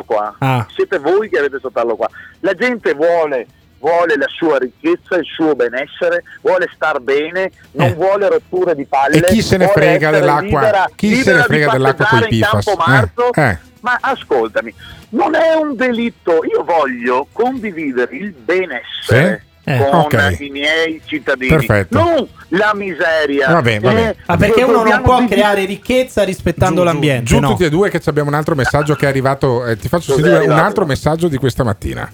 [0.06, 0.36] qua.
[0.40, 0.68] Ah.
[0.76, 2.10] Siete voi che avete sto tarlo qua.
[2.42, 3.48] La gente vuole,
[3.80, 7.94] vuole la sua ricchezza, il suo benessere, vuole star bene, non Eh.
[7.94, 9.18] vuole rotture di palle.
[9.18, 10.60] E chi se ne frega dell'acqua?
[10.60, 12.66] libera- Chi se libera ne di frega dell'acqua PFAS?
[12.66, 13.34] Campo Marzo.
[13.34, 13.58] Eh, eh.
[13.82, 14.74] Ma ascoltami,
[15.10, 16.44] non è un delitto.
[16.44, 19.44] Io voglio condividere il benessere.
[19.48, 19.54] Sì?
[19.68, 20.36] Eh, Con ok.
[20.42, 21.98] i miei cittadini, Perfetto.
[21.98, 23.52] non la miseria.
[23.52, 24.10] Va bene, va bene.
[24.12, 27.24] Eh, Ma perché uno non può vi- creare ricchezza rispettando l'ambiente?
[27.26, 27.50] Giù no?
[27.50, 29.66] tutti e due che ci abbiamo un altro messaggio che è arrivato.
[29.66, 32.10] eh, ti faccio Cos'è sentire un altro messaggio di questa mattina.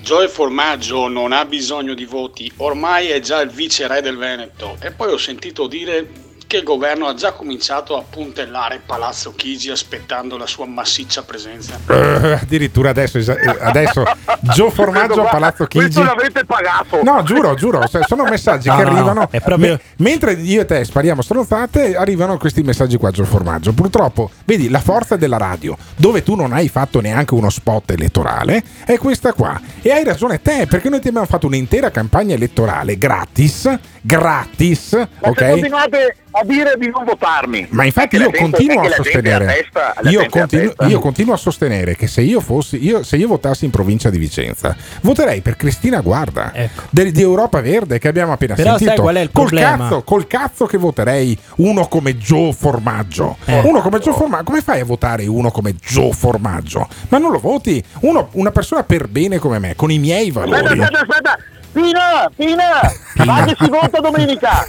[0.00, 4.76] Gioe Formaggio non ha bisogno di voti, ormai è già il vice re del Veneto.
[4.80, 6.06] E poi ho sentito dire
[6.48, 11.78] che il governo ha già cominciato a puntellare Palazzo Chigi aspettando la sua massiccia presenza.
[11.86, 14.02] Eh, addirittura adesso, eh, adesso
[14.54, 15.84] Gio Formaggio a Palazzo Chigi.
[15.84, 17.02] Questo l'avete pagato.
[17.02, 19.28] No, giuro, giuro, sono messaggi No, che no, no, arrivano.
[19.30, 23.72] è proprio- me- mentre io e te spariamo stronzate, arrivano questi messaggi qua, Gio Formaggio.
[23.74, 28.64] Purtroppo, vedi, la forza della radio, dove tu non hai fatto neanche uno spot elettorale,
[28.86, 29.60] è questa qua.
[29.82, 33.70] E hai ragione te, perché noi ti abbiamo fatto un'intera campagna elettorale gratis,
[34.02, 35.48] gratis, Ma se ok?
[35.50, 37.66] continuate a dire di non votarmi.
[37.70, 42.40] Ma infatti io continuo a sostenere, testa- io, continu- continuo a sostenere che se io
[42.40, 46.52] fossi, io, se io votassi in provincia di Vicenza, voterei per Cristina Guarda
[46.90, 48.62] del- di Europa Verde che abbiamo appena Ecco.
[48.62, 49.02] Però sai sentito.
[49.02, 49.76] qual è il col, problema?
[49.76, 53.36] cazzo, col cazzo che voterei uno come Joe Formaggio.
[53.46, 53.60] Eh.
[53.64, 56.86] Uno come Joe Formaggio, come fai a votare uno come Joe Formaggio?
[57.08, 57.82] Ma non lo voti?
[58.00, 60.80] Uno- una persona per bene come me, con i miei Aspetta, valori.
[60.80, 61.38] aspetta, aspetta.
[61.72, 62.80] Pina, Pina,
[63.24, 64.66] ma che si vota domenica?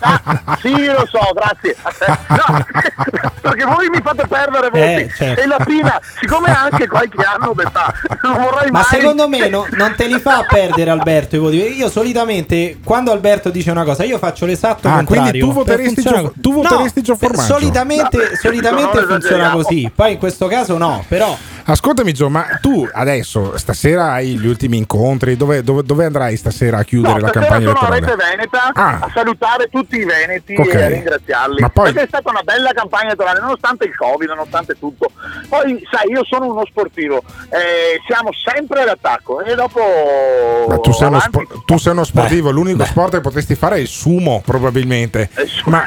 [0.00, 1.76] Ah, sì, lo so, grazie.
[2.28, 2.64] No,
[3.40, 4.80] perché voi mi fate perdere voti.
[5.02, 5.40] Eh, certo.
[5.42, 7.92] E la Pina, siccome anche qualche anno d'età,
[8.22, 8.98] non vorrei Ma mai...
[9.00, 11.56] secondo me no- non te li fa perdere Alberto i voti.
[11.76, 15.30] Io solitamente quando Alberto dice una cosa, io faccio l'esatto Ah, contrario.
[15.30, 17.52] quindi tu voteresti Gio- tu voteresti No, Gio per- Formaggio?
[17.52, 19.56] Solitamente, solitamente funziona esageriamo.
[19.62, 19.92] così.
[19.94, 21.36] Poi in questo caso no, però
[21.70, 26.78] Ascoltami Gio, ma tu adesso, stasera hai gli ultimi incontri, dove, dove- dove andrai stasera
[26.78, 28.00] a chiudere No, la campagna sono a elettorale?
[28.00, 28.98] Rete Veneta Ah.
[29.02, 30.72] a salutare tutti i veneti Ok.
[30.74, 31.60] e a ringraziarli.
[31.60, 35.10] Ma poi- Perché è stata una bella campagna elettorale, nonostante il Covid, nonostante tutto.
[35.50, 39.80] Poi, sai, io sono uno sportivo, eh, siamo sempre all'attacco e dopo.
[40.68, 43.80] Ma tu sei, uno spo- tu sei uno sportivo, l'unico sport che potresti fare è
[43.80, 45.28] il sumo, probabilmente.
[45.66, 45.82] Ma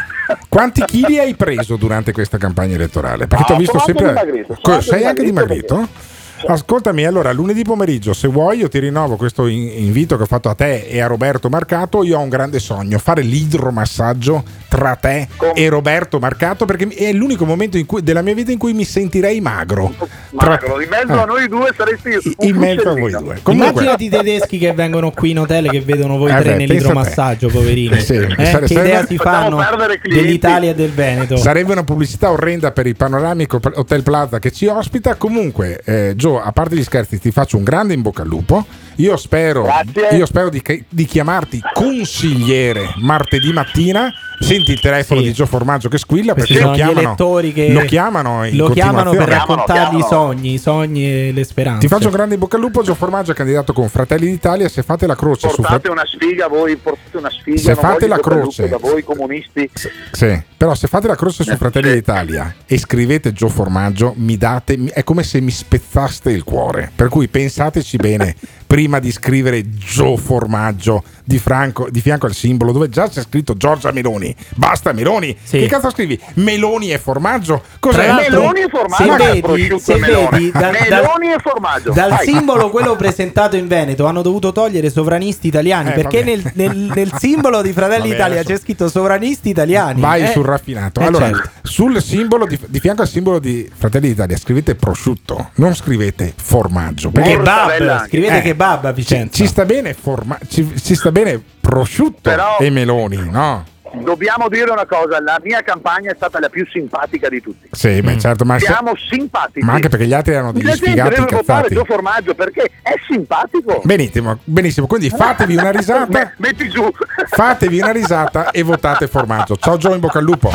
[0.48, 3.26] quanti chili hai preso durante questa campagna elettorale?
[3.26, 4.46] Perché No, ti ho visto sono sempre.
[4.62, 6.11] sono sei anche dimagrito dimagrito?
[6.48, 10.50] Ascoltami, allora lunedì pomeriggio, se vuoi, io ti rinnovo questo in- invito che ho fatto
[10.50, 12.04] a te e a Roberto Marcato.
[12.04, 17.46] Io ho un grande sogno, fare l'idromassaggio tra te e Roberto Marcato, perché è l'unico
[17.46, 19.94] momento in cui- della mia vita in cui mi sentirei magro.
[20.32, 23.40] Magro, in mezzo a noi due saresti in mezzo a voi due.
[23.44, 26.58] Comunque, Immaginati i tedeschi che vengono qui in hotel che vedono voi Eh tre beh,
[26.58, 28.00] nell'idromassaggio, poverini.
[28.00, 29.60] Sì, Eh, sare- che idea si fanno
[30.04, 31.36] dell'Italia e del Veneto?
[31.38, 35.16] Sarebbe una pubblicità orrenda per il panoramico Hotel Plaza che ci ospita.
[35.16, 38.66] Comunque, eh, Gio, a parte gli scherzi, ti faccio un grande in bocca al lupo.
[39.02, 39.68] Io spero,
[40.12, 44.14] io spero di, di chiamarti consigliere martedì mattina.
[44.40, 47.16] Senti il telefono di Gio Formaggio che squilla perché lo chiamano,
[47.54, 51.82] che lo chiamano lo chiamano per raccontargli i sogni, i sogni e le speranze.
[51.82, 52.82] Ti faccio un grande in bocca al lupo.
[52.82, 54.68] Gio Formaggio è candidato con Fratelli d'Italia.
[54.68, 57.60] Se fate la croce su Portate Fratelli una sfiga voi, portate una sfiga.
[57.60, 58.68] Se fate la croce.
[58.68, 59.70] da voi comunisti.
[60.12, 64.78] Sì, però se fate la croce su Fratelli d'Italia e scrivete Gio Formaggio, mi date,
[64.92, 66.92] è come se mi spezzaste il cuore.
[66.96, 68.36] Per cui pensateci bene
[68.72, 73.58] prima di scrivere Gio Formaggio di, Franco- di fianco al simbolo dove già c'è scritto
[73.58, 74.34] Giorgia Meloni.
[74.56, 75.36] Basta Meloni.
[75.50, 76.18] Che cazzo scrivi?
[76.36, 77.62] Meloni e formaggio?
[77.80, 78.14] Cos'è?
[78.14, 81.92] Meloni e formaggio, se che vedi- se vedi dal- dal- Meloni e formaggio.
[81.92, 82.26] Dal Vai.
[82.26, 87.12] simbolo quello presentato in Veneto hanno dovuto togliere sovranisti italiani Eh, perché nel, nel- nel
[87.18, 90.00] simbolo di Fratelli Vabbè, d'Italia adesso- c'è scritto sovranisti italiani.
[90.00, 91.02] Vai Eh, sul raffinato.
[91.02, 91.50] eh, allora, certo.
[91.64, 97.10] sul simbolo di, di fianco al simbolo di Fratelli d'Italia scrivete prosciutto, non scrivete formaggio.
[97.12, 99.36] Perché Kebab, scrivete Eh, kebab a Vicenza.
[99.36, 103.66] Ci sta bene, forma- ci, ci sta bene prosciutto Però- e meloni, no?
[103.94, 107.68] Dobbiamo dire una cosa, la mia campagna è stata la più simpatica di tutti.
[107.72, 109.66] Sì, beh, certo, ma, se- Siamo simpatici.
[109.66, 111.68] ma anche perché gli altri erano degli La gente sfigati deve votare.
[111.70, 113.82] Gio Formaggio perché è simpatico.
[113.84, 116.90] Benissimo, benissimo, quindi fatevi una risata, Me- Metti giù.
[117.28, 119.58] fatevi una risata e votate formaggio.
[119.58, 120.52] Ciao Gio, in bocca al lupo.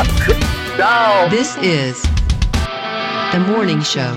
[0.77, 1.27] Ciao.
[1.27, 2.01] This is
[3.31, 4.13] the morning show.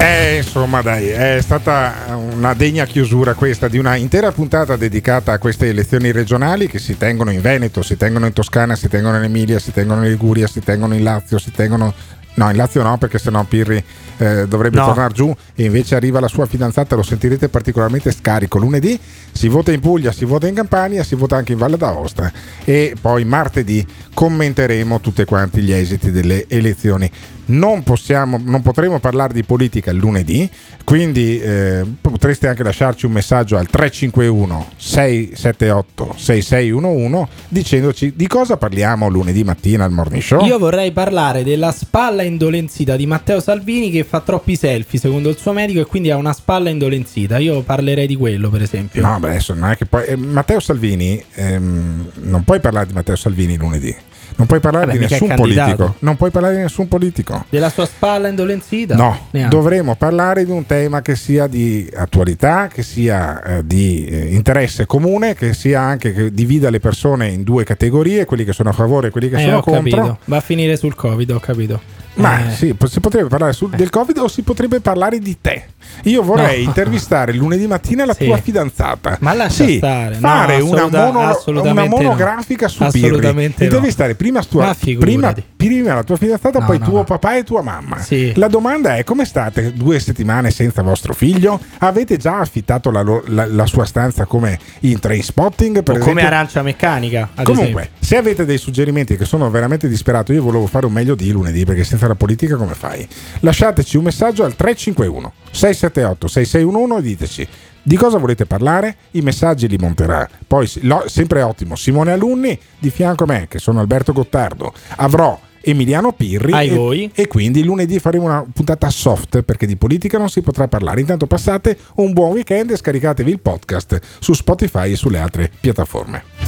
[0.00, 5.38] Eh, insomma, dai, è stata una degna chiusura questa di una intera puntata dedicata a
[5.38, 9.24] queste elezioni regionali che si tengono in Veneto, si tengono in Toscana, si tengono in
[9.24, 11.92] Emilia, si tengono in Liguria, si tengono in Lazio, si tengono.
[12.34, 13.82] No, in Lazio no, perché sennò Pirri
[14.18, 14.84] eh, dovrebbe No.
[14.86, 18.60] tornare giù e invece arriva la sua fidanzata, lo sentirete particolarmente scarico.
[18.60, 18.96] Lunedì
[19.32, 22.30] si vota in Puglia, si vota in Campania, si vota anche in Valle d'Aosta
[22.64, 23.84] e poi martedì
[24.14, 27.10] commenteremo tutti quanti gli esiti delle elezioni.
[27.48, 30.48] Non, possiamo, non potremo parlare di politica il lunedì,
[30.84, 39.08] quindi eh, potreste anche lasciarci un messaggio al 351 678 6611 dicendoci di cosa parliamo
[39.08, 40.44] lunedì mattina al morning show.
[40.44, 45.36] Io vorrei parlare della spalla indolenzita di Matteo Salvini che fa troppi selfie secondo il
[45.38, 47.38] suo medico e quindi ha una spalla indolenzita.
[47.38, 49.00] Io parlerei di quello, per esempio.
[49.00, 50.04] No, beh, adesso non è che poi.
[50.04, 53.94] eh, Matteo Salvini, ehm, non puoi parlare di Matteo Salvini lunedì.
[54.36, 55.94] Non puoi parlare Vabbè, di nessun politico.
[56.00, 57.44] Non puoi parlare di nessun politico.
[57.48, 58.94] Della sua spalla indolenzita?
[58.94, 59.54] No, Neanche.
[59.54, 64.86] dovremo parlare di un tema che sia di attualità, che sia eh, di eh, interesse
[64.86, 68.72] comune, che sia anche che divida le persone in due categorie, quelli che sono a
[68.72, 69.82] favore e quelli che Eh, sono ho contro.
[69.96, 70.18] capito.
[70.26, 71.80] Va a finire sul Covid, ho capito.
[72.14, 72.50] Ma Eh.
[72.52, 75.66] sì, si potrebbe parlare sul- del Covid o si potrebbe parlare di te.
[76.04, 76.68] Io vorrei No.
[76.68, 78.24] intervistare lunedì mattina la Sì.
[78.26, 79.16] tua fidanzata.
[79.20, 80.14] Ma lascia Sì, stare.
[80.14, 81.86] No, fare una, assoluta- mono- una no.
[81.88, 83.64] monografica su Assolutamente Pirri.
[83.64, 83.64] no.
[83.64, 87.04] Intervistare prima, stua- prima, prima la tua fidanzata, No, poi no, tuo no.
[87.04, 87.98] papà e tua mamma.
[88.00, 88.32] Sì.
[88.36, 91.60] La domanda è: come state due settimane senza vostro figlio?
[91.78, 95.82] Avete già affittato la, la- la sua stanza come in train spotting?
[95.82, 97.28] Per O come arancia meccanica.
[97.42, 97.90] Comunque, esempio.
[98.06, 101.64] se avete dei suggerimenti che sono veramente disperato, io volevo fare un meglio di lunedì
[101.64, 103.06] perché senza la politica come fai?
[103.40, 105.32] Lasciateci un messaggio al 351
[105.78, 107.48] 678 6611 e diteci
[107.82, 110.28] di cosa volete parlare, i messaggi li monterà.
[110.46, 115.40] Poi, lo- sempre ottimo, Simone Alunni, di fianco a me, che sono Alberto Gottardo, avrò
[115.62, 117.10] Emiliano Pirri Ai e, voi.
[117.14, 121.00] e quindi lunedì faremo una puntata soft perché di politica non si potrà parlare.
[121.00, 126.22] Intanto passate un buon weekend e scaricatevi il podcast su Spotify e sulle altre piattaforme.